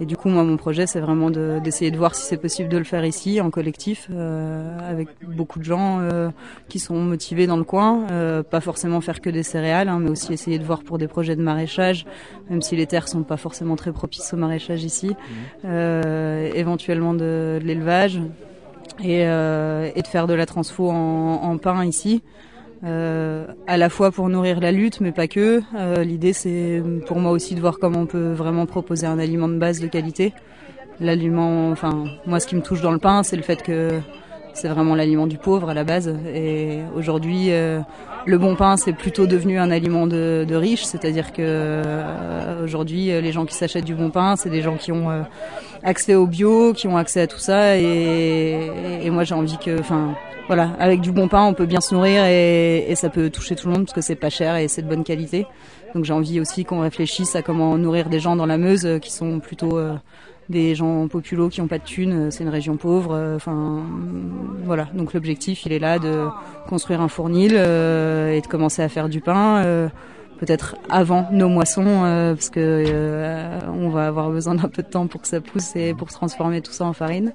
Et 0.00 0.06
du 0.06 0.16
coup, 0.16 0.30
moi, 0.30 0.44
mon 0.44 0.56
projet, 0.56 0.86
c'est 0.86 0.98
vraiment 1.00 1.30
de- 1.30 1.60
d'essayer 1.62 1.90
de, 1.90 1.96
voir 1.98 2.14
si 2.14 2.22
c'est 2.24 2.38
possible 2.38 2.70
de 2.70 2.78
le 2.78 2.84
faire 2.84 3.04
ici, 3.04 3.38
en 3.40 3.50
collectif, 3.50 4.08
euh, 4.10 4.78
avec 4.88 5.08
beaucoup 5.28 5.58
de 5.58 5.64
gens 5.64 5.98
euh, 6.00 6.30
qui 6.70 6.78
sont 6.78 6.96
motivés 6.96 7.46
dans 7.46 7.58
le 7.58 7.64
coin. 7.64 8.06
Euh, 8.10 8.42
pas 8.42 8.62
forcément 8.62 9.02
faire 9.02 9.20
que 9.20 9.28
des 9.28 9.42
céréales, 9.42 9.90
hein, 9.90 9.98
mais 10.00 10.08
aussi 10.08 10.32
essayer 10.32 10.58
de 10.58 10.64
voir 10.64 10.82
pour 10.84 10.96
des 10.96 11.06
projets 11.06 11.36
de 11.36 11.42
maraîchage, 11.42 12.06
même 12.48 12.62
si 12.62 12.76
les 12.76 12.86
terres 12.86 13.08
sont 13.08 13.22
pas 13.24 13.36
forcément 13.36 13.76
très 13.76 13.92
propices 13.92 14.32
au 14.32 14.38
maraîchage 14.38 14.84
ici. 14.84 15.14
Euh, 15.66 16.50
éventuellement 16.54 17.12
de, 17.12 17.58
de 17.60 17.66
l'élevage 17.66 18.20
et, 19.04 19.20
et 19.20 20.02
de 20.02 20.06
faire 20.06 20.26
de 20.26 20.34
la 20.34 20.46
transfo 20.46 20.90
en, 20.90 20.94
en 21.42 21.58
pain 21.58 21.84
ici. 21.84 22.22
Euh, 22.82 23.46
à 23.66 23.76
la 23.76 23.90
fois 23.90 24.10
pour 24.10 24.28
nourrir 24.28 24.60
la 24.60 24.72
lutte, 24.72 25.00
mais 25.00 25.12
pas 25.12 25.28
que. 25.28 25.60
Euh, 25.76 26.02
L'idée, 26.02 26.32
c'est 26.32 26.82
pour 27.06 27.18
moi 27.18 27.32
aussi 27.32 27.54
de 27.54 27.60
voir 27.60 27.78
comment 27.78 28.00
on 28.00 28.06
peut 28.06 28.32
vraiment 28.32 28.66
proposer 28.66 29.06
un 29.06 29.18
aliment 29.18 29.48
de 29.48 29.58
base 29.58 29.80
de 29.80 29.86
qualité. 29.86 30.32
L'aliment, 30.98 31.70
enfin, 31.70 32.04
moi, 32.26 32.40
ce 32.40 32.46
qui 32.46 32.56
me 32.56 32.62
touche 32.62 32.80
dans 32.80 32.92
le 32.92 32.98
pain, 32.98 33.22
c'est 33.22 33.36
le 33.36 33.42
fait 33.42 33.62
que 33.62 34.00
c'est 34.54 34.68
vraiment 34.68 34.94
l'aliment 34.94 35.26
du 35.26 35.38
pauvre 35.38 35.70
à 35.70 35.74
la 35.74 35.84
base. 35.84 36.14
Et 36.34 36.80
aujourd'hui, 36.94 37.50
euh, 37.50 37.80
le 38.26 38.38
bon 38.38 38.56
pain, 38.56 38.76
c'est 38.76 38.92
plutôt 38.92 39.26
devenu 39.26 39.58
un 39.58 39.70
aliment 39.70 40.06
de, 40.06 40.44
de 40.46 40.54
riche. 40.54 40.84
C'est-à-dire 40.84 41.32
que 41.32 41.40
euh, 41.40 42.64
aujourd'hui, 42.64 43.10
euh, 43.10 43.20
les 43.20 43.32
gens 43.32 43.46
qui 43.46 43.54
s'achètent 43.54 43.84
du 43.84 43.94
bon 43.94 44.10
pain, 44.10 44.36
c'est 44.36 44.50
des 44.50 44.62
gens 44.62 44.76
qui 44.76 44.92
ont 44.92 45.24
accès 45.82 46.14
au 46.14 46.26
bio, 46.26 46.72
qui 46.72 46.86
ont 46.88 46.96
accès 46.96 47.20
à 47.22 47.26
tout 47.26 47.38
ça. 47.38 47.76
Et, 47.78 48.70
et 49.02 49.10
moi, 49.10 49.24
j'ai 49.24 49.34
envie 49.34 49.58
que, 49.58 49.78
enfin, 49.80 50.14
voilà, 50.46 50.70
avec 50.78 51.00
du 51.00 51.12
bon 51.12 51.28
pain, 51.28 51.44
on 51.44 51.54
peut 51.54 51.66
bien 51.66 51.80
se 51.80 51.94
nourrir 51.94 52.24
et, 52.24 52.90
et 52.90 52.94
ça 52.96 53.08
peut 53.08 53.30
toucher 53.30 53.54
tout 53.54 53.68
le 53.68 53.74
monde 53.74 53.84
parce 53.84 53.94
que 53.94 54.00
c'est 54.00 54.16
pas 54.16 54.30
cher 54.30 54.56
et 54.56 54.68
c'est 54.68 54.82
de 54.82 54.88
bonne 54.88 55.04
qualité. 55.04 55.46
Donc 55.94 56.04
j'ai 56.04 56.12
envie 56.12 56.40
aussi 56.40 56.64
qu'on 56.64 56.80
réfléchisse 56.80 57.34
à 57.36 57.42
comment 57.42 57.76
nourrir 57.78 58.08
des 58.08 58.20
gens 58.20 58.36
dans 58.36 58.46
la 58.46 58.58
Meuse 58.58 58.86
euh, 58.86 58.98
qui 58.98 59.10
sont 59.12 59.40
plutôt 59.40 59.76
euh, 59.78 59.94
des 60.48 60.74
gens 60.76 61.08
populos 61.08 61.48
qui 61.48 61.60
ont 61.60 61.66
pas 61.68 61.78
de 61.78 61.84
thunes. 61.84 62.26
euh, 62.26 62.30
C'est 62.30 62.44
une 62.44 62.50
région 62.50 62.76
pauvre. 62.76 63.14
euh, 63.14 63.36
Enfin, 63.36 63.80
voilà. 64.64 64.88
Donc 64.94 65.14
l'objectif, 65.14 65.66
il 65.66 65.72
est 65.72 65.78
là 65.80 65.98
de 65.98 66.26
construire 66.68 67.00
un 67.00 67.08
fournil 67.08 67.54
euh, 67.56 68.32
et 68.32 68.40
de 68.40 68.46
commencer 68.46 68.82
à 68.82 68.88
faire 68.88 69.08
du 69.08 69.20
pain. 69.20 69.88
Peut-être 70.40 70.76
avant 70.88 71.28
nos 71.30 71.48
moissons, 71.48 71.84
euh, 71.86 72.34
parce 72.34 72.50
que 72.50 72.60
euh, 72.60 73.60
on 73.68 73.90
va 73.90 74.06
avoir 74.06 74.30
besoin 74.30 74.54
d'un 74.54 74.68
peu 74.68 74.82
de 74.82 74.88
temps 74.88 75.06
pour 75.06 75.20
que 75.20 75.28
ça 75.28 75.40
pousse 75.40 75.76
et 75.76 75.94
pour 75.94 76.08
transformer 76.08 76.62
tout 76.62 76.72
ça 76.72 76.86
en 76.86 76.94
farine 76.94 77.32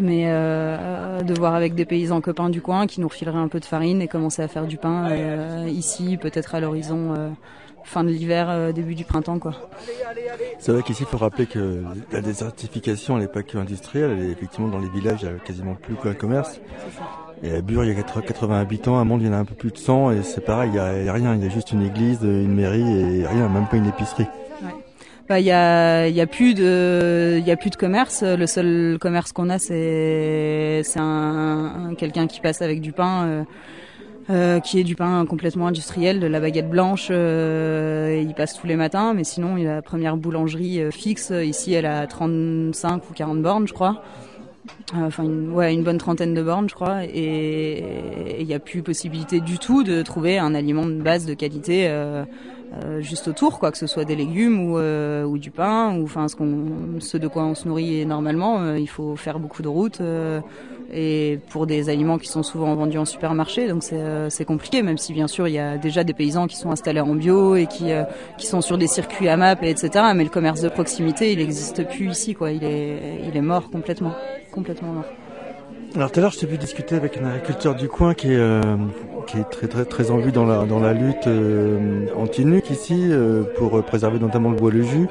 mais 0.00 0.24
euh, 0.26 1.20
de 1.20 1.34
voir 1.34 1.54
avec 1.54 1.74
des 1.74 1.84
paysans 1.84 2.20
copains 2.20 2.50
du 2.50 2.60
coin 2.60 2.86
qui 2.86 3.00
nous 3.00 3.08
refileraient 3.08 3.38
un 3.38 3.48
peu 3.48 3.60
de 3.60 3.64
farine 3.64 4.00
et 4.02 4.08
commencer 4.08 4.42
à 4.42 4.48
faire 4.48 4.66
du 4.66 4.76
pain 4.76 5.10
euh, 5.10 5.68
ici, 5.68 6.16
peut-être 6.16 6.54
à 6.54 6.60
l'horizon 6.60 7.14
euh, 7.16 7.30
fin 7.84 8.02
de 8.02 8.08
l'hiver, 8.08 8.48
euh, 8.48 8.72
début 8.72 8.94
du 8.94 9.04
printemps, 9.04 9.38
quoi. 9.38 9.54
C'est 10.58 10.72
vrai 10.72 10.82
qu'ici, 10.82 11.02
il 11.02 11.06
faut 11.06 11.18
rappeler 11.18 11.46
que 11.46 11.82
la 12.12 12.20
désertification, 12.20 13.16
elle 13.16 13.22
n'est 13.22 13.28
pas 13.28 13.42
que 13.42 13.58
industrielle, 13.58 14.16
elle 14.18 14.24
est 14.24 14.30
effectivement 14.32 14.68
dans 14.68 14.78
les 14.78 14.88
villages, 14.88 15.20
il 15.22 15.28
n'y 15.28 15.34
a 15.34 15.38
quasiment 15.38 15.74
plus 15.74 15.94
qu'un 15.96 16.14
commerce. 16.14 16.60
Et 17.44 17.54
à 17.54 17.60
Bure, 17.60 17.84
il 17.84 17.94
y 17.94 18.00
a 18.00 18.02
80 18.02 18.58
habitants, 18.58 18.98
à 18.98 19.04
Monde, 19.04 19.20
il 19.20 19.26
y 19.26 19.30
en 19.30 19.34
a 19.34 19.36
un 19.36 19.44
peu 19.44 19.54
plus 19.54 19.70
de 19.70 19.76
100, 19.76 20.12
et 20.12 20.22
c'est 20.22 20.40
pareil, 20.40 20.70
il 20.70 21.02
n'y 21.02 21.08
a, 21.08 21.12
rien, 21.12 21.34
il 21.34 21.42
y 21.42 21.46
a 21.46 21.50
juste 21.50 21.72
une 21.72 21.82
église, 21.82 22.20
une 22.22 22.54
mairie, 22.54 22.80
et 22.80 23.26
rien, 23.26 23.48
même 23.50 23.66
pas 23.66 23.76
une 23.76 23.86
épicerie. 23.86 24.26
Il 25.30 25.38
y 25.40 25.50
a, 25.52 26.26
plus 26.26 26.54
de, 26.54 27.76
commerce. 27.76 28.22
Le 28.22 28.46
seul 28.46 28.98
commerce 28.98 29.32
qu'on 29.32 29.50
a, 29.50 29.58
c'est, 29.58 30.82
c'est 30.84 31.00
un, 31.00 31.90
un- 31.90 31.94
quelqu'un 31.94 32.26
qui 32.26 32.40
passe 32.40 32.62
avec 32.62 32.80
du 32.80 32.92
pain, 32.92 33.24
euh, 33.26 33.44
euh, 34.30 34.60
qui 34.60 34.80
est 34.80 34.84
du 34.84 34.94
pain 34.96 35.24
complètement 35.26 35.66
industriel, 35.66 36.20
de 36.20 36.26
la 36.26 36.40
baguette 36.40 36.70
blanche. 36.70 37.08
euh, 37.10 38.22
il 38.26 38.34
passe 38.34 38.54
tous 38.54 38.66
les 38.66 38.76
matins, 38.76 39.12
mais 39.14 39.24
sinon, 39.24 39.56
il 39.58 39.66
a 39.66 39.76
la 39.76 39.82
première 39.82 40.16
boulangerie 40.16 40.80
euh, 40.80 40.90
fixe. 40.90 41.30
Ici, 41.30 41.74
elle 41.74 41.86
a 41.86 42.06
35 42.06 43.02
ou 43.10 43.12
40 43.14 43.42
bornes, 43.42 43.66
je 43.66 43.74
crois. 43.74 44.02
Euh, 44.94 45.06
Enfin, 45.06 45.24
une, 45.24 45.82
bonne 45.82 45.98
trentaine 45.98 46.34
de 46.34 46.42
bornes, 46.42 46.68
je 46.68 46.74
crois. 46.74 47.04
Et 47.04 47.84
il 48.40 48.46
n'y 48.46 48.54
a 48.54 48.58
plus 48.58 48.82
possibilité 48.82 49.40
du 49.40 49.58
tout 49.58 49.82
de 49.82 50.02
trouver 50.02 50.38
un 50.38 50.54
aliment 50.54 50.86
de 50.86 51.02
base 51.02 51.26
de 51.26 51.34
qualité. 51.34 51.86
euh, 51.88 52.24
euh, 52.82 53.00
juste 53.00 53.28
autour, 53.28 53.58
quoi, 53.58 53.70
que 53.70 53.78
ce 53.78 53.86
soit 53.86 54.04
des 54.04 54.16
légumes 54.16 54.70
ou, 54.70 54.78
euh, 54.78 55.24
ou 55.24 55.38
du 55.38 55.50
pain, 55.50 55.96
ou 55.96 56.04
enfin 56.04 56.26
ce, 56.28 56.34
qu'on, 56.34 56.98
ce 56.98 57.16
de 57.16 57.28
quoi 57.28 57.44
on 57.44 57.54
se 57.54 57.68
nourrit 57.68 58.04
normalement. 58.04 58.60
euh, 58.60 58.78
il 58.78 58.88
faut 58.88 59.16
faire 59.16 59.38
beaucoup 59.38 59.62
de 59.62 59.68
routes 59.68 60.00
et 60.92 61.38
pour 61.50 61.66
des 61.66 61.88
aliments 61.88 62.18
qui 62.18 62.28
sont 62.28 62.42
souvent 62.42 62.74
vendus 62.74 62.98
en 62.98 63.04
supermarché, 63.04 63.68
donc 63.68 63.82
c'est, 63.82 64.44
compliqué. 64.44 64.82
Même 64.82 64.98
si 64.98 65.12
bien 65.12 65.26
sûr 65.26 65.48
il 65.48 65.54
y 65.54 65.58
a 65.58 65.78
déjà 65.78 66.04
des 66.04 66.12
paysans 66.12 66.46
qui 66.46 66.56
sont 66.56 66.70
installés 66.70 67.00
en 67.00 67.14
bio 67.14 67.54
et 67.56 67.66
qui 67.66 67.90
qui 68.38 68.46
sont 68.46 68.60
sur 68.60 68.76
des 68.76 68.86
circuits 68.86 69.28
à 69.28 69.36
map 69.36 69.56
et 69.62 69.70
etc. 69.70 69.90
Mais 70.14 70.24
le 70.24 70.30
commerce 70.30 70.60
de 70.60 70.68
proximité, 70.68 71.32
il 71.32 71.38
n'existe 71.38 71.86
plus 71.88 72.10
ici, 72.10 72.34
quoi. 72.34 72.50
Il 72.50 72.64
est 72.64 73.20
il 73.26 73.36
est 73.36 73.42
mort 73.42 73.70
complètement, 73.70 74.14
complètement 74.52 74.92
mort. 74.92 75.04
Alors 75.94 76.10
tout 76.10 76.18
à 76.18 76.22
l'heure, 76.22 76.32
je 76.32 76.40
t'ai 76.40 76.46
vu 76.46 76.58
discuter 76.58 76.96
avec 76.96 77.16
un 77.16 77.26
agriculteur 77.26 77.74
du 77.76 77.88
coin 77.88 78.14
qui 78.14 78.32
est, 78.32 78.60
qui 79.26 79.38
est 79.38 79.50
très 79.50 79.68
très 79.68 79.84
très 79.84 80.10
en 80.10 80.18
vue 80.18 80.32
dans 80.32 80.46
la 80.46 80.64
dans 80.64 80.80
la 80.80 80.92
lutte 80.92 81.26
euh, 81.26 82.06
anti-nuque 82.16 82.70
ici 82.70 83.08
euh, 83.10 83.42
pour 83.56 83.82
préserver 83.84 84.18
notamment 84.18 84.50
le 84.50 84.56
bois 84.56 84.70
le 84.70 84.82
jus. 84.82 85.08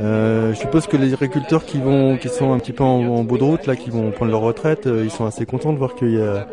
Euh, 0.00 0.52
je 0.52 0.58
suppose 0.58 0.86
que 0.86 0.96
les 0.96 1.12
agriculteurs 1.14 1.64
qui 1.64 1.78
vont 1.78 2.16
qui 2.18 2.28
sont 2.28 2.52
un 2.52 2.58
petit 2.58 2.72
peu 2.72 2.84
en, 2.84 3.24
bout 3.24 3.38
de 3.38 3.44
route 3.44 3.66
là, 3.66 3.74
qui 3.74 3.90
vont 3.90 4.10
prendre 4.10 4.30
leur 4.30 4.42
retraite, 4.42 4.86
euh, 4.86 5.02
ils 5.04 5.10
sont 5.10 5.24
assez 5.24 5.46
contents 5.46 5.72
de 5.72 5.78
voir 5.78 5.94
qu'il 5.94 6.12
y 6.12 6.20
a 6.20 6.46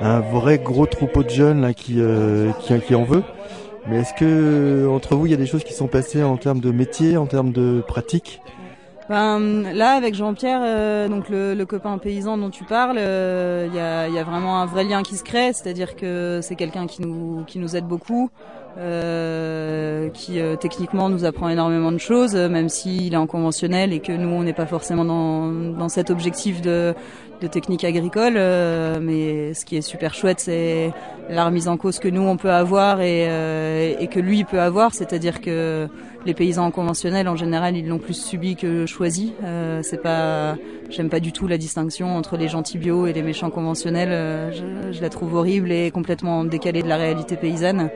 un 0.00 0.20
vrai 0.20 0.58
gros 0.58 0.86
troupeau 0.86 1.22
de 1.22 1.30
jeunes 1.30 1.60
là 1.60 1.74
qui 1.74 1.96
euh, 1.98 2.50
qui, 2.60 2.78
qui 2.80 2.94
en 2.94 3.04
veut. 3.04 3.22
Mais 3.86 4.00
est-ce 4.00 4.12
que 4.14 4.86
entre 4.88 5.14
vous, 5.14 5.26
il 5.26 5.30
y 5.30 5.34
a 5.34 5.38
des 5.38 5.46
choses 5.46 5.64
qui 5.64 5.72
sont 5.72 5.86
passées 5.86 6.22
en 6.22 6.36
termes 6.36 6.60
de 6.60 6.70
métier, 6.70 7.16
en 7.16 7.26
termes 7.26 7.52
de 7.52 7.82
pratique? 7.86 8.40
Ben, 9.08 9.62
là, 9.72 9.92
avec 9.92 10.14
Jean-Pierre, 10.14 10.60
euh, 10.62 11.08
donc 11.08 11.30
le, 11.30 11.64
copain 11.64 11.96
paysan 11.96 12.36
dont 12.36 12.50
tu 12.50 12.64
parles, 12.64 12.98
euh, 12.98 13.66
il 13.66 13.74
y, 13.74 13.80
a, 13.80 14.06
il 14.06 14.14
y 14.14 14.18
a 14.18 14.22
vraiment 14.22 14.60
un 14.60 14.66
vrai 14.66 14.84
lien 14.84 15.02
qui 15.02 15.16
se 15.16 15.24
crée, 15.24 15.54
c'est-à-dire 15.54 15.96
que 15.96 16.40
c'est 16.42 16.56
quelqu'un 16.56 16.86
qui 16.86 17.00
nous, 17.00 17.42
qui 17.46 17.58
nous 17.58 17.74
aide 17.74 17.86
beaucoup, 17.86 18.30
euh, 18.76 19.77
qui 20.28 20.40
euh, 20.40 20.56
techniquement 20.56 21.08
nous 21.08 21.24
apprend 21.24 21.48
énormément 21.48 21.90
de 21.90 21.98
choses, 21.98 22.36
euh, 22.36 22.50
même 22.50 22.68
s'il 22.68 23.14
est 23.14 23.16
en 23.16 23.26
conventionnel 23.26 23.94
et 23.94 24.00
que 24.00 24.12
nous, 24.12 24.28
on 24.28 24.42
n'est 24.42 24.52
pas 24.52 24.66
forcément 24.66 25.04
dans, 25.04 25.50
dans 25.50 25.88
cet 25.88 26.10
objectif 26.10 26.60
de, 26.60 26.94
technique 27.50 27.84
agricole. 27.84 28.34
euh, 28.36 28.98
mais 29.00 29.54
ce 29.54 29.64
qui 29.64 29.76
est 29.76 29.80
super 29.80 30.12
chouette, 30.12 30.40
c'est 30.40 30.92
la 31.30 31.46
remise 31.46 31.68
en 31.68 31.78
cause 31.78 31.98
que 31.98 32.08
nous, 32.08 32.20
on 32.20 32.36
peut 32.36 32.50
avoir 32.50 33.00
et, 33.00 34.08
que 34.10 34.20
lui 34.20 34.44
peut 34.44 34.60
avoir, 34.60 34.92
c'est-à-dire 34.92 35.40
que 35.40 35.88
les 36.26 36.34
paysans 36.34 36.70
conventionnels 36.70 37.28
en 37.28 37.36
général 37.36 37.76
ils 37.76 37.86
l'ont 37.86 37.98
plus 37.98 38.20
subi 38.20 38.56
que 38.56 38.86
choisi. 38.86 39.34
C'est 39.82 40.02
pas, 40.02 40.56
j'aime 40.90 41.10
pas 41.10 41.20
du 41.20 41.32
tout 41.32 41.46
la 41.46 41.58
distinction 41.58 42.16
entre 42.16 42.36
les 42.36 42.48
gentils 42.48 42.78
bio 42.78 43.06
et 43.06 43.12
les 43.12 43.22
méchants 43.22 43.50
conventionnels. 43.50 44.52
Je 44.90 45.00
la 45.00 45.08
trouve 45.08 45.34
horrible 45.34 45.70
et 45.70 45.90
complètement 45.90 46.44
décalée 46.44 46.82
de 46.82 46.88
la 46.88 46.96
réalité 46.96 47.36
paysanne. 47.36 47.90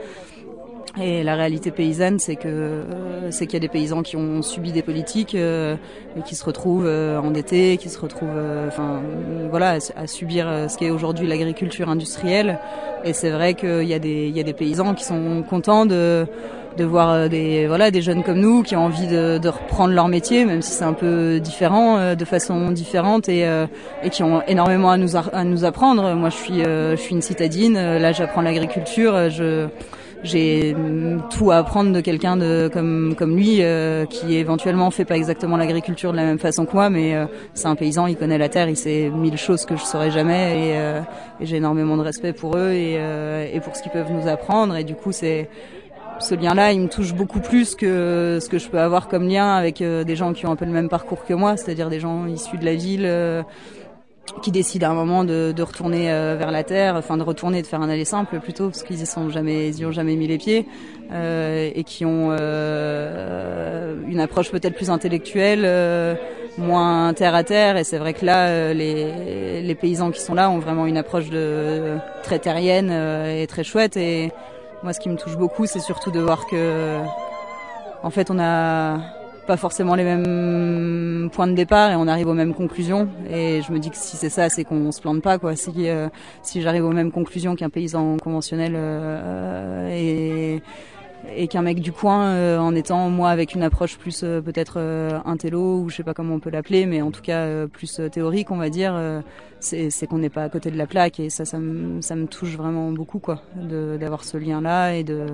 Et 1.00 1.22
la 1.22 1.36
réalité 1.36 1.70
paysanne, 1.70 2.18
c'est 2.18 2.36
que 2.36 2.48
euh, 2.48 3.30
c'est 3.30 3.46
qu'il 3.46 3.54
y 3.54 3.56
a 3.56 3.60
des 3.60 3.68
paysans 3.68 4.02
qui 4.02 4.16
ont 4.16 4.42
subi 4.42 4.72
des 4.72 4.82
politiques 4.82 5.34
euh, 5.34 5.76
et 6.18 6.22
qui 6.22 6.34
se 6.34 6.44
retrouvent 6.44 6.84
euh, 6.86 7.18
endettés, 7.18 7.78
qui 7.78 7.88
se 7.88 7.98
retrouvent, 7.98 8.28
euh, 8.36 8.68
enfin 8.68 9.00
voilà, 9.48 9.78
à, 9.96 10.06
subir 10.06 10.46
euh, 10.46 10.68
ce 10.68 10.76
qu'est 10.76 10.90
aujourd'hui 10.90 11.26
l'agriculture 11.26 11.88
industrielle. 11.88 12.58
Et 13.04 13.14
c'est 13.14 13.30
vrai 13.30 13.54
qu'il 13.54 13.84
y 13.84 13.94
a 13.94 13.98
des 13.98 14.26
il 14.28 14.36
y 14.36 14.40
a 14.40 14.42
des 14.42 14.52
paysans 14.52 14.92
qui 14.92 15.04
sont 15.04 15.42
contents 15.48 15.86
de 15.86 16.26
de 16.76 16.84
voir 16.84 17.10
euh, 17.10 17.28
des 17.28 17.66
voilà 17.66 17.90
des 17.90 18.02
jeunes 18.02 18.22
comme 18.22 18.40
nous 18.40 18.62
qui 18.62 18.76
ont 18.76 18.84
envie 18.84 19.06
de, 19.06 19.38
de 19.38 19.48
reprendre 19.48 19.94
leur 19.94 20.08
métier, 20.08 20.44
même 20.44 20.60
si 20.60 20.72
c'est 20.72 20.84
un 20.84 20.92
peu 20.92 21.40
différent, 21.40 22.14
de 22.14 22.24
façon 22.26 22.70
différente 22.70 23.30
et, 23.30 23.48
et 24.02 24.10
qui 24.10 24.22
ont 24.22 24.42
énormément 24.46 24.90
à 24.90 24.98
nous 24.98 25.16
à 25.16 25.44
nous 25.44 25.64
apprendre. 25.64 26.14
Moi, 26.14 26.28
je 26.28 26.36
suis 26.36 26.62
je 26.62 26.96
suis 26.96 27.14
une 27.14 27.22
citadine. 27.22 27.74
Là, 27.74 28.12
j'apprends 28.12 28.42
l'agriculture. 28.42 29.30
Je 29.30 29.68
j'ai 30.22 30.74
mm, 30.74 31.22
tout 31.30 31.50
à 31.50 31.56
apprendre 31.56 31.92
de 31.92 32.00
quelqu'un 32.00 32.36
de 32.36 32.70
comme 32.72 33.14
comme 33.16 33.36
lui 33.36 33.58
euh, 33.60 34.06
qui 34.06 34.34
éventuellement 34.34 34.90
fait 34.90 35.04
pas 35.04 35.16
exactement 35.16 35.56
l'agriculture 35.56 36.12
de 36.12 36.16
la 36.16 36.24
même 36.24 36.38
façon 36.38 36.64
que 36.66 36.72
moi, 36.72 36.90
mais 36.90 37.14
euh, 37.14 37.26
c'est 37.54 37.66
un 37.66 37.76
paysan, 37.76 38.06
il 38.06 38.16
connaît 38.16 38.38
la 38.38 38.48
terre, 38.48 38.68
il 38.68 38.76
sait 38.76 39.10
mille 39.10 39.36
choses 39.36 39.64
que 39.64 39.76
je 39.76 39.82
saurais 39.82 40.10
jamais 40.10 40.68
et, 40.68 40.72
euh, 40.76 41.00
et 41.40 41.46
j'ai 41.46 41.56
énormément 41.56 41.96
de 41.96 42.02
respect 42.02 42.32
pour 42.32 42.56
eux 42.56 42.70
et, 42.70 42.96
euh, 42.98 43.46
et 43.52 43.60
pour 43.60 43.76
ce 43.76 43.82
qu'ils 43.82 43.92
peuvent 43.92 44.12
nous 44.12 44.28
apprendre 44.28 44.76
et 44.76 44.84
du 44.84 44.94
coup 44.94 45.12
c'est 45.12 45.48
ce 46.22 46.34
lien-là, 46.34 46.72
il 46.72 46.80
me 46.80 46.88
touche 46.88 47.14
beaucoup 47.14 47.40
plus 47.40 47.74
que 47.74 48.38
ce 48.40 48.48
que 48.48 48.58
je 48.58 48.68
peux 48.68 48.78
avoir 48.78 49.08
comme 49.08 49.28
lien 49.28 49.54
avec 49.54 49.82
euh, 49.82 50.04
des 50.04 50.16
gens 50.16 50.32
qui 50.32 50.46
ont 50.46 50.52
un 50.52 50.56
peu 50.56 50.64
le 50.64 50.70
même 50.70 50.88
parcours 50.88 51.24
que 51.24 51.34
moi, 51.34 51.56
c'est-à-dire 51.56 51.90
des 51.90 52.00
gens 52.00 52.26
issus 52.26 52.58
de 52.58 52.64
la 52.64 52.74
ville 52.74 53.04
euh, 53.04 53.42
qui 54.42 54.50
décident 54.50 54.88
à 54.88 54.90
un 54.90 54.94
moment 54.94 55.24
de, 55.24 55.52
de 55.54 55.62
retourner 55.62 56.10
euh, 56.10 56.36
vers 56.38 56.50
la 56.50 56.62
terre, 56.64 56.96
enfin 56.96 57.16
de 57.16 57.22
retourner, 57.22 57.60
de 57.60 57.66
faire 57.66 57.80
un 57.80 57.88
aller 57.88 58.04
simple 58.04 58.38
plutôt, 58.40 58.68
parce 58.70 58.82
qu'ils 58.82 59.00
y 59.02 59.06
sont 59.06 59.28
jamais, 59.28 59.68
ils 59.68 59.80
y 59.80 59.84
ont 59.84 59.92
jamais 59.92 60.16
mis 60.16 60.26
les 60.26 60.38
pieds, 60.38 60.66
euh, 61.12 61.70
et 61.74 61.84
qui 61.84 62.04
ont 62.04 62.28
euh, 62.30 63.96
une 64.08 64.20
approche 64.20 64.50
peut-être 64.50 64.74
plus 64.74 64.90
intellectuelle, 64.90 65.62
euh, 65.64 66.14
moins 66.56 67.12
terre 67.14 67.34
à 67.34 67.44
terre. 67.44 67.76
Et 67.76 67.84
c'est 67.84 67.98
vrai 67.98 68.14
que 68.14 68.24
là, 68.24 68.46
euh, 68.46 68.72
les, 68.72 69.60
les 69.62 69.74
paysans 69.74 70.10
qui 70.10 70.20
sont 70.20 70.34
là 70.34 70.50
ont 70.50 70.58
vraiment 70.58 70.86
une 70.86 70.96
approche 70.96 71.28
de 71.28 71.96
très 72.22 72.38
terrienne 72.38 72.90
euh, 72.90 73.42
et 73.42 73.46
très 73.46 73.64
chouette. 73.64 73.96
Et 73.96 74.32
moi, 74.82 74.92
ce 74.92 75.00
qui 75.00 75.08
me 75.08 75.16
touche 75.16 75.36
beaucoup, 75.36 75.66
c'est 75.66 75.80
surtout 75.80 76.10
de 76.10 76.20
voir 76.20 76.46
que, 76.46 76.98
en 78.02 78.10
fait, 78.10 78.30
on 78.30 78.38
a 78.38 78.98
pas 79.52 79.58
forcément 79.58 79.94
les 79.96 80.04
mêmes 80.04 81.28
points 81.30 81.46
de 81.46 81.52
départ 81.52 81.90
et 81.90 81.94
on 81.94 82.08
arrive 82.08 82.26
aux 82.26 82.32
mêmes 82.32 82.54
conclusions. 82.54 83.10
Et 83.28 83.60
je 83.60 83.70
me 83.70 83.78
dis 83.78 83.90
que 83.90 83.98
si 83.98 84.16
c'est 84.16 84.30
ça, 84.30 84.48
c'est 84.48 84.64
qu'on 84.64 84.90
se 84.92 85.02
plante 85.02 85.20
pas, 85.20 85.38
quoi. 85.38 85.56
Si, 85.56 85.70
euh, 85.90 86.08
si 86.42 86.62
j'arrive 86.62 86.86
aux 86.86 86.92
mêmes 86.92 87.12
conclusions 87.12 87.54
qu'un 87.54 87.68
paysan 87.68 88.16
conventionnel 88.16 88.72
euh, 88.74 89.90
et, 89.92 90.62
et 91.36 91.48
qu'un 91.48 91.60
mec 91.60 91.80
du 91.80 91.92
coin, 91.92 92.28
euh, 92.28 92.56
en 92.56 92.74
étant 92.74 93.10
moi 93.10 93.28
avec 93.28 93.54
une 93.54 93.62
approche 93.62 93.98
plus 93.98 94.20
peut-être 94.20 94.76
euh, 94.78 95.20
intello 95.26 95.82
ou 95.82 95.90
je 95.90 95.96
sais 95.96 96.02
pas 96.02 96.14
comment 96.14 96.36
on 96.36 96.40
peut 96.40 96.48
l'appeler, 96.48 96.86
mais 96.86 97.02
en 97.02 97.10
tout 97.10 97.20
cas 97.20 97.66
plus 97.66 98.00
théorique, 98.10 98.50
on 98.50 98.56
va 98.56 98.70
dire, 98.70 98.98
c'est 99.60 100.06
qu'on 100.06 100.16
n'est 100.16 100.30
pas 100.30 100.44
à 100.44 100.48
côté 100.48 100.70
de 100.70 100.78
la 100.78 100.86
plaque 100.86 101.20
et 101.20 101.28
ça, 101.28 101.44
ça 101.44 101.58
me, 101.58 102.00
ça 102.00 102.16
me 102.16 102.26
touche 102.26 102.56
vraiment 102.56 102.90
beaucoup, 102.90 103.18
quoi, 103.18 103.42
d'avoir 103.54 104.24
ce 104.24 104.38
lien-là 104.38 104.94
et 104.94 105.04
de 105.04 105.26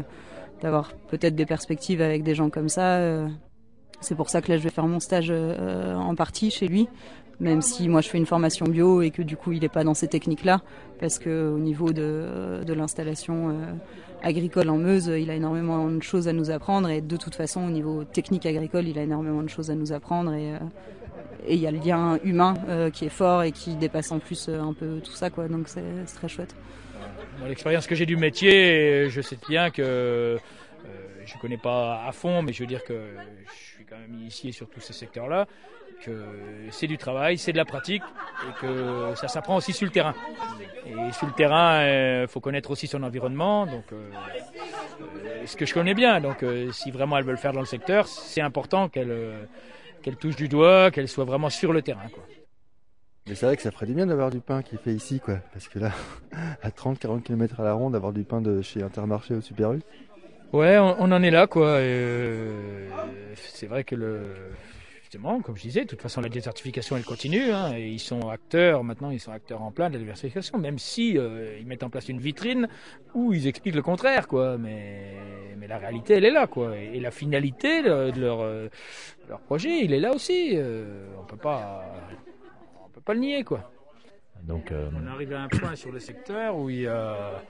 d'avoir 0.61 0.91
peut-être 1.09 1.37
des 1.37 1.47
perspectives 1.47 2.03
avec 2.03 2.25
des 2.25 2.35
gens 2.35 2.51
comme 2.51 2.69
ça. 2.69 2.99
Euh, 3.99 4.03
c'est 4.03 4.15
pour 4.15 4.29
ça 4.29 4.41
que 4.43 4.51
là, 4.51 4.59
je 4.59 4.63
vais 4.63 4.71
faire 4.71 4.87
mon 4.87 5.01
stage 5.01 5.29
euh, 5.31 5.95
en 5.95 6.15
partie 6.15 6.51
chez 6.51 6.69
lui, 6.69 6.89
même 7.41 7.63
si 7.63 7.89
moi 7.89 8.01
je 8.01 8.09
fais 8.09 8.19
une 8.19 8.27
formation 8.27 8.67
bio 8.67 9.03
et 9.03 9.11
que 9.11 9.23
du 9.23 9.37
coup 9.37 9.53
il 9.53 9.61
n'est 9.61 9.69
pas 9.69 9.85
dans 9.85 9.95
ces 9.95 10.09
techniques-là, 10.09 10.61
parce 11.01 11.19
que 11.19 11.53
au 11.55 11.59
niveau 11.59 11.93
de, 11.93 12.65
l'installation 12.67 13.51
euh, 13.51 13.53
agricole 14.23 14.69
en 14.71 14.77
Meuse, 14.77 15.07
il 15.07 15.31
a 15.31 15.35
énormément 15.35 15.89
de 15.89 16.03
choses 16.03 16.29
à 16.29 16.33
nous 16.33 16.51
apprendre 16.51 16.89
et 16.89 17.01
de 17.01 17.17
toute 17.17 17.35
façon 17.35 17.67
au 17.67 17.71
niveau 17.71 18.05
technique 18.05 18.47
agricole, 18.47 18.89
il 18.89 18.99
a 18.99 19.03
énormément 19.03 19.43
de 19.43 19.49
choses 19.49 19.71
à 19.71 19.75
nous 19.75 19.93
apprendre 19.93 20.33
et 20.35 20.55
euh, 20.55 20.59
il 21.49 21.59
y 21.59 21.67
a 21.67 21.71
le 21.71 21.79
lien 21.79 22.19
humain 22.25 22.55
euh, 22.69 22.91
qui 22.91 23.07
est 23.07 23.11
fort 23.11 23.43
et 23.43 23.53
qui 23.53 23.77
dépasse 23.77 24.13
en 24.13 24.19
plus 24.19 24.49
euh, 24.49 24.61
un 24.61 24.73
peu 24.73 25.01
tout 25.01 25.13
ça. 25.13 25.31
Donc 25.31 25.69
c'est 25.69 25.83
très 26.15 26.29
chouette. 26.29 26.55
L'expérience 27.47 27.87
que 27.87 27.95
j'ai 27.95 28.07
du 28.07 28.17
métier, 28.17 29.09
je 29.09 29.21
sais 29.21 29.39
bien 29.49 29.71
que 29.71 29.83
euh, 29.83 30.39
je 31.25 31.39
connais 31.39 31.57
pas 31.57 32.05
à 32.05 32.13
fond, 32.13 32.43
mais 32.43 32.53
je 32.53 32.61
veux 32.63 32.67
dire 32.67 32.85
que 32.85 32.95
quand 33.89 33.99
même 33.99 34.15
initié 34.15 34.53
sur 34.53 34.69
tous 34.69 34.81
ces 34.81 34.93
secteurs-là, 34.93 35.47
que 36.05 36.25
c'est 36.71 36.87
du 36.87 36.99
travail, 36.99 37.39
c'est 37.39 37.53
de 37.53 37.57
la 37.57 37.65
pratique, 37.65 38.03
et 38.49 38.61
que 38.61 39.15
ça 39.17 39.29
s'apprend 39.29 39.57
aussi 39.57 39.73
sur 39.73 39.87
le 39.87 39.93
terrain. 39.93 40.15
Et 40.87 41.13
sur 41.13 41.27
le 41.27 41.33
terrain, 41.33 42.23
il 42.23 42.29
faut 42.29 42.41
connaître 42.41 42.71
aussi 42.71 42.87
son 42.87 43.03
environnement, 43.03 43.67
donc 43.67 43.85
euh, 43.93 44.11
euh, 45.01 45.47
ce 45.47 45.57
que 45.57 45.67
je 45.67 45.75
connais 45.75 45.95
bien. 45.95 46.21
Donc 46.21 46.43
euh, 46.43 46.71
si 46.73 46.91
vraiment 46.91 47.19
elle 47.19 47.25
veut 47.25 47.33
le 47.33 47.39
faire 47.39 47.53
dans 47.53 47.61
le 47.61 47.67
secteur, 47.67 48.07
c'est 48.09 48.41
important 48.41 48.89
qu'elle 48.89 49.11
euh, 49.11 49.45
du 50.37 50.49
doigt, 50.49 50.91
qu'elle 50.91 51.09
soit 51.09 51.25
vraiment 51.25 51.51
sur 51.51 51.73
le 51.73 51.83
terrain. 51.83 52.07
Mais 53.27 53.35
c'est 53.35 53.45
vrai 53.45 53.57
que 53.57 53.63
ça 53.63 53.71
ferait 53.71 53.87
du 53.87 53.93
bien 53.93 54.07
d'avoir 54.07 54.31
du 54.31 54.41
pain 54.41 54.63
qui 54.63 54.79
fait 54.79 54.95
ici, 54.95 55.21
quoi. 55.21 55.37
Parce 55.53 55.69
que 55.69 55.79
là, 55.79 55.93
à 56.63 56.71
30-40 56.71 57.23
km 57.23 57.61
à 57.61 57.65
la 57.65 57.75
ronde, 57.75 57.95
avoir 57.95 58.13
du 58.13 58.25
pain 58.25 58.41
de 58.41 58.63
chez 58.63 58.83
Intermarché 58.83 59.35
au 59.35 59.41
Super 59.43 59.73
U. 59.73 59.81
Ouais, 60.53 60.79
on, 60.79 60.97
on 61.01 61.13
en 61.13 61.23
est 61.23 61.31
là, 61.31 61.47
quoi. 61.47 61.67
euh, 61.67 62.89
c'est 63.35 63.67
vrai 63.67 63.85
que 63.85 63.95
le, 63.95 64.23
justement, 65.03 65.41
comme 65.41 65.57
je 65.57 65.63
disais, 65.63 65.83
de 65.83 65.89
toute 65.89 66.01
façon, 66.01 66.21
la 66.23 66.29
désertification, 66.31 66.97
elle 66.97 67.05
continue. 67.05 67.51
Hein, 67.53 67.75
et 67.77 67.89
ils 67.89 67.99
sont 68.01 68.29
acteurs, 68.31 68.83
maintenant, 68.83 69.11
ils 69.11 69.21
sont 69.21 69.33
acteurs 69.33 69.63
en 69.63 69.73
plein 69.73 69.89
de 69.91 69.95
la 69.95 70.01
désertification, 70.01 70.59
même 70.59 70.79
si 70.79 71.19
euh, 71.19 71.59
ils 71.61 71.67
mettent 71.67 71.83
en 71.83 71.91
place 71.91 72.09
une 72.09 72.21
vitrine 72.21 72.69
où 73.15 73.33
ils 73.35 73.47
expliquent 73.47 73.75
le 73.75 73.83
contraire, 73.83 74.27
quoi. 74.27 74.57
Mais, 74.57 75.17
mais 75.59 75.67
la 75.67 75.77
réalité, 75.79 76.15
elle 76.15 76.25
est 76.25 76.31
là, 76.31 76.47
quoi. 76.47 76.79
Et, 76.79 76.97
et 76.97 77.01
la 77.01 77.11
finalité 77.11 77.83
de, 77.83 78.11
de 78.11 78.21
leur, 78.21 78.41
euh, 78.41 78.69
de 79.25 79.29
leur 79.31 79.41
projet, 79.41 79.81
il 79.85 79.93
est 79.93 80.01
là 80.01 80.15
aussi. 80.15 80.53
Euh, 80.55 81.09
on 81.21 81.25
peut 81.25 81.37
pas, 81.37 81.85
on 82.87 82.89
peut 82.89 83.03
pas 83.03 83.13
le 83.13 83.21
nier, 83.21 83.45
quoi. 83.45 83.71
Donc, 84.45 84.73
euh, 84.73 84.89
On 84.95 85.07
arrive 85.09 85.33
à 85.35 85.43
un 85.43 85.49
point 85.49 85.75
sur 85.77 85.93
le 85.93 85.99
secteur 85.99 86.57
où 86.57 86.71
il 86.71 86.83
y 86.83 86.87
a, 86.87 87.43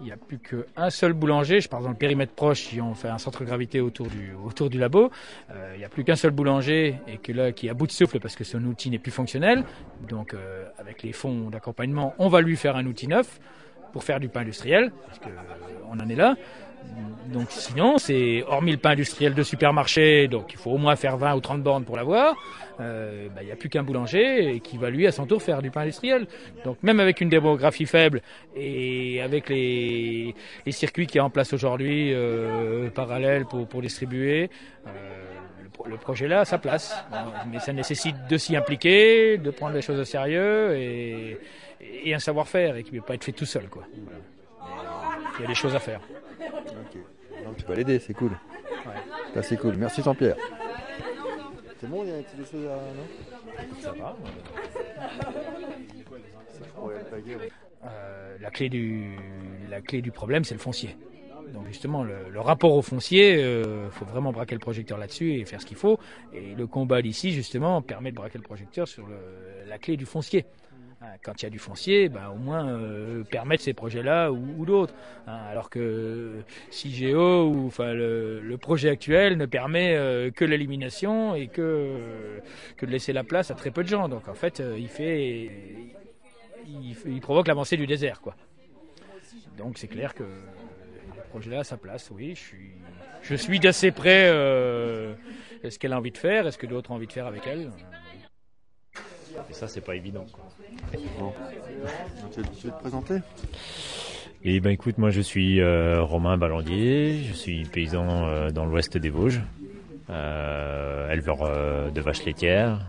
il 0.00 0.08
y 0.08 0.12
a 0.12 0.16
plus 0.16 0.38
qu'un 0.38 0.90
seul 0.90 1.12
boulanger. 1.12 1.60
Je 1.60 1.68
parle 1.68 1.84
dans 1.84 1.90
le 1.90 1.96
périmètre 1.96 2.32
proche, 2.32 2.68
qui 2.68 2.80
ont 2.80 2.94
fait 2.94 3.08
un 3.08 3.18
centre 3.18 3.40
de 3.40 3.46
gravité 3.46 3.80
autour 3.80 4.08
du, 4.08 4.32
autour 4.44 4.70
du 4.70 4.78
labo. 4.78 5.10
Euh, 5.50 5.72
il 5.74 5.78
n'y 5.78 5.84
a 5.84 5.88
plus 5.88 6.04
qu'un 6.04 6.16
seul 6.16 6.30
boulanger 6.30 6.96
et 7.06 7.18
que 7.18 7.32
là, 7.32 7.52
qui 7.52 7.66
est 7.66 7.70
à 7.70 7.74
bout 7.74 7.86
de 7.86 7.92
souffle 7.92 8.18
parce 8.20 8.36
que 8.36 8.44
son 8.44 8.64
outil 8.64 8.90
n'est 8.90 8.98
plus 8.98 9.12
fonctionnel. 9.12 9.64
Donc, 10.08 10.34
euh, 10.34 10.66
avec 10.78 11.02
les 11.02 11.12
fonds 11.12 11.50
d'accompagnement, 11.50 12.14
on 12.18 12.28
va 12.28 12.40
lui 12.40 12.56
faire 12.56 12.76
un 12.76 12.86
outil 12.86 13.08
neuf 13.08 13.40
pour 13.92 14.04
faire 14.04 14.20
du 14.20 14.28
pain 14.28 14.40
industriel, 14.40 14.90
parce 15.06 15.18
que, 15.18 15.28
euh, 15.28 15.90
on 15.90 16.00
en 16.00 16.08
est 16.08 16.16
là. 16.16 16.34
Donc 17.32 17.46
sinon, 17.50 17.96
c'est 17.96 18.42
hormis 18.46 18.72
le 18.72 18.76
pain 18.76 18.90
industriel 18.90 19.32
de 19.34 19.42
supermarché, 19.42 20.28
donc 20.28 20.52
il 20.52 20.58
faut 20.58 20.70
au 20.70 20.76
moins 20.76 20.96
faire 20.96 21.16
20 21.16 21.34
ou 21.36 21.40
30 21.40 21.62
bornes 21.62 21.84
pour 21.84 21.96
l'avoir. 21.96 22.34
euh, 22.80 23.28
bah, 23.34 23.40
Il 23.42 23.46
n'y 23.46 23.52
a 23.52 23.56
plus 23.56 23.70
qu'un 23.70 23.82
boulanger 23.82 24.60
qui 24.62 24.76
va 24.76 24.90
lui 24.90 25.06
à 25.06 25.12
son 25.12 25.24
tour 25.24 25.42
faire 25.42 25.62
du 25.62 25.70
pain 25.70 25.80
industriel. 25.80 26.26
Donc 26.64 26.76
même 26.82 27.00
avec 27.00 27.22
une 27.22 27.30
démographie 27.30 27.86
faible 27.86 28.20
et 28.54 29.22
avec 29.22 29.48
les, 29.48 30.34
les 30.66 30.72
circuits 30.72 31.06
qui 31.06 31.16
est 31.16 31.22
en 31.22 31.30
place 31.30 31.54
aujourd'hui 31.54 32.12
euh, 32.12 32.90
parallèles 32.90 33.46
pour, 33.46 33.80
distribuer, 33.80 34.50
euh, 34.86 34.90
le, 35.62 35.70
pro- 35.70 35.86
le 35.88 35.96
projet 35.96 36.28
là 36.28 36.40
a 36.40 36.44
sa 36.44 36.58
place. 36.58 36.94
Mais 37.50 37.60
ça 37.60 37.72
nécessite 37.72 38.16
de 38.28 38.36
s'y 38.36 38.56
impliquer, 38.56 39.38
de 39.38 39.50
prendre 39.50 39.74
les 39.74 39.80
choses 39.82 39.98
au 40.00 40.04
sérieux 40.04 40.76
et, 40.76 41.38
et 42.04 42.14
un 42.14 42.18
savoir-faire 42.18 42.76
et 42.76 42.82
qui 42.82 42.92
ne 42.92 42.98
peut 43.00 43.06
pas 43.06 43.14
être 43.14 43.24
fait 43.24 43.32
tout 43.32 43.46
seul. 43.46 43.68
Quoi. 43.70 43.84
Il 45.38 45.42
y 45.42 45.44
a 45.44 45.48
des 45.48 45.54
choses 45.54 45.74
à 45.74 45.78
faire. 45.78 46.00
Non, 47.52 47.58
tu 47.58 47.64
vas 47.66 47.74
l'aider, 47.74 47.98
c'est 47.98 48.14
cool. 48.14 48.32
Ça, 49.34 49.42
c'est 49.42 49.56
cool. 49.58 49.76
Merci 49.76 50.02
Jean-Pierre. 50.02 50.36
C'est 51.80 51.86
bon, 51.88 52.02
il 52.04 52.08
y 52.10 52.12
a 52.12 52.16
des 52.16 52.24
choses 52.50 52.66
à. 52.66 52.76
Non 52.76 53.80
Ça 53.80 53.92
va. 53.92 54.16
Euh, 57.84 58.36
la, 58.40 58.50
clé 58.50 58.68
du, 58.68 59.16
la 59.68 59.80
clé 59.80 60.00
du 60.02 60.12
problème, 60.12 60.44
c'est 60.44 60.54
le 60.54 60.60
foncier. 60.60 60.96
Donc 61.52 61.66
justement, 61.66 62.02
le, 62.04 62.30
le 62.30 62.40
rapport 62.40 62.72
au 62.72 62.82
foncier, 62.82 63.40
il 63.40 63.90
faut 63.90 64.04
vraiment 64.06 64.32
braquer 64.32 64.54
le 64.54 64.60
projecteur 64.60 64.96
là-dessus 64.96 65.34
et 65.34 65.44
faire 65.44 65.60
ce 65.60 65.66
qu'il 65.66 65.76
faut. 65.76 65.98
Et 66.32 66.54
le 66.54 66.66
combat 66.66 67.02
d'ici, 67.02 67.32
justement, 67.32 67.82
permet 67.82 68.10
de 68.10 68.16
braquer 68.16 68.38
le 68.38 68.44
projecteur 68.44 68.86
sur 68.88 69.06
le- 69.06 69.68
la 69.68 69.78
clé 69.78 69.96
du 69.96 70.06
foncier. 70.06 70.46
Hein, 71.02 71.16
Quand 71.22 71.42
il 71.42 71.46
y 71.46 71.46
a 71.46 71.50
du 71.50 71.58
foncier, 71.58 72.08
ben, 72.08 72.28
au 72.28 72.36
moins 72.36 72.68
euh, 72.68 73.24
permettre 73.24 73.62
ces 73.64 73.72
projets-là 73.72 74.30
ou, 74.30 74.64
d'autres. 74.64 74.94
Hein, 75.26 75.38
alors 75.50 75.68
que 75.68 76.42
CIGEO 76.70 77.48
ou 77.48 77.66
enfin 77.66 77.92
le, 77.92 78.56
projet 78.60 78.90
actuel 78.90 79.36
ne 79.36 79.46
permet 79.46 79.96
euh, 79.96 80.30
que 80.30 80.44
l'élimination 80.44 81.34
et 81.34 81.48
que 81.48 81.96
que 82.76 82.86
de 82.86 82.90
laisser 82.90 83.12
la 83.12 83.24
place 83.24 83.50
à 83.50 83.54
très 83.54 83.72
peu 83.72 83.82
de 83.82 83.88
gens. 83.88 84.08
Donc 84.08 84.28
en 84.28 84.34
fait, 84.34 84.60
euh, 84.60 84.76
il 84.78 84.88
fait 84.88 85.50
il, 87.06 87.20
provoque 87.20 87.48
l'avancée 87.48 87.76
du 87.76 87.86
désert, 87.86 88.20
quoi. 88.20 88.36
Donc 89.58 89.78
c'est 89.78 89.88
clair 89.88 90.14
que 90.14 90.22
le 90.22 91.22
projet-là 91.30 91.60
a 91.60 91.64
sa 91.64 91.76
place. 91.76 92.10
Oui, 92.12 92.34
je 92.36 92.40
suis 92.40 92.70
je 93.22 93.34
suis 93.34 93.58
d'assez 93.58 93.90
près. 93.90 94.28
euh, 94.28 95.14
Est-ce 95.64 95.78
qu'elle 95.78 95.92
a 95.92 95.98
envie 95.98 96.12
de 96.12 96.18
faire 96.18 96.46
Est-ce 96.46 96.58
que 96.58 96.66
d'autres 96.66 96.92
ont 96.92 96.94
envie 96.94 97.08
de 97.08 97.12
faire 97.12 97.26
avec 97.26 97.46
elle? 97.46 97.70
Et 99.50 99.52
ça, 99.52 99.68
c'est 99.68 99.80
pas 99.80 99.94
évident. 99.94 100.24
Quoi. 100.32 100.44
Bon. 101.18 101.32
Tu 102.32 102.40
veux, 102.40 102.46
tu 102.58 102.66
veux 102.66 102.72
te 102.72 102.80
présenter? 102.80 103.18
Et 104.44 104.58
ben 104.58 104.70
écoute, 104.70 104.98
moi 104.98 105.10
je 105.10 105.20
suis 105.20 105.60
euh, 105.60 106.02
Romain 106.02 106.36
Ballandier, 106.36 107.22
je 107.22 107.32
suis 107.32 107.62
paysan 107.62 108.26
euh, 108.26 108.50
dans 108.50 108.64
l'ouest 108.64 108.96
des 108.98 109.08
Vosges, 109.08 109.40
euh, 110.10 111.12
éleveur 111.12 111.42
euh, 111.42 111.90
de 111.90 112.00
vaches 112.00 112.24
laitières, 112.24 112.80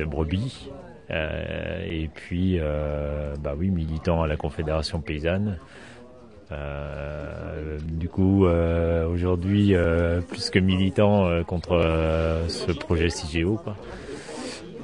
de 0.00 0.04
brebis, 0.04 0.68
euh, 1.10 1.86
et 1.88 2.08
puis 2.12 2.58
euh, 2.58 3.36
bah 3.40 3.54
oui 3.56 3.70
militant 3.70 4.22
à 4.22 4.26
la 4.26 4.36
Confédération 4.36 5.00
paysanne. 5.00 5.58
Euh, 6.50 7.78
du 7.84 8.08
coup, 8.08 8.46
euh, 8.46 9.06
aujourd'hui, 9.06 9.74
euh, 9.74 10.20
plus 10.20 10.50
que 10.50 10.58
militant 10.58 11.26
euh, 11.26 11.42
contre 11.44 11.72
euh, 11.72 12.48
ce 12.48 12.72
projet 12.72 13.10
CIGEO, 13.10 13.56
quoi. 13.62 13.76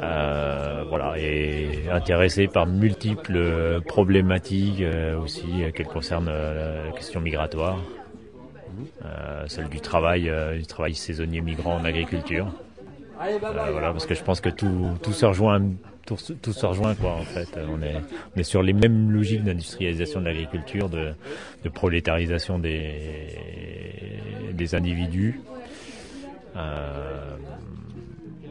Euh, 0.01 0.85
voilà, 0.89 1.15
et 1.19 1.89
intéressé 1.91 2.49
par 2.49 2.67
multiples 2.67 3.37
euh, 3.37 3.81
problématiques 3.81 4.81
euh, 4.81 5.19
aussi 5.19 5.47
qu'elles 5.75 5.87
concernent 5.87 6.31
la 6.31 6.93
question 6.93 7.21
migratoire, 7.21 7.79
celle 9.47 9.69
du 9.69 9.81
travail, 9.81 10.31
du 10.57 10.67
travail 10.67 10.95
saisonnier 10.95 11.41
migrant 11.41 11.77
en 11.77 11.85
agriculture. 11.85 12.53
Voilà, 13.41 13.93
parce 13.93 14.07
que 14.07 14.15
je 14.15 14.23
pense 14.23 14.41
que 14.41 14.49
tout, 14.49 14.91
tout 15.03 15.13
se 15.13 15.27
rejoint, 15.27 15.61
tout, 16.07 16.17
tout 16.41 16.53
se 16.53 16.67
rejoint 16.67 16.95
quoi 16.95 17.13
en 17.13 17.23
fait. 17.23 17.59
On 17.69 17.81
est, 17.83 18.43
sur 18.43 18.63
les 18.63 18.73
mêmes 18.73 19.11
logiques 19.11 19.45
d'industrialisation 19.45 20.21
de 20.21 20.27
l'agriculture, 20.27 20.89
de, 20.89 21.13
de 21.63 21.69
prolétarisation 21.69 22.59
des, 22.59 23.37
des 24.53 24.75
individus. 24.75 25.41
Euh, 26.57 27.37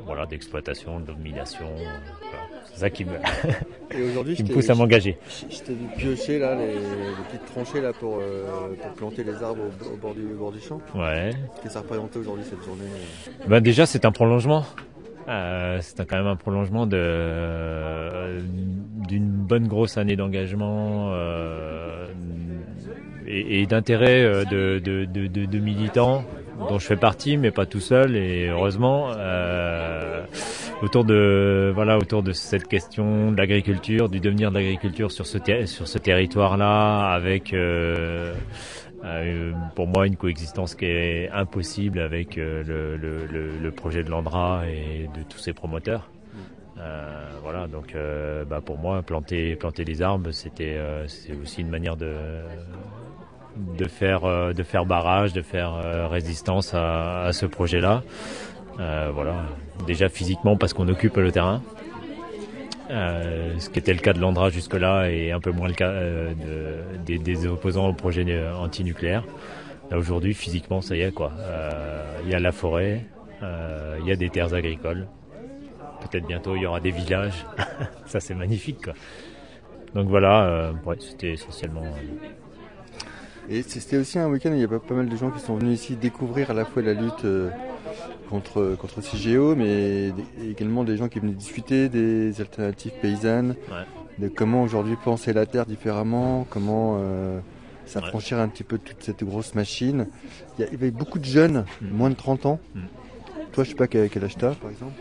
voilà, 0.06 0.26
d'exploitation, 0.26 1.00
de 1.00 1.06
domination. 1.06 1.68
voilà. 1.76 2.46
C'est 2.74 2.80
ça 2.80 2.90
qui 2.90 3.06
me, 3.06 3.12
Et 3.14 4.34
qui 4.36 4.44
pousse 4.44 4.70
à 4.70 4.76
m'engager. 4.76 5.18
Je 5.50 5.58
t'ai 5.60 5.74
vu 5.74 5.86
piocher 5.98 6.40
là, 6.40 6.56
les, 6.56 6.74
les 6.74 6.80
petites 7.30 7.46
tranchées 7.54 7.82
là 7.82 7.92
pour, 7.94 8.20
euh, 8.22 8.46
pour 8.82 8.92
planter 8.94 9.24
les 9.24 9.42
arbres 9.44 9.62
au, 9.64 9.94
au 9.94 9.98
bord, 9.98 10.14
du, 10.14 10.26
au 10.34 10.38
bord 10.38 10.52
du 10.52 10.60
champ. 10.62 10.80
Ouais. 10.96 11.32
Qu'est-ce 11.56 11.64
que 11.64 11.70
ça 11.70 11.80
représentait 11.82 12.20
aujourd'hui 12.20 12.46
cette 12.50 12.64
journée 12.64 12.84
euh 12.86 13.44
Ben 13.48 13.60
déjà, 13.62 13.86
c'est 13.86 14.06
un 14.06 14.12
prolongement. 14.12 14.66
Euh, 15.28 15.78
c'est 15.82 16.04
quand 16.08 16.18
même 16.18 16.28
un 16.28 16.36
prolongement 16.36 16.88
de 16.88 16.98
euh, 16.98 18.40
d'une 19.08 19.30
bonne 19.30 19.68
grosse 19.68 19.98
année 19.98 20.16
d'engagement 20.16 21.12
euh, 21.14 22.08
et, 23.28 23.62
et 23.62 23.66
d'intérêt 23.68 24.24
euh, 24.24 24.46
de, 24.46 24.80
de- 24.80 25.06
de 25.46 25.60
militants 25.60 26.24
dont 26.70 26.80
je 26.80 26.86
fais 26.86 26.96
partie, 26.98 27.38
mais 27.38 27.52
pas 27.52 27.66
tout 27.66 27.80
seul. 27.80 28.16
Et 28.16 28.48
heureusement, 28.48 29.12
euh, 29.16 30.24
autour 30.82 31.06
de 31.06 31.72
voilà 31.74 31.98
autour 31.98 32.24
de 32.24 32.32
cette 32.32 32.68
question 32.68 33.32
de 33.32 33.38
l'agriculture, 33.38 34.10
du 34.10 34.20
devenir 34.20 34.52
de 34.52 34.56
l'agriculture 34.56 35.12
sur 35.12 35.26
ce 35.26 35.38
sur 35.66 35.88
ce 35.88 35.98
territoire-là, 35.98 37.12
avec 37.14 37.54
euh, 37.54 38.34
euh, 39.04 39.54
pour 39.76 39.88
moi 39.88 40.06
une 40.06 40.16
coexistence 40.16 40.76
qui 40.76 40.86
est 40.86 41.30
impossible 41.32 42.00
avec 42.00 42.38
euh, 42.38 42.64
le, 42.64 43.72
projet 43.72 44.04
de 44.04 44.10
l'Andra 44.10 44.64
et 44.68 45.10
de 45.16 45.24
tous 45.24 45.40
ses 45.40 45.54
promoteurs. 45.54 46.10
Euh, 46.78 47.30
voilà, 47.42 47.68
donc 47.68 47.96
euh, 47.96 48.44
bah, 48.46 48.62
pour 48.64 48.78
moi 48.78 49.02
planter 49.02 49.56
planter 49.56 49.86
des 49.86 50.02
arbres, 50.02 50.32
c'était 50.32 50.80
aussi 51.42 51.62
une 51.62 51.70
manière 51.70 51.96
de 51.96 52.14
de 53.56 53.86
faire 53.86 54.26
euh, 54.26 54.54
de 54.54 54.64
faire 54.64 54.86
barrage, 54.86 55.34
de 55.34 55.42
faire 55.42 55.74
euh, 55.74 56.08
résistance 56.08 56.74
à, 56.74 57.30
ce 57.32 57.46
projet-là. 57.46 58.04
Euh, 58.80 59.12
voilà, 59.14 59.36
déjà 59.86 60.10
physiquement 60.10 60.56
parce 60.58 60.74
qu'on 60.74 60.88
occupe 60.88 61.18
le 61.18 61.32
terrain. 61.32 61.62
Ce 62.90 63.70
qui 63.70 63.80
était 63.80 63.94
le 63.94 64.00
cas 64.00 64.12
de 64.12 64.20
l'Andra 64.20 64.50
jusque-là 64.50 65.10
et 65.10 65.32
un 65.32 65.40
peu 65.40 65.52
moins 65.52 65.70
le 65.70 65.74
cas 65.74 65.94
de- 65.94 67.18
des, 67.18 67.48
opposants 67.48 67.88
au 67.88 67.94
projet 67.94 68.26
antinucléaire. 68.54 69.24
Là 69.90 69.98
aujourd'hui, 69.98 70.34
physiquement, 70.34 70.82
ça 70.82 70.98
y 70.98 71.02
est 71.02 71.14
quoi. 71.14 71.32
Il 72.26 72.30
y 72.30 72.36
a 72.36 72.40
la 72.40 72.52
forêt, 72.52 73.06
il 73.42 74.06
y 74.06 74.12
a 74.12 74.18
des 74.18 74.30
terres 74.30 74.54
agricoles. 74.54 75.08
Peut-être 76.02 76.28
bientôt 76.28 76.58
il 76.58 76.64
y 76.64 76.66
aura 76.66 76.82
des 76.82 76.92
villages. 76.92 77.46
ça 78.08 78.20
c'est 78.20 78.36
magnifique 78.36 78.84
quoi. 78.84 78.94
Donc 79.96 80.10
voilà, 80.10 80.74
c'était 81.00 81.32
essentiellement. 81.32 81.84
Euh, 83.50 83.54
Et 83.54 83.64
c'était 83.64 83.98
aussi 83.98 84.20
un 84.20 84.28
week-end 84.28 84.52
où 84.52 84.56
il 84.56 84.62
y 84.62 84.64
a 84.64 84.68
pas, 84.68 84.94
mal 84.94 85.10
de 85.10 85.16
gens 85.16 85.32
qui 85.32 85.40
sont 85.40 85.56
venus 85.56 85.80
ici 85.80 85.96
découvrir 85.96 86.52
à 86.52 86.54
la 86.54 86.66
fois 86.66 86.82
la 86.82 86.94
lutte 86.94 87.26
euh, 87.26 87.50
contre, 88.30 88.76
contre 88.80 89.02
CGO, 89.02 89.56
mais 89.56 90.14
également 90.48 90.84
des 90.84 90.98
gens 90.98 91.10
qui 91.10 91.20
venaient 91.20 91.34
discuter 91.34 91.90
des 91.90 92.40
alternatives 92.40 92.94
paysannes, 93.02 93.56
de 94.20 94.28
comment 94.28 94.64
aujourd'hui 94.64 94.96
penser 95.04 95.34
la 95.34 95.46
terre 95.46 95.66
différemment, 95.66 96.46
comment 96.50 96.98
euh, 97.00 97.40
s'affranchir 97.86 98.40
un 98.40 98.48
petit 98.48 98.64
peu 98.64 98.78
de 98.78 98.84
toute 98.84 99.04
cette 99.04 99.24
grosse 99.24 99.56
machine. 99.56 100.08
Il 100.58 100.66
y, 100.66 100.74
avait 100.74 100.92
beaucoup 100.92 101.20
de 101.20 101.26
jeunes, 101.26 101.66
moins 101.82 102.10
de 102.10 102.16
30 102.16 102.46
ans. 102.46 102.60
Toi, 103.52 103.66
je 103.66 103.70
sais 103.70 103.76
pas 103.76 103.88
quel, 103.88 104.24
âge 104.24 104.38
t'as, 104.38 104.56
par 104.56 104.70
exemple? 104.70 104.94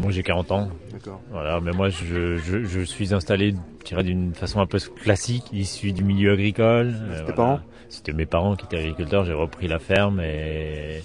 Moi 0.00 0.12
j'ai 0.12 0.22
40 0.22 0.52
ans. 0.52 0.68
D'accord. 0.92 1.20
Voilà, 1.30 1.60
mais 1.60 1.72
moi 1.72 1.88
je, 1.88 2.36
je, 2.36 2.64
je 2.64 2.80
suis 2.80 3.12
installé, 3.14 3.54
je 3.84 4.00
d'une 4.00 4.32
façon 4.32 4.60
un 4.60 4.66
peu 4.66 4.78
classique, 4.78 5.44
issu 5.52 5.92
du 5.92 6.04
milieu 6.04 6.32
agricole. 6.32 6.94
Euh, 6.94 7.26
tes 7.26 7.32
parents? 7.32 7.60
C'était 7.88 8.12
mes 8.12 8.26
parents 8.26 8.56
qui 8.56 8.66
étaient 8.66 8.78
agriculteurs, 8.78 9.24
j'ai 9.24 9.32
repris 9.32 9.68
la 9.68 9.78
ferme 9.78 10.20
et, 10.20 11.02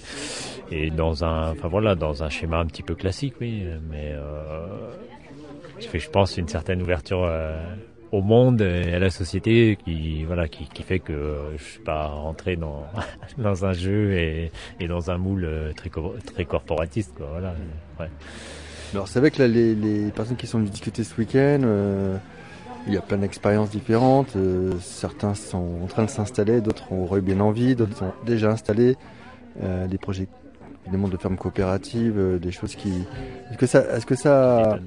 et 0.71 0.89
dans 0.89 1.23
un, 1.23 1.51
enfin 1.51 1.67
voilà, 1.67 1.95
dans 1.95 2.23
un 2.23 2.29
schéma 2.29 2.57
un 2.57 2.65
petit 2.65 2.83
peu 2.83 2.95
classique, 2.95 3.35
oui, 3.39 3.63
mais 3.89 4.11
euh, 4.13 4.91
ça 5.79 5.89
fait, 5.89 5.99
je 5.99 6.09
pense, 6.09 6.37
une 6.37 6.47
certaine 6.47 6.81
ouverture 6.81 7.23
euh, 7.23 7.57
au 8.13 8.21
monde 8.21 8.61
et 8.61 8.93
à 8.93 8.99
la 8.99 9.09
société 9.09 9.75
qui, 9.83 10.23
voilà, 10.23 10.47
qui, 10.47 10.83
fait 10.83 10.99
que 10.99 11.13
euh, 11.13 11.57
je 11.57 11.63
suis 11.63 11.79
pas 11.79 12.07
rentré 12.07 12.55
dans 12.55 12.85
dans 13.39 13.65
un 13.65 13.73
jeu 13.73 14.13
et, 14.13 14.51
et 14.79 14.87
dans 14.87 15.09
un 15.09 15.17
moule 15.17 15.45
euh, 15.45 15.73
très 15.73 15.89
très 16.23 16.45
corporatiste, 16.45 17.13
quoi. 17.15 17.27
Voilà. 17.31 17.55
Ouais. 17.99 18.09
Alors 18.93 19.07
c'est 19.07 19.19
vrai 19.19 19.31
que 19.31 19.41
les, 19.41 19.73
les 19.73 20.11
personnes 20.11 20.37
qui 20.37 20.45
sont 20.45 20.59
venues 20.59 20.69
discuter 20.69 21.03
ce 21.03 21.15
week-end, 21.19 21.61
euh, 21.63 22.17
il 22.87 22.93
y 22.93 22.97
a 22.97 23.01
plein 23.01 23.17
d'expériences 23.17 23.69
différentes. 23.69 24.35
euh, 24.35 24.73
certains 24.81 25.33
sont 25.35 25.79
en 25.83 25.87
train 25.87 26.03
de 26.03 26.09
s'installer, 26.09 26.61
d'autres 26.61 26.91
auraient 26.91 27.21
bien 27.21 27.39
envie, 27.39 27.75
d'autres 27.75 27.95
sont 27.97 28.13
déjà 28.25 28.51
installés. 28.51 28.95
Euh, 29.63 29.87
des 29.87 29.97
projets 29.97 30.27
évidemment 30.83 31.07
de 31.07 31.15
fermes 31.15 31.37
coopératives, 31.37 32.17
euh, 32.17 32.39
des 32.39 32.51
choses 32.51 32.75
qui. 32.75 32.91
Est-ce 33.51 33.57
que 33.57 33.65
ça, 33.67 33.81
est-ce 33.95 34.05
que 34.05 34.15
ça, 34.15 34.79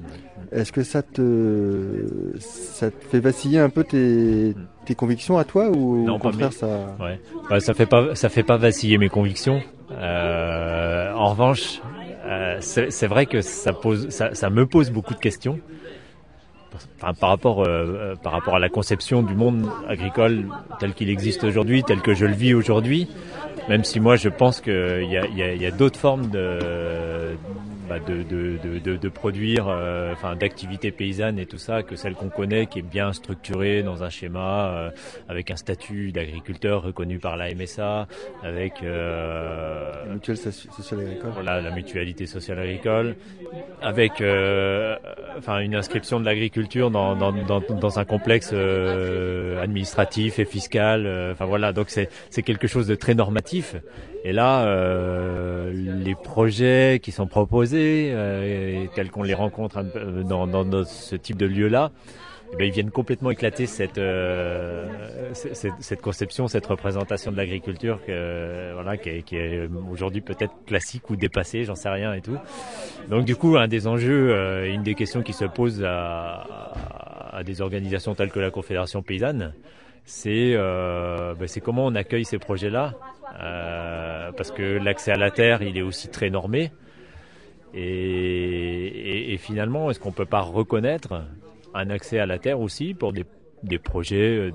est-ce 0.51 0.71
que 0.71 0.83
ça 0.83 1.01
te, 1.01 2.33
ça 2.39 2.91
te 2.91 3.05
fait 3.05 3.19
vaciller 3.19 3.59
un 3.59 3.69
peu 3.69 3.83
tes, 3.83 4.53
tes 4.85 4.93
convictions 4.93 5.37
à 5.37 5.43
toi 5.45 5.69
ou 5.69 6.03
Non, 6.05 6.15
au 6.15 6.19
contraire 6.19 6.53
ça 6.53 6.67
Ouais. 6.99 7.19
Bah, 7.49 7.59
ça 7.59 7.73
fait 7.73 7.85
pas, 7.85 8.13
ça 8.13 8.29
fait 8.29 8.43
pas 8.43 8.57
vaciller 8.57 8.97
mes 8.97 9.09
convictions. 9.09 9.61
En 9.89 11.29
revanche, 11.29 11.81
c'est 12.59 12.91
c'est 12.91 13.07
vrai 13.07 13.25
que 13.25 13.41
ça 13.41 13.73
pose, 13.73 14.09
ça, 14.09 14.35
ça 14.35 14.49
me 14.49 14.65
pose 14.67 14.91
beaucoup 14.91 15.13
de 15.15 15.19
questions. 15.19 15.59
Par 16.99 17.29
rapport, 17.29 17.63
euh, 17.63 17.67
euh, 17.67 18.15
par 18.15 18.33
rapport 18.33 18.55
à 18.55 18.59
la 18.59 18.69
conception 18.69 19.23
du 19.23 19.35
monde 19.35 19.67
agricole 19.87 20.45
tel 20.79 20.93
qu'il 20.93 21.09
existe 21.09 21.43
aujourd'hui, 21.43 21.83
tel 21.83 22.01
que 22.01 22.13
je 22.13 22.25
le 22.25 22.33
vis 22.33 22.53
aujourd'hui, 22.53 23.07
même 23.69 23.83
si 23.83 23.99
moi 23.99 24.15
je 24.15 24.29
pense 24.29 24.61
qu'il 24.61 25.07
y 25.09 25.59
y 25.59 25.65
a 25.65 25.71
d'autres 25.71 25.99
formes 25.99 26.27
de, 26.29 26.59
bah, 27.87 27.99
de, 27.99 28.23
de, 28.23 28.57
de, 28.63 28.79
de- 28.79 28.97
de 28.97 29.09
produire, 29.09 29.67
euh, 29.69 30.11
enfin 30.13 30.35
d'activités 30.35 30.91
paysannes 30.91 31.39
et 31.39 31.45
tout 31.45 31.57
ça, 31.57 31.83
que 31.83 31.95
celle 31.95 32.13
qu'on 32.15 32.29
connaît, 32.29 32.65
qui 32.67 32.79
est 32.79 32.89
bien 32.89 33.13
structurée 33.13 33.83
dans 33.83 34.03
un 34.03 34.09
schéma, 34.09 34.67
euh, 34.75 34.89
avec 35.29 35.51
un 35.51 35.55
statut 35.55 36.11
d'agriculteur 36.11 36.83
reconnu 36.83 37.19
par 37.19 37.37
la 37.37 37.49
MSA, 37.53 38.07
avec 38.43 38.83
euh, 38.83 39.91
La 40.07 40.13
mutuelle 40.13 40.35
soci- 40.37 40.71
sociale 40.71 41.01
agricole. 41.01 41.31
voilà, 41.33 41.61
la 41.61 41.71
mutualité 41.71 42.25
sociale 42.25 42.59
agricole, 42.59 43.15
avec 43.81 44.13
enfin 45.37 45.59
une 45.59 45.75
inscription 45.75 46.19
de 46.19 46.25
l'agriculture 46.25 46.91
dans, 46.91 47.15
dans, 47.15 47.31
dans, 47.31 47.61
dans 47.61 47.99
un 47.99 48.05
complexe 48.05 48.53
administratif 49.61 50.39
et 50.39 50.45
fiscal. 50.45 51.07
Enfin 51.31 51.45
voilà, 51.45 51.73
donc 51.73 51.89
c'est 51.89 52.09
c'est 52.29 52.43
quelque 52.43 52.67
chose 52.67 52.87
de 52.87 52.95
très 52.95 53.13
normatif. 53.15 53.75
Et 54.25 54.33
là, 54.33 54.65
les 55.71 56.15
projets 56.15 56.99
qui 57.01 57.11
sont 57.11 57.27
proposés, 57.27 57.76
euh, 57.79 58.83
et 58.83 58.89
tels 58.95 59.11
qu'on 59.11 59.23
les 59.23 59.33
rencontre 59.33 59.83
peu 59.83 60.23
dans, 60.23 60.85
ce 60.85 61.15
type 61.15 61.37
de 61.37 61.45
lieu-là, 61.45 61.91
eh 62.59 62.65
ils 62.65 62.71
viennent 62.71 62.91
complètement 62.91 63.31
éclater 63.31 63.65
cette, 63.65 63.97
euh, 63.97 64.87
cette, 65.33 66.01
conception, 66.01 66.47
cette 66.47 66.65
représentation 66.65 67.31
de 67.31 67.37
l'agriculture 67.37 67.99
que, 68.05 68.73
voilà, 68.73 68.97
qui 68.97 69.09
est, 69.09 69.69
aujourd'hui 69.91 70.21
peut-être 70.21 70.53
classique 70.65 71.09
ou 71.09 71.15
dépassée, 71.15 71.65
j'en 71.65 71.75
sais 71.75 71.89
rien 71.89 72.13
et 72.13 72.21
tout. 72.21 72.37
Donc 73.09 73.25
du 73.25 73.35
coup, 73.35 73.57
un 73.57 73.67
des 73.67 73.87
enjeux, 73.87 74.33
euh, 74.33 74.73
une 74.73 74.83
des 74.83 74.95
questions 74.95 75.23
qui 75.23 75.33
se 75.33 75.45
posent 75.45 75.83
à, 75.85 77.41
des 77.45 77.61
organisations 77.61 78.15
telles 78.15 78.31
que 78.31 78.39
la 78.39 78.49
Confédération 78.49 79.03
paysanne, 79.03 79.53
c'est 80.05 80.53
euh, 80.55 81.35
ben, 81.35 81.47
comment 81.63 81.85
on 81.85 81.95
accueille 81.95 82.25
ces 82.25 82.39
projets-là, 82.39 82.93
euh, 83.41 84.31
parce 84.31 84.51
que 84.51 84.63
l'accès 84.63 85.11
à 85.11 85.17
la 85.17 85.31
terre, 85.31 85.61
il 85.61 85.77
est 85.77 85.81
aussi 85.81 86.07
très 86.07 86.29
normé. 86.29 86.71
Et, 87.79 89.37
finalement, 89.39 89.91
est-ce 89.91 89.99
qu'on 89.99 90.11
peut 90.11 90.25
pas 90.25 90.41
reconnaître 90.41 91.23
un 91.73 91.89
accès 91.89 92.19
à 92.19 92.25
la 92.25 92.39
terre 92.39 92.59
aussi 92.59 92.93
pour 92.93 93.13
des, 93.13 93.25
projets 93.77 94.37
euh, 94.37 94.51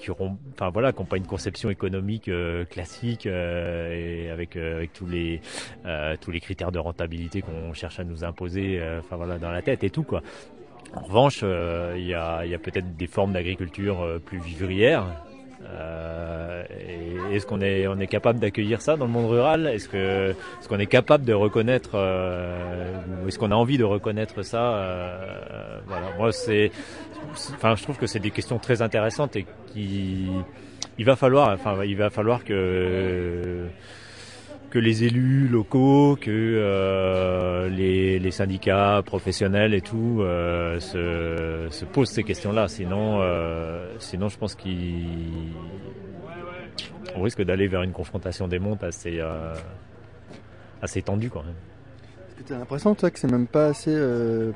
qui 0.00 0.10
auront, 0.10 0.38
enfin 0.52 0.70
voilà, 0.70 0.92
n'ont 0.92 1.04
pas 1.04 1.16
une 1.16 1.26
conception 1.26 1.68
économique 1.68 2.28
euh, 2.28 2.64
classique 2.64 3.26
euh, 3.26 3.92
et 3.92 4.30
avec, 4.30 4.56
tous 4.94 5.06
les 5.06 5.40
tous 6.20 6.30
les 6.30 6.40
critères 6.40 6.70
de 6.70 6.78
rentabilité 6.78 7.42
qu'on 7.42 7.72
cherche 7.72 7.98
à 7.98 8.04
nous 8.04 8.24
imposer, 8.24 8.80
enfin 9.00 9.16
voilà, 9.16 9.38
dans 9.38 9.50
la 9.50 9.62
tête 9.62 9.82
et 9.82 9.90
tout 9.90 10.04
quoi. 10.04 10.22
En 10.94 11.02
revanche, 11.02 11.42
il 11.42 12.06
y 12.06 12.14
a, 12.14 12.46
y 12.46 12.54
a 12.54 12.58
peut-être 12.58 12.96
des 12.96 13.06
formes 13.06 13.32
d'agriculture 13.32 14.20
plus 14.24 14.38
vivrières. 14.38 15.06
Euh, 15.64 16.62
est-ce 17.32 17.46
qu'on 17.46 17.60
est, 17.60 17.86
on 17.86 17.98
est 17.98 18.06
capable 18.06 18.38
d'accueillir 18.38 18.80
ça 18.80 18.96
dans 18.96 19.06
le 19.06 19.10
monde 19.12 19.30
rural? 19.30 19.66
Est-ce 19.66 19.88
que, 19.88 20.30
est-ce 20.30 20.68
qu'on 20.68 20.78
est 20.78 20.86
capable 20.86 21.24
de 21.24 21.32
reconnaître, 21.34 21.90
euh, 21.94 22.96
est-ce 23.26 23.38
qu'on 23.38 23.50
a 23.50 23.54
envie 23.56 23.76
de 23.78 23.84
reconnaître 23.84 24.42
ça 24.42 24.74
euh, 24.76 25.78
Voilà, 25.86 26.06
moi 26.16 26.32
c'est- 26.32 26.70
enfin, 27.54 27.74
je 27.74 27.82
trouve 27.82 27.98
que 27.98 28.06
c'est 28.06 28.20
des 28.20 28.30
questions 28.30 28.58
très 28.58 28.82
intéressantes 28.82 29.36
et 29.36 29.46
qui, 29.72 30.28
il 30.98 31.04
va 31.04 31.16
falloir, 31.16 31.50
enfin, 31.52 31.84
il 31.84 31.96
va 31.96 32.10
falloir 32.10 32.44
que 32.44 33.66
que 34.70 34.78
les 34.78 35.04
élus 35.04 35.48
locaux, 35.48 36.16
que 36.20 36.30
euh, 36.30 37.68
les, 37.70 38.18
les 38.18 38.30
syndicats 38.30 39.02
professionnels 39.04 39.72
et 39.72 39.80
tout 39.80 40.18
euh, 40.20 40.78
se, 40.78 41.68
se 41.70 41.84
posent 41.86 42.10
ces 42.10 42.22
questions-là. 42.22 42.68
Sinon, 42.68 43.20
euh, 43.22 43.94
sinon, 43.98 44.28
je 44.28 44.36
pense 44.38 44.54
qu'il 44.54 45.06
on 47.16 47.22
risque 47.22 47.42
d'aller 47.42 47.66
vers 47.66 47.82
une 47.82 47.92
confrontation 47.92 48.46
des 48.48 48.58
mondes 48.58 48.84
assez 48.84 49.18
assez 50.82 51.00
tendue 51.02 51.30
quand 51.30 51.42
même. 51.42 51.54
Est-ce 52.28 52.42
que 52.42 52.48
tu 52.48 52.52
as 52.52 52.58
l'impression 52.58 52.94
toi 52.94 53.10
que 53.10 53.18
c'est 53.18 53.30
même 53.30 53.46
pas 53.46 53.68
assez 53.68 53.96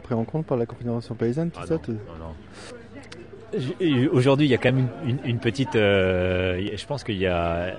pris 0.02 0.14
en 0.14 0.24
compte 0.24 0.46
par 0.46 0.56
la 0.58 0.66
Confédération 0.66 1.14
paysanne 1.14 1.50
tout 1.50 1.60
Ah 1.62 1.66
ça 1.66 1.74
non, 1.74 1.80
te- 1.80 1.90
non, 1.90 1.96
non. 2.20 4.08
Aujourd'hui, 4.12 4.46
il 4.46 4.50
y 4.50 4.54
a 4.54 4.58
quand 4.58 4.72
même 4.72 4.88
une, 5.04 5.10
une- 5.10 5.20
une 5.24 5.38
petite. 5.38 5.72
je 5.74 6.86
pense 6.86 7.02
qu'il 7.04 7.16
y 7.16 7.26
a, 7.26 7.74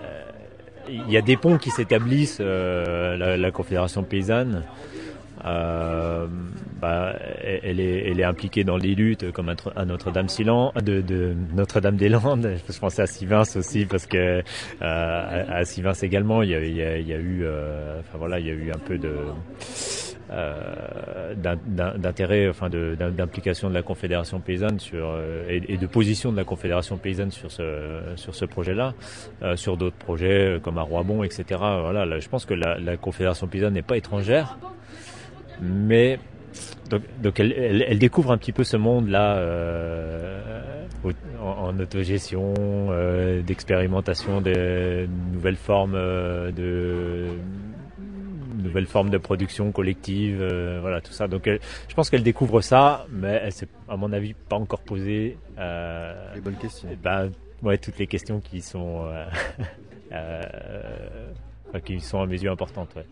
il 0.89 1.09
y 1.11 1.17
a 1.17 1.21
des 1.21 1.37
ponts 1.37 1.57
qui 1.57 1.69
s'établissent. 1.71 2.39
euh, 2.41 3.17
la, 3.17 3.37
la 3.37 3.51
Confédération 3.51 4.03
paysanne, 4.03 4.63
euh, 5.45 6.27
bah, 6.81 7.13
elle, 7.63 7.79
est, 7.79 8.09
elle 8.09 8.19
est 8.19 8.23
impliquée 8.23 8.63
dans 8.63 8.77
les 8.77 8.95
luttes, 8.95 9.31
comme 9.31 9.49
à 9.49 9.55
Tr- 9.55 9.73
à 9.75 9.83
Notre-Dame-Silan, 9.85 10.71
de, 10.81 11.01
de 11.01 11.33
Notre-Dame-des-Landes. 11.53 12.55
Je 12.69 12.79
pensais 12.79 13.01
à 13.01 13.07
Sivins 13.07 13.43
aussi 13.55 13.85
parce 13.85 14.05
que 14.05 14.17
euh, 14.17 14.41
à, 14.81 15.55
à 15.57 15.65
Sivins 15.65 15.93
également, 16.01 16.43
il 16.43 16.49
y 16.51 16.55
a, 16.55 16.59
il 16.63 16.75
y 16.75 16.81
a- 16.83 16.97
il 16.97 17.07
y 17.07 17.13
a 17.13 17.17
eu, 17.17 17.41
euh, 17.43 17.99
enfin 17.99 18.17
voilà, 18.17 18.39
il 18.39 18.47
y 18.47 18.49
a 18.51 18.53
eu 18.53 18.71
un 18.73 18.79
peu 18.79 18.97
de 18.97 19.11
euh, 20.33 21.35
d'in- 21.35 21.59
d'in- 21.67 21.97
d'intérêt, 21.97 22.49
enfin 22.49 22.69
d'implication 22.69 23.69
de 23.69 23.73
la 23.75 23.83
Confédération 23.83 24.39
paysanne 24.39 24.79
sur 24.79 25.05
euh, 25.11 25.45
et, 25.47 25.77
de 25.77 25.85
position 25.87 26.31
de 26.31 26.37
la 26.37 26.43
Confédération 26.43 26.97
paysanne 26.97 27.31
sur 27.31 27.51
ce 27.51 27.99
sur 28.15 28.33
ce 28.33 28.45
projet-là, 28.45 28.93
euh, 29.43 29.55
sur 29.55 29.77
d'autres 29.77 29.95
projets 29.97 30.57
comme 30.63 30.77
à 30.77 30.81
Roibon, 30.81 31.23
etc. 31.23 31.43
Voilà, 31.59 32.05
là, 32.05 32.19
je 32.19 32.27
pense 32.29 32.45
que 32.45 32.53
la, 32.53 32.97
Confédération 32.97 33.47
paysanne 33.47 33.73
n'est 33.73 33.81
pas 33.83 33.97
étrangère, 33.97 34.57
mais 35.61 36.19
donc, 37.21 37.39
elle, 37.39 37.97
découvre 37.99 38.31
un 38.31 38.37
petit 38.37 38.51
peu 38.51 38.63
ce 38.63 38.77
monde-là 38.77 39.39
en, 41.41 41.79
autogestion, 41.79 42.53
d'expérimentation 43.45 44.41
de 44.41 45.07
nouvelles 45.33 45.55
formes 45.55 45.93
de 45.93 47.27
nouvelles 48.63 48.87
formes 48.87 49.09
de 49.09 49.17
production 49.17 49.71
collective, 49.71 50.41
euh, 50.41 50.79
voilà 50.81 51.01
tout 51.01 51.11
ça. 51.13 51.27
Donc 51.27 51.45
elle- 51.47 51.59
je 51.87 51.93
pense 51.93 52.09
qu'elle 52.09 52.23
découvre 52.23 52.61
ça, 52.61 53.05
mais 53.11 53.39
elle 53.43 53.51
s'est 53.51 53.67
à 53.87 53.95
mon 53.97 54.11
avis 54.13 54.33
pas 54.33 54.55
encore 54.57 54.81
posé 54.81 55.37
euh, 55.59 56.33
Les 56.35 56.41
bonnes 56.41 56.57
questions. 56.57 56.89
ben, 57.03 57.31
ouais, 57.61 57.77
toutes 57.77 57.99
les 57.99 58.07
questions 58.07 58.39
qui 58.39 58.61
sont 58.61 59.05
euh, 59.05 59.25
euh, 60.13 60.41
qui 61.85 61.99
sont 61.99 62.21
à 62.21 62.25
mes 62.27 62.41
yeux 62.41 62.51
importantes. 62.51 62.95
Ouais. 62.95 63.05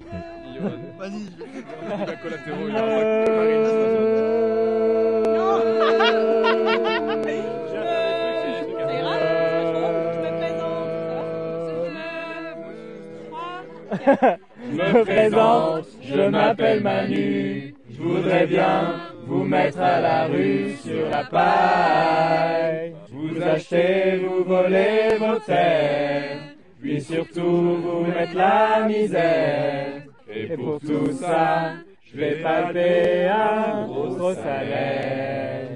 Mm. 14.70 14.76
me 14.78 15.03
présente, 15.03 15.86
je 16.03 16.22
m'appelle 16.30 16.82
Manu, 16.82 17.74
je 17.89 18.01
voudrais 18.01 18.45
bien 18.45 19.01
vous 19.26 19.43
mettre 19.43 19.80
à 19.80 19.99
la 19.99 20.28
rue 20.28 20.76
sur 20.84 21.09
la 21.09 21.24
paille. 21.24 22.93
Vous 23.12 23.41
achetez, 23.41 24.18
vous 24.18 24.43
volez 24.43 25.18
vos 25.20 25.39
terres, 25.39 26.38
puis 26.80 27.01
surtout 27.01 27.78
vous 27.78 28.05
mettre 28.05 28.36
la 28.36 28.86
misère. 28.88 30.03
Et 30.34 30.55
pour 30.55 30.80
tout 30.80 31.12
ça, 31.12 31.74
je 32.03 32.18
vais 32.18 32.36
palper 32.41 33.28
un 33.28 33.88
gros 33.88 34.34
salaire. 34.34 35.68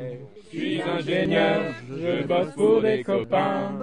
Je 0.54 0.58
suis 0.58 0.82
ingénieur, 0.82 1.62
je 1.90 2.24
bosse 2.26 2.54
pour 2.56 2.82
des 2.82 3.04
copains. 3.04 3.80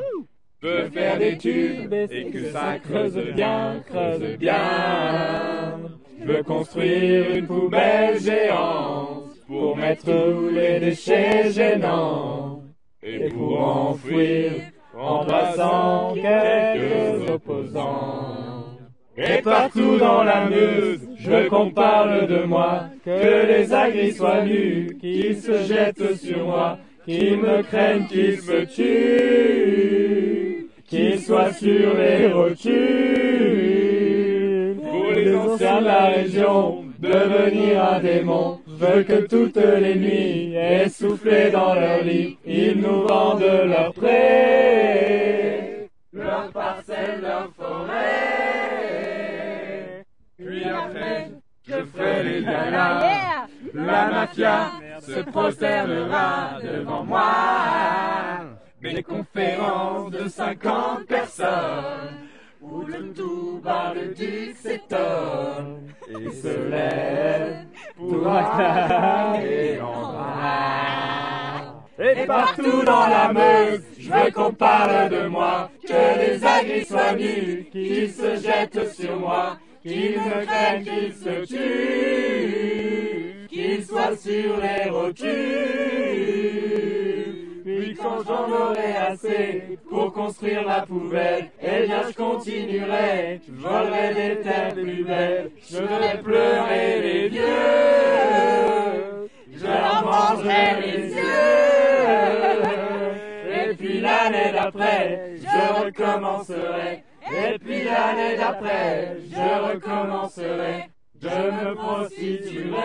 Veux 0.63 0.89
faire 0.91 1.19
des 1.19 1.37
tubes 1.37 1.93
et 1.93 2.31
que 2.31 2.45
ça 2.51 2.79
creuse 2.79 3.19
bien, 3.35 3.83
creuse 3.85 4.39
bien. 4.39 5.81
Je 6.21 6.25
veux 6.25 6.43
construire 6.45 7.35
une 7.35 7.47
poubelle 7.49 8.21
géante 8.21 9.25
pour 9.49 9.77
mettre 9.77 10.05
tous 10.05 10.51
les 10.51 10.79
déchets 10.79 11.51
gênants 11.51 12.63
et 13.03 13.29
pour 13.31 13.61
enfouir 13.61 14.53
en 14.97 15.25
passant 15.25 16.15
quelques 16.15 17.29
opposants. 17.29 18.67
Et 19.17 19.43
partout 19.43 19.99
dans 19.99 20.23
la 20.23 20.49
Meuse, 20.49 21.01
je 21.19 21.31
veux 21.31 21.49
qu'on 21.49 21.71
parle 21.71 22.29
de 22.29 22.45
moi, 22.45 22.85
que 23.05 23.47
les 23.49 23.73
agris 23.73 24.13
soient 24.13 24.43
nus, 24.43 24.97
qu'ils 25.01 25.37
se 25.37 25.65
jettent 25.65 26.15
sur 26.15 26.47
moi, 26.47 26.79
qu'ils 27.05 27.37
me 27.39 27.63
craignent, 27.63 28.07
qu'ils 28.07 28.39
se 28.39 28.65
tuent, 28.65 30.32
qu'ils 30.93 31.21
soient 31.23 31.53
sur 31.55 31.97
les 31.97 32.31
rotules. 32.31 32.71
Pour 34.77 35.11
les 35.13 35.35
anciens 35.35 35.81
de 35.81 35.87
la 35.87 36.05
région, 36.09 36.85
devenir 36.99 37.83
un 37.83 38.01
démon. 38.01 38.61
Je 38.67 38.73
veux 38.85 39.03
que 39.03 39.27
toutes 39.27 39.57
les 39.57 39.95
nuits, 39.95 40.55
essoufflés 40.55 41.51
dans 41.51 41.75
leur 41.75 42.03
lit, 42.05 42.37
ils 42.45 42.79
nous 42.79 43.07
vendent 43.09 43.41
leur 43.41 43.95
pré, 43.95 45.89
leur 46.13 46.51
parcelle, 46.53 47.23
leur 47.23 47.49
forêt. 47.57 48.85
Puis 50.37 50.65
après, 50.65 51.31
je 51.67 51.85
ferai 51.95 52.23
les 52.25 52.43
galas. 52.43 53.47
La 53.73 54.11
mafia 54.11 54.73
se 55.01 55.21
prosternera 55.31 56.59
devant 56.63 57.05
moi. 57.05 58.42
Des 58.83 59.03
conférences 59.05 60.11
de 60.11 60.29
50 60.29 61.07
personnes 61.07 62.27
où 62.61 62.83
le 62.83 63.13
tout 63.13 63.61
bas 63.63 63.95
le 63.95 64.13
duc 64.13 64.57
s'étonne 64.57 65.87
et 66.09 66.33
se 66.33 66.69
lève 66.69 67.67
pour 67.97 68.27
acclamer 68.27 69.81
en 69.81 70.13
bas. 70.13 71.85
Et 71.99 72.27
partout 72.27 72.83
dans 72.85 73.07
la 73.07 73.33
Meuse, 73.33 73.85
je 73.99 74.11
veux 74.11 74.31
qu'on 74.33 74.53
parle 74.53 75.09
de 75.11 75.29
moi, 75.29 75.71
que 75.87 76.19
les 76.19 76.45
agris 76.45 76.85
soient 76.85 77.15
nus, 77.15 77.69
qu'ils 77.71 78.11
se 78.11 78.35
jettent 78.37 78.93
sur 78.93 79.17
moi, 79.17 79.59
qu'ils 79.83 80.19
me 80.19 80.45
craignent, 80.45 80.85
qu'ils 80.85 81.15
se 81.15 81.45
tuent, 81.47 83.47
qu'ils 83.49 83.85
soient 83.85 84.17
sur 84.17 84.57
les 84.61 84.91
rotules. 84.91 87.02
Puis 87.83 87.97
quand 87.97 88.23
j'en 88.25 88.49
aurai 88.49 88.95
assez 88.95 89.77
pour 89.91 90.13
construire 90.13 90.65
ma 90.65 90.83
poubelle, 90.83 91.51
eh 91.61 91.87
bien 91.87 92.03
je 92.09 92.15
continuerai, 92.15 93.41
je 93.45 93.53
volerai 93.55 94.15
des 94.15 94.41
terres 94.41 94.73
plus 94.73 95.03
belles, 95.03 95.51
je 95.69 95.79
ferai 95.79 96.23
pleurer 96.23 97.01
les 97.01 97.29
vieux, 97.29 97.43
je 99.53 99.67
leur 99.67 100.05
mangerai 100.05 100.81
les 100.81 101.09
yeux. 101.09 101.23
Et 103.53 103.75
puis 103.75 104.01
l'année 104.01 104.53
d'après, 104.53 105.35
je 105.39 105.85
recommencerai. 105.85 107.03
Et 107.33 107.59
puis 107.59 107.83
l'année 107.83 108.37
d'après, 108.37 109.17
je 109.29 109.73
recommencerai. 109.73 110.89
Je 111.21 111.29
me 111.29 111.75
prostituerai 111.75 112.83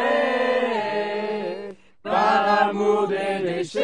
par 2.18 2.70
amour 2.70 3.07
des 3.07 3.39
déchets. 3.43 3.84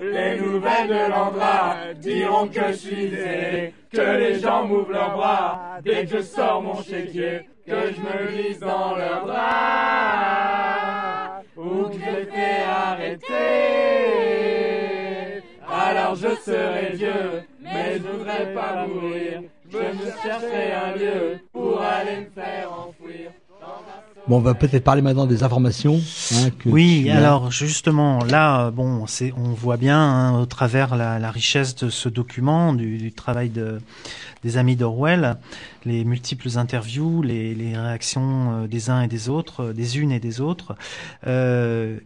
Les 0.00 0.40
nouvelles 0.40 0.88
de 0.88 1.10
l'Andra 1.10 1.76
diront 1.96 2.48
que 2.48 2.68
je 2.68 2.72
suis 2.72 3.10
zélé, 3.10 3.74
que 3.92 4.06
les 4.22 4.40
gens 4.40 4.64
m'ouvrent 4.66 4.92
leurs 4.92 5.16
bras 5.16 5.78
dès 5.84 6.06
que 6.06 6.16
je 6.16 6.22
sors 6.22 6.62
mon 6.62 6.80
chéquier, 6.82 7.34
que 7.66 7.80
je 7.94 8.00
me 8.06 8.14
glisse 8.30 8.60
dans 8.60 8.96
leurs 8.96 9.24
bras 9.26 9.82
ou 11.56 11.88
que 11.88 12.10
les 12.16 12.26
fais 12.32 12.62
arrêter. 12.86 13.34
Alors 15.70 16.14
je 16.14 16.32
serai 16.46 16.86
vieux, 16.94 17.42
mais 17.60 17.98
je 17.98 18.02
voudrais 18.10 18.46
pas 18.54 18.86
mourir. 18.86 19.42
Je 19.70 19.78
me 19.78 20.06
chercherai 20.22 20.72
un 20.72 20.90
lieu 20.96 21.38
pour 21.52 21.82
aller 21.82 22.20
me 22.22 22.30
faire 22.30 22.68
enfouir. 22.72 23.30
Bon, 24.28 24.36
on 24.36 24.40
va 24.40 24.52
peut-être 24.54 24.84
parler 24.84 25.00
maintenant 25.00 25.26
des 25.26 25.42
informations. 25.42 26.00
hein, 26.34 26.50
que 26.58 26.68
Oui, 26.68 27.08
alors 27.08 27.50
justement, 27.50 28.22
là, 28.24 28.70
bon, 28.70 29.06
c'est, 29.06 29.32
on 29.38 29.54
voit 29.54 29.78
bien 29.78 29.98
hein, 29.98 30.38
au 30.38 30.44
travers 30.44 30.96
la, 30.96 31.18
la 31.18 31.30
richesse 31.30 31.74
de 31.76 31.88
ce 31.88 32.10
document, 32.10 32.74
du, 32.74 32.98
du 32.98 33.12
travail 33.12 33.48
de, 33.48 33.80
des 34.44 34.58
amis 34.58 34.76
d'Orwell, 34.76 35.38
les 35.86 36.04
multiples 36.04 36.58
interviews, 36.58 37.22
les, 37.22 37.54
les 37.54 37.74
réactions 37.76 38.64
euh, 38.64 38.66
des 38.66 38.90
uns 38.90 39.00
et 39.00 39.08
des 39.08 39.30
autres, 39.30 39.64
euh, 39.64 39.72
des 39.72 39.98
unes 39.98 40.12
et 40.12 40.20
des 40.20 40.42
autres, 40.42 40.76
euh, 41.26 41.98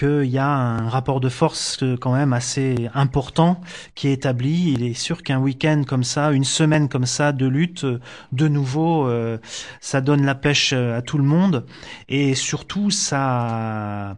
qu'il 0.00 0.30
y 0.30 0.38
a 0.38 0.48
un 0.48 0.88
rapport 0.88 1.20
de 1.20 1.28
force 1.28 1.82
euh, 1.82 1.94
quand 2.00 2.14
même 2.14 2.32
assez 2.32 2.88
important 2.94 3.60
qui 3.94 4.08
est 4.08 4.14
établi. 4.14 4.72
Il 4.72 4.82
est 4.82 4.94
sûr 4.94 5.22
qu'un 5.22 5.38
week-end 5.38 5.82
comme 5.86 6.04
ça, 6.04 6.32
une 6.32 6.44
semaine 6.44 6.88
comme 6.88 7.04
ça 7.04 7.32
de 7.32 7.46
lutte, 7.46 7.84
euh, 7.84 8.00
de 8.32 8.48
nouveau, 8.48 9.06
euh, 9.06 9.36
ça 9.82 10.00
donne 10.00 10.24
la 10.24 10.34
pêche 10.34 10.72
à 10.72 11.02
tout 11.02 11.18
le 11.18 11.24
monde 11.24 11.66
et 12.08 12.34
surtout 12.34 12.90
ça 12.90 14.16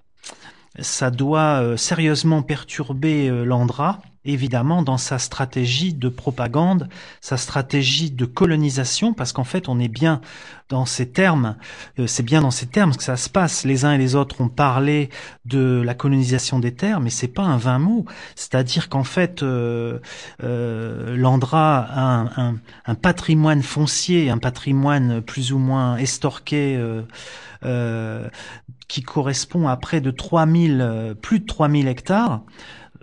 ça 0.78 1.10
doit 1.10 1.76
sérieusement 1.76 2.42
perturber 2.42 3.28
l'Andra, 3.44 4.00
évidemment, 4.24 4.82
dans 4.82 4.98
sa 4.98 5.18
stratégie 5.18 5.94
de 5.94 6.08
propagande, 6.08 6.88
sa 7.20 7.36
stratégie 7.36 8.10
de 8.10 8.24
colonisation, 8.24 9.14
parce 9.14 9.32
qu'en 9.32 9.44
fait, 9.44 9.68
on 9.68 9.78
est 9.78 9.88
bien 9.88 10.20
dans 10.68 10.86
ces 10.86 11.08
termes, 11.08 11.56
euh, 11.98 12.06
c'est 12.06 12.22
bien 12.22 12.40
dans 12.40 12.50
ces 12.50 12.66
termes 12.66 12.94
que 12.96 13.02
ça 13.02 13.16
se 13.16 13.28
passe. 13.28 13.64
Les 13.64 13.84
uns 13.84 13.92
et 13.92 13.98
les 13.98 14.14
autres 14.14 14.40
ont 14.40 14.48
parlé 14.48 15.10
de 15.44 15.82
la 15.84 15.94
colonisation 15.94 16.58
des 16.58 16.74
terres, 16.74 17.00
mais 17.00 17.10
c'est 17.10 17.28
pas 17.28 17.42
un 17.42 17.56
vain 17.58 17.78
mot. 17.78 18.04
C'est-à-dire 18.36 18.88
qu'en 18.88 19.04
fait, 19.04 19.42
euh, 19.42 19.98
euh, 20.42 21.16
l'Andra 21.16 21.86
a 21.90 22.52
un, 22.86 22.94
patrimoine 22.94 23.62
foncier, 23.62 24.30
un 24.30 24.38
patrimoine 24.38 25.20
plus 25.20 25.52
ou 25.52 25.58
moins 25.58 25.96
estorqué, 25.96 26.78
euh, 27.64 28.28
qui 28.88 29.02
correspond 29.02 29.68
à 29.68 29.76
près 29.78 30.02
de 30.02 30.10
3000, 30.10 30.80
euh, 30.82 31.14
plus 31.14 31.40
de 31.40 31.46
3000 31.46 31.88
hectares, 31.88 32.42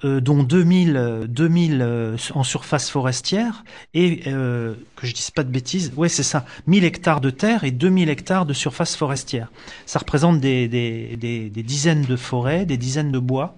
dont 0.03 0.43
2000, 0.43 0.95
euh, 0.95 1.27
2000 1.27 1.81
euh, 1.81 2.17
en 2.33 2.43
surface 2.43 2.89
forestière 2.89 3.63
et 3.93 4.23
euh, 4.27 4.75
que 4.95 5.07
je 5.07 5.13
dise 5.13 5.31
pas 5.31 5.43
de 5.43 5.51
bêtises, 5.51 5.91
ouais 5.95 6.09
c'est 6.09 6.23
ça, 6.23 6.45
1000 6.67 6.83
hectares 6.83 7.21
de 7.21 7.29
terre 7.29 7.63
et 7.63 7.71
2000 7.71 8.09
hectares 8.09 8.45
de 8.45 8.53
surface 8.53 8.95
forestière. 8.95 9.51
Ça 9.85 9.99
représente 9.99 10.39
des, 10.39 10.67
des, 10.67 11.17
des, 11.17 11.63
dizaines 11.63 12.03
de 12.03 12.15
forêts, 12.15 12.65
des 12.65 12.77
dizaines 12.77 13.11
de 13.11 13.19
bois. 13.19 13.55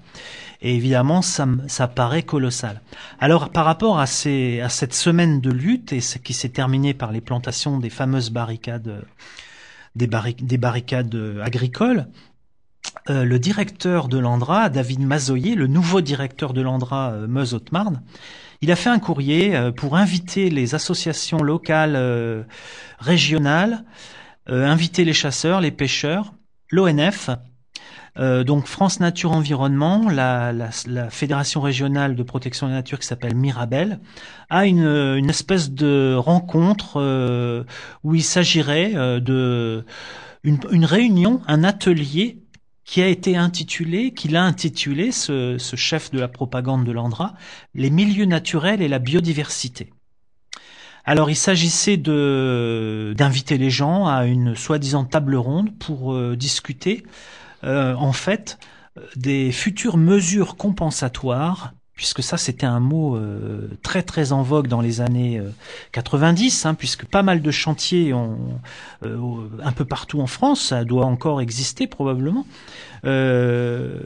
Et 0.64 0.76
évidemment, 0.76 1.24
ça, 1.24 1.48
ça 1.68 1.88
paraît 1.88 2.22
colossal. 2.22 2.82
Alors, 3.20 3.50
par 3.50 3.66
rapport 3.66 4.00
à, 4.00 4.06
ces, 4.06 4.62
à 4.62 4.70
cette 4.70 4.94
semaine 4.94 5.42
de 5.42 5.50
lutte, 5.50 5.92
et 5.92 6.02
ce 6.02 6.20
qui 6.20 6.34
s'est 6.34 6.50
terminée 6.50 6.94
par 6.94 7.12
les 7.12 7.22
plantations 7.22 7.80
des 7.80 7.90
fameuses 7.90 8.30
barricades, 8.30 8.88
euh, 8.88 9.02
des, 9.96 10.08
des 10.40 10.58
barricades 10.58 11.16
euh, 11.16 11.44
agricoles, 11.44 12.06
euh, 13.12 13.26
le 13.26 13.40
directeur 13.40 14.08
de 14.08 14.18
l'Andra, 14.18 14.70
David 14.70 15.02
Mazoyer, 15.02 15.56
le 15.56 15.68
nouveau 15.68 16.02
directeur 16.02 16.54
de 16.54 16.62
l'Andra 16.62 17.12
euh, 17.12 17.28
Meuse-Haute-Marne, 17.28 18.02
il 18.62 18.72
a 18.72 18.76
fait 18.76 18.90
un 18.90 19.00
courrier 19.00 19.56
euh, 19.56 19.72
pour 19.72 19.98
inviter 19.98 20.50
les 20.50 20.76
associations 20.76 21.40
locales, 21.40 22.46
régionales, 23.00 23.84
inviter 24.48 25.04
les 25.06 25.14
chasseurs, 25.14 25.62
les 25.62 25.72
pêcheurs, 25.72 26.34
l'ONF, 26.70 27.30
donc 28.18 28.66
France 28.66 29.00
Nature 29.00 29.32
Environnement, 29.32 30.10
la, 30.10 30.52
fédération 31.10 31.62
régionale 31.62 32.16
de 32.16 32.24
protection 32.24 32.68
de 32.68 32.72
la 32.72 32.80
nature 32.80 33.00
qui 33.00 33.08
s'appelle 33.08 33.36
Mirabel, 33.36 34.00
a 34.50 34.66
une, 34.66 35.30
espèce 35.30 35.72
de 35.72 36.16
rencontre 36.16 37.66
où 38.04 38.16
il 38.16 38.24
s'agirait 38.24 38.92
de 39.22 39.86
une 40.44 40.86
réunion, 40.86 41.42
un 41.48 41.64
atelier 41.64 42.42
qui 42.86 43.02
a 43.02 43.08
été 43.08 43.38
intitulé, 43.38 44.14
qu'il 44.14 44.36
a 44.36 44.44
intitulé 44.44 45.12
ce, 45.12 45.58
chef 45.76 46.12
de 46.12 46.20
la 46.20 46.28
propagande 46.28 46.86
de 46.86 46.92
l'Andra, 46.92 47.36
les 47.74 47.90
milieux 47.90 48.26
naturels 48.26 48.82
et 48.82 48.88
la 48.88 49.00
biodiversité. 49.00 49.94
Alors 51.04 51.30
il 51.30 51.36
s'agissait 51.36 51.98
de 51.98 53.16
d'inviter 53.18 53.58
les 53.58 53.72
gens 53.72 54.06
à 54.06 54.26
une 54.26 54.56
soi-disant 54.56 55.04
table 55.04 55.36
ronde 55.36 55.76
pour 55.80 56.14
euh, 56.14 56.36
discuter 56.36 57.04
euh, 57.64 57.96
en 57.96 58.14
fait 58.14 58.60
euh, 58.98 59.02
des 59.16 59.52
futures 59.52 59.98
mesures 59.98 60.58
compensatoires 60.58 61.74
puisque 61.96 62.24
ça 62.24 62.38
c'était 62.38 62.66
un 62.66 62.80
mot 62.80 63.16
euh, 63.16 63.70
très 63.84 64.02
très 64.02 64.32
en 64.32 64.42
vogue 64.42 64.68
dans 64.68 64.82
les 64.82 65.02
années 65.02 65.40
euh, 65.40 65.50
90 65.92 66.66
hein, 66.66 66.74
puisque 66.74 67.06
pas 67.06 67.22
mal 67.22 67.42
de 67.42 67.52
chantiers 67.52 68.14
ont 68.14 68.60
euh, 69.04 69.50
un 69.64 69.72
peu 69.72 69.86
partout 69.86 70.22
en 70.22 70.28
France 70.28 70.62
ça 70.68 70.84
doit 70.84 71.06
encore 71.06 71.42
exister 71.42 71.88
probablement. 71.88 72.46
Euh, 73.04 74.00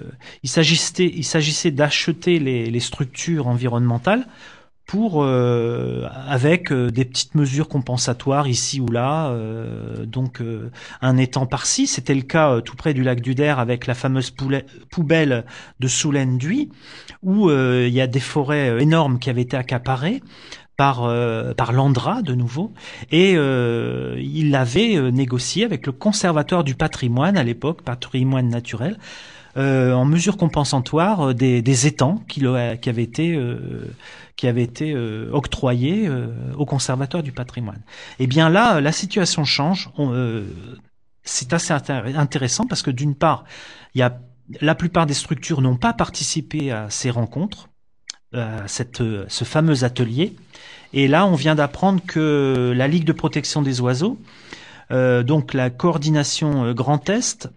il 0.44 0.50
s'agissait 0.50 1.72
d'acheter 1.72 2.40
les 2.40 2.80
structures 2.80 3.48
environnementales 3.48 4.26
pour 4.86 5.24
euh, 5.24 6.08
avec 6.28 6.72
euh, 6.72 6.92
des 6.92 7.06
petites 7.06 7.34
mesures 7.36 7.68
compensatoires 7.68 8.48
ici 8.48 8.80
ou 8.80 8.88
là, 8.88 9.30
euh, 9.30 10.06
donc 10.06 10.42
un 11.02 11.18
étang 11.18 11.46
par-ci. 11.46 11.88
C'était 11.88 12.14
le 12.14 12.22
cas 12.22 12.62
tout 12.62 12.76
près 12.76 12.94
du 12.94 13.04
lac 13.04 13.22
du 13.22 13.36
Der 13.36 13.60
avec 13.60 13.88
la 13.88 13.96
fameuse 13.96 14.34
poubelle 14.92 15.46
de 15.80 15.88
Soulaine-Duy, 15.88 16.70
où 17.24 17.50
il 17.50 17.90
y 17.90 18.02
a 18.02 18.08
des 18.08 18.20
forêts 18.20 18.82
énormes 18.82 19.20
qui 19.20 19.30
avaient 19.30 19.42
été 19.42 19.58
accaparées 19.58 20.22
par 20.78 21.04
euh, 21.04 21.54
par 21.54 21.72
l'Andra 21.72 22.22
de 22.22 22.36
nouveau 22.36 22.74
et 23.12 23.34
il 23.34 24.56
avait 24.56 25.12
négocié 25.12 25.66
avec 25.66 25.86
le 25.86 25.92
conservateur 25.92 26.64
du 26.64 26.76
patrimoine 26.76 27.38
à 27.38 27.44
l'époque 27.44 27.82
patrimoine 27.82 28.50
naturel 28.50 28.98
en 29.56 30.06
mesure 30.06 30.38
compensatoire 30.38 31.30
euh, 31.30 31.34
des, 31.34 31.62
des 31.62 31.88
étangs 31.88 32.24
qui, 32.28 32.42
qui 32.82 32.90
avaient 32.90 33.04
été 33.04 33.36
euh, 33.36 33.86
qui 34.36 34.48
avaient 34.48 34.64
été 34.64 34.94
euh, 34.94 35.30
octroyés 35.32 36.08
euh, 36.08 36.28
au 36.58 36.66
conservateur 36.66 37.24
du 37.24 37.32
patrimoine. 37.32 37.82
Et 38.20 38.28
bien 38.28 38.50
là, 38.50 38.82
la 38.82 38.92
situation 38.92 39.46
change. 39.46 39.90
Euh, 40.00 40.44
c'est 41.24 41.54
assez 41.54 41.74
intér- 41.74 42.16
intéressant 42.16 42.68
parce 42.68 42.84
que 42.84 42.92
d'une 42.92 43.16
part, 43.16 43.46
il 43.96 44.00
y 44.00 44.04
a 44.04 44.20
la 44.62 44.76
plupart 44.76 45.08
des 45.08 45.16
structures 45.16 45.62
n'ont 45.62 45.78
pas 45.78 45.94
participé 45.94 46.72
à 46.72 46.90
ces 46.90 47.10
rencontres, 47.10 47.70
à 48.34 48.68
cette, 48.68 49.02
euh, 49.02 49.26
ce 49.28 49.44
fameux 49.44 49.84
atelier. 49.84 50.36
Et 50.94 51.08
là, 51.08 51.26
on 51.26 51.34
vient 51.36 51.56
d'apprendre 51.56 52.02
que 52.06 52.74
la 52.76 52.88
Ligue 52.88 53.06
de 53.06 53.12
protection 53.14 53.62
des 53.64 53.82
oiseaux, 53.82 54.20
euh, 54.92 55.24
donc 55.24 55.54
la 55.54 55.70
coordination 55.70 56.66
euh, 56.66 56.74
Grand 56.74 57.10
Est, 57.10 57.50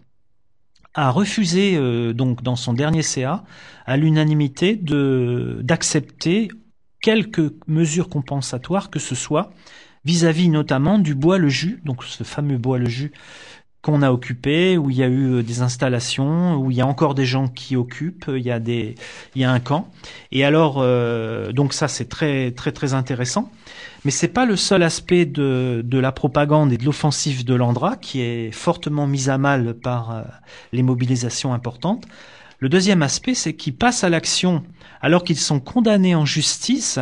a 0.93 1.11
refusé 1.11 1.75
euh, 1.75 2.13
donc 2.13 2.41
dans 2.43 2.55
son 2.55 2.73
dernier 2.73 3.01
CA 3.01 3.43
à 3.85 3.97
l'unanimité 3.97 4.75
de 4.75 5.59
d'accepter 5.63 6.49
quelques 7.01 7.53
mesures 7.67 8.09
compensatoires 8.09 8.89
que 8.89 8.99
ce 8.99 9.15
soit 9.15 9.51
vis-à-vis 10.05 10.49
notamment 10.49 10.97
du 10.97 11.13
bois 11.13 11.37
le 11.37 11.49
jus, 11.49 11.81
donc 11.85 12.03
ce 12.03 12.23
fameux 12.23 12.57
bois 12.57 12.77
le 12.77 12.87
jus 12.87 13.11
qu'on 13.81 14.01
a 14.01 14.11
occupé, 14.11 14.77
où 14.77 14.89
il 14.89 14.97
y 14.97 15.03
a 15.03 15.07
eu 15.07 15.35
euh, 15.35 15.43
des 15.43 15.61
installations, 15.61 16.55
où 16.55 16.69
il 16.69 16.77
y 16.77 16.81
a 16.81 16.87
encore 16.87 17.15
des 17.15 17.25
gens 17.25 17.47
qui 17.47 17.75
occupent, 17.75 18.25
il 18.27 18.43
y 18.43 18.51
a 18.51 18.59
des, 18.59 18.95
il 19.35 19.41
y 19.41 19.45
a 19.45 19.51
un 19.51 19.59
camp. 19.59 19.89
Et 20.31 20.43
alors, 20.43 20.77
euh, 20.79 21.51
donc 21.53 21.73
ça 21.73 21.87
c'est 21.87 22.09
très 22.09 22.51
très 22.51 22.71
très 22.71 22.93
intéressant. 22.93 23.51
Mais 24.05 24.11
c'est 24.11 24.29
pas 24.29 24.45
le 24.45 24.55
seul 24.55 24.83
aspect 24.83 25.25
de, 25.25 25.81
de 25.83 25.99
la 25.99 26.11
propagande 26.11 26.71
et 26.71 26.77
de 26.77 26.85
l'offensive 26.85 27.43
de 27.45 27.53
l'Andra 27.53 27.97
qui 27.97 28.21
est 28.21 28.51
fortement 28.51 29.07
mise 29.07 29.29
à 29.29 29.37
mal 29.37 29.73
par 29.73 30.11
euh, 30.11 30.21
les 30.71 30.83
mobilisations 30.83 31.53
importantes. 31.53 32.05
Le 32.59 32.67
deuxième 32.67 33.01
aspect, 33.03 33.35
c'est 33.35 33.53
qu'ils 33.53 33.75
passent 33.75 34.03
à 34.03 34.09
l'action 34.09 34.63
alors 35.01 35.23
qu'ils 35.23 35.37
sont 35.37 35.61
condamnés 35.61 36.15
en 36.15 36.25
justice 36.25 36.99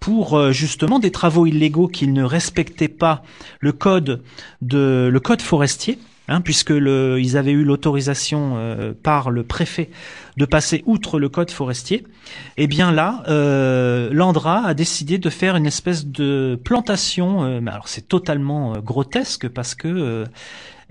pour 0.00 0.36
euh, 0.36 0.50
justement 0.50 0.98
des 0.98 1.10
travaux 1.10 1.46
illégaux 1.46 1.86
qu'ils 1.86 2.12
ne 2.12 2.24
respectaient 2.24 2.88
pas 2.88 3.22
le 3.60 3.72
code 3.72 4.22
de 4.62 5.08
le 5.12 5.20
code 5.20 5.42
forestier, 5.42 5.98
hein, 6.26 6.40
puisque 6.40 6.70
ils 6.70 7.36
avaient 7.36 7.52
eu 7.52 7.64
l'autorisation 7.64 8.54
euh, 8.56 8.92
par 9.00 9.30
le 9.30 9.42
préfet 9.42 9.90
de 10.38 10.46
passer 10.46 10.82
outre 10.86 11.18
le 11.18 11.28
code 11.28 11.50
forestier. 11.50 12.04
Et 12.56 12.66
bien 12.66 12.92
là, 12.92 13.22
euh, 13.28 14.08
l'Andra 14.10 14.64
a 14.64 14.74
décidé 14.74 15.18
de 15.18 15.28
faire 15.28 15.54
une 15.54 15.66
espèce 15.66 16.06
de 16.06 16.58
plantation. 16.64 17.44
euh, 17.44 17.60
alors 17.66 17.88
c'est 17.88 18.08
totalement 18.08 18.74
euh, 18.74 18.80
grotesque 18.80 19.48
parce 19.48 19.74
que 19.74 20.24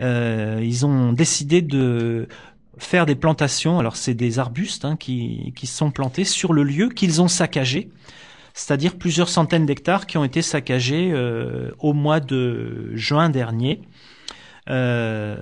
ils 0.02 0.86
ont 0.86 1.12
décidé 1.12 1.62
de 1.62 2.28
faire 2.78 3.06
des 3.06 3.16
plantations. 3.16 3.80
Alors 3.80 3.96
c'est 3.96 4.14
des 4.14 4.38
arbustes 4.38 4.86
hein, 4.86 4.96
qui, 4.96 5.52
qui 5.56 5.68
sont 5.68 5.92
plantés 5.92 6.26
sur 6.26 6.54
le 6.54 6.64
lieu 6.64 6.90
qu'ils 6.90 7.22
ont 7.22 7.28
saccagé 7.28 7.90
c'est-à-dire 8.54 8.96
plusieurs 8.96 9.30
centaines 9.30 9.66
d'hectares 9.66 10.06
qui 10.06 10.18
ont 10.18 10.24
été 10.24 10.42
saccagés 10.42 11.12
euh, 11.14 11.72
au 11.80 11.94
mois 11.94 12.20
de 12.20 12.92
juin 12.96 13.30
dernier, 13.30 13.82
euh, 14.70 15.38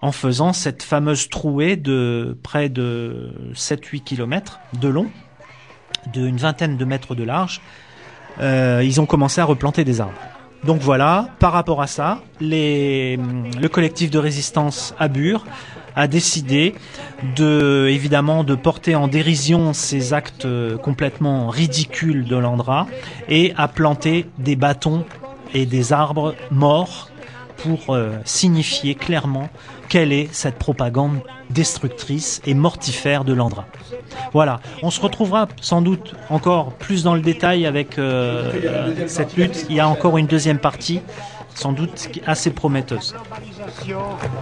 en 0.00 0.12
faisant 0.12 0.52
cette 0.52 0.82
fameuse 0.82 1.28
trouée 1.28 1.76
de 1.76 2.38
près 2.42 2.68
de 2.68 3.32
7-8 3.54 4.02
kilomètres 4.02 4.60
de 4.80 4.88
long, 4.88 5.08
d'une 6.12 6.36
vingtaine 6.36 6.76
de 6.76 6.84
mètres 6.84 7.14
de 7.14 7.24
large. 7.24 7.60
Euh, 8.40 8.82
ils 8.82 9.00
ont 9.00 9.06
commencé 9.06 9.40
à 9.40 9.44
replanter 9.44 9.84
des 9.84 10.00
arbres. 10.00 10.18
Donc 10.64 10.80
voilà, 10.80 11.28
par 11.40 11.52
rapport 11.52 11.82
à 11.82 11.86
ça, 11.86 12.22
le 12.40 13.66
collectif 13.66 14.10
de 14.10 14.18
résistance 14.18 14.94
à 14.98 15.08
Bure 15.08 15.44
a 15.96 16.06
décidé 16.06 16.74
de, 17.36 17.88
évidemment, 17.90 18.44
de 18.44 18.54
porter 18.54 18.94
en 18.94 19.08
dérision 19.08 19.72
ces 19.72 20.12
actes 20.12 20.44
euh, 20.44 20.76
complètement 20.76 21.48
ridicules 21.48 22.24
de 22.24 22.36
l'Andra 22.36 22.86
et 23.28 23.52
a 23.56 23.68
planté 23.68 24.26
des 24.38 24.56
bâtons 24.56 25.04
et 25.54 25.66
des 25.66 25.92
arbres 25.92 26.34
morts 26.50 27.10
pour 27.56 27.94
euh, 27.94 28.12
signifier 28.24 28.94
clairement 28.94 29.48
quelle 29.88 30.12
est 30.12 30.28
cette 30.32 30.58
propagande 30.58 31.20
destructrice 31.50 32.40
et 32.46 32.54
mortifère 32.54 33.24
de 33.24 33.34
l'Andra. 33.34 33.66
Voilà, 34.32 34.60
on 34.82 34.90
se 34.90 35.00
retrouvera 35.00 35.48
sans 35.60 35.82
doute 35.82 36.14
encore 36.30 36.72
plus 36.72 37.02
dans 37.04 37.14
le 37.14 37.20
détail 37.20 37.66
avec 37.66 37.98
euh, 37.98 39.06
cette 39.06 39.36
lutte. 39.36 39.66
Il 39.68 39.76
y 39.76 39.80
a 39.80 39.88
encore 39.88 40.18
une 40.18 40.26
deuxième 40.26 40.58
partie, 40.58 41.00
sans 41.54 41.72
doute 41.72 42.08
assez 42.26 42.50
prometteuse. 42.50 43.14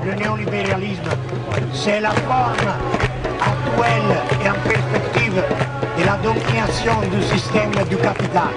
Le 0.05 0.15
néolibéralisme, 0.15 1.11
c'est 1.73 2.01
la 2.01 2.11
forme 2.11 2.71
actuelle 3.41 4.17
et 4.45 4.51
en 4.51 4.69
perspective 4.69 5.43
de 5.99 6.05
la 6.05 6.17
domination 6.19 7.01
du 7.13 7.23
système 7.23 7.73
du 7.89 7.97
capital, 7.97 8.53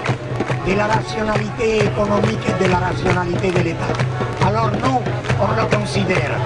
de 0.66 0.74
la 0.74 0.86
rationalité 0.86 1.84
économique 1.84 2.40
et 2.48 2.64
de 2.64 2.70
la 2.70 2.78
rationalité 2.78 3.50
de 3.50 3.60
l'État. 3.60 4.46
Alors 4.46 4.70
nous, 4.70 5.00
on 5.40 5.60
le 5.60 5.76
considère 5.76 6.38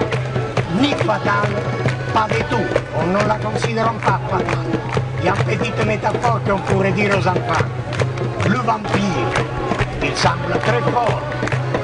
ni 0.81 0.91
fatal, 0.91 1.49
pas 2.13 2.27
du 2.29 2.43
tout. 2.45 2.67
On 2.97 3.07
ne 3.07 3.27
la 3.27 3.35
considère 3.35 3.91
pas 3.93 4.19
fatale. 4.29 4.65
Il 5.19 5.25
y 5.25 5.29
a 5.29 5.33
une 5.33 5.57
petite 5.57 5.85
métaphore 5.85 6.39
qu'on 6.47 6.59
pourrait 6.59 6.91
dire 6.91 7.11
aux 7.17 7.27
enfants. 7.27 7.65
Le 8.47 8.55
vampire, 8.55 9.43
il 10.01 10.15
semble 10.15 10.57
très 10.63 10.81
fort, 10.91 11.21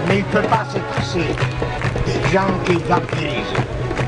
mais 0.08 0.18
il 0.20 0.26
ne 0.26 0.42
peut 0.42 0.48
pas 0.48 0.66
se 0.72 0.80
passer 0.96 1.26
des 2.06 2.32
gens 2.34 2.52
qui 2.66 2.74
vampirisent. 2.88 3.56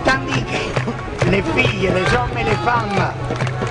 Tandis 0.05 0.43
que 0.43 1.29
les 1.31 1.41
filles, 1.41 1.81
les 1.93 2.15
hommes 2.15 2.37
et 2.39 2.43
les 2.43 2.55
femmes 2.65 3.11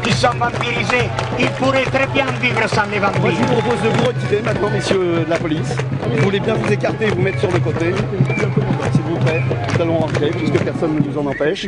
qui 0.03 0.13
sont 0.13 0.31
vampirisés, 0.39 1.09
ils 1.39 1.51
pourraient 1.51 1.85
très 1.85 2.07
bien 2.09 2.27
vivre 2.41 2.69
sans 2.69 2.85
les 2.93 2.99
vampires. 2.99 3.21
Moi, 3.21 3.31
je 3.31 3.37
vous 3.37 3.61
propose 3.61 3.83
de 3.83 3.89
vous 3.89 4.05
retirer 4.05 4.43
maintenant, 4.43 4.71
messieurs 4.71 5.25
de 5.25 5.31
la 5.31 5.37
police. 5.39 5.77
Vous 6.17 6.23
voulez 6.25 6.41
bien 6.41 6.55
vous 6.55 6.73
écarter 6.73 7.07
et 7.07 7.11
vous 7.11 7.23
mettre 7.23 7.41
sur 7.41 7.51
le 7.51 7.59
côté, 7.61 7.95
s'il 8.93 9.03
vous 9.03 9.17
plaît. 9.25 9.43
Nous 9.75 9.83
allons 9.83 9.99
rentrer, 9.99 10.31
puisque 10.31 10.59
personne 10.63 10.95
ne 10.97 11.01
nous 11.01 11.19
en 11.19 11.27
empêche. 11.27 11.67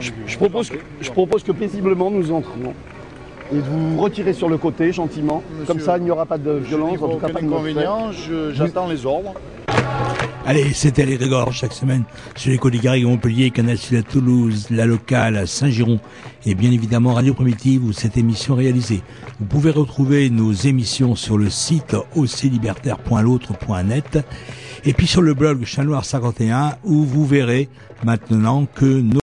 Je, 0.00 0.10
je 0.26 0.36
propose, 0.36 0.70
que- 0.70 0.76
je 1.00 1.10
propose 1.10 1.42
que 1.42 1.52
paisiblement 1.52 2.10
nous 2.10 2.30
entrions. 2.32 2.74
Et 3.52 3.56
de 3.56 3.62
vous 3.62 4.00
retirer 4.00 4.32
sur 4.32 4.48
le 4.48 4.58
côté, 4.58 4.92
gentiment. 4.92 5.42
Comme 5.66 5.80
ça, 5.80 5.98
il 5.98 6.04
n'y 6.04 6.10
aura 6.10 6.24
pas 6.26 6.38
de 6.38 6.52
violence, 6.52 7.02
en 7.02 7.08
tout 7.08 7.18
cas 7.18 7.28
pas 7.28 7.40
de 7.40 7.46
inconvénient, 7.46 8.12
je- 8.12 8.52
j'attends 8.52 8.88
les 8.88 9.04
ordres. 9.04 9.34
Allez, 10.46 10.72
c'était 10.72 11.04
les 11.04 11.16
Grégor 11.16 11.52
chaque 11.52 11.72
semaine 11.72 12.04
sur 12.34 12.50
les 12.50 12.58
côtes 12.58 12.72
des 12.72 12.78
Garrigues 12.78 13.04
Montpellier, 13.06 13.50
Canal 13.50 13.76
Sud 13.76 13.98
à 13.98 14.02
Toulouse, 14.02 14.68
la 14.70 14.86
locale 14.86 15.36
à 15.36 15.46
Saint-Giron 15.46 16.00
et 16.46 16.54
bien 16.54 16.70
évidemment 16.72 17.12
Radio 17.14 17.34
Primitive 17.34 17.84
où 17.84 17.92
cette 17.92 18.16
émission 18.16 18.54
est 18.58 18.62
réalisée. 18.64 19.02
Vous 19.38 19.46
pouvez 19.46 19.70
retrouver 19.70 20.28
nos 20.30 20.52
émissions 20.52 21.14
sur 21.14 21.38
le 21.38 21.50
site 21.50 21.94
aussilibertaire.l'autre.net 22.16 24.18
et 24.84 24.92
puis 24.92 25.06
sur 25.06 25.22
le 25.22 25.34
blog 25.34 25.64
Chat 25.64 25.84
Noir 25.84 26.04
51 26.04 26.72
où 26.84 27.04
vous 27.04 27.26
verrez 27.26 27.68
maintenant 28.02 28.66
que 28.74 28.86
nos 28.86 29.18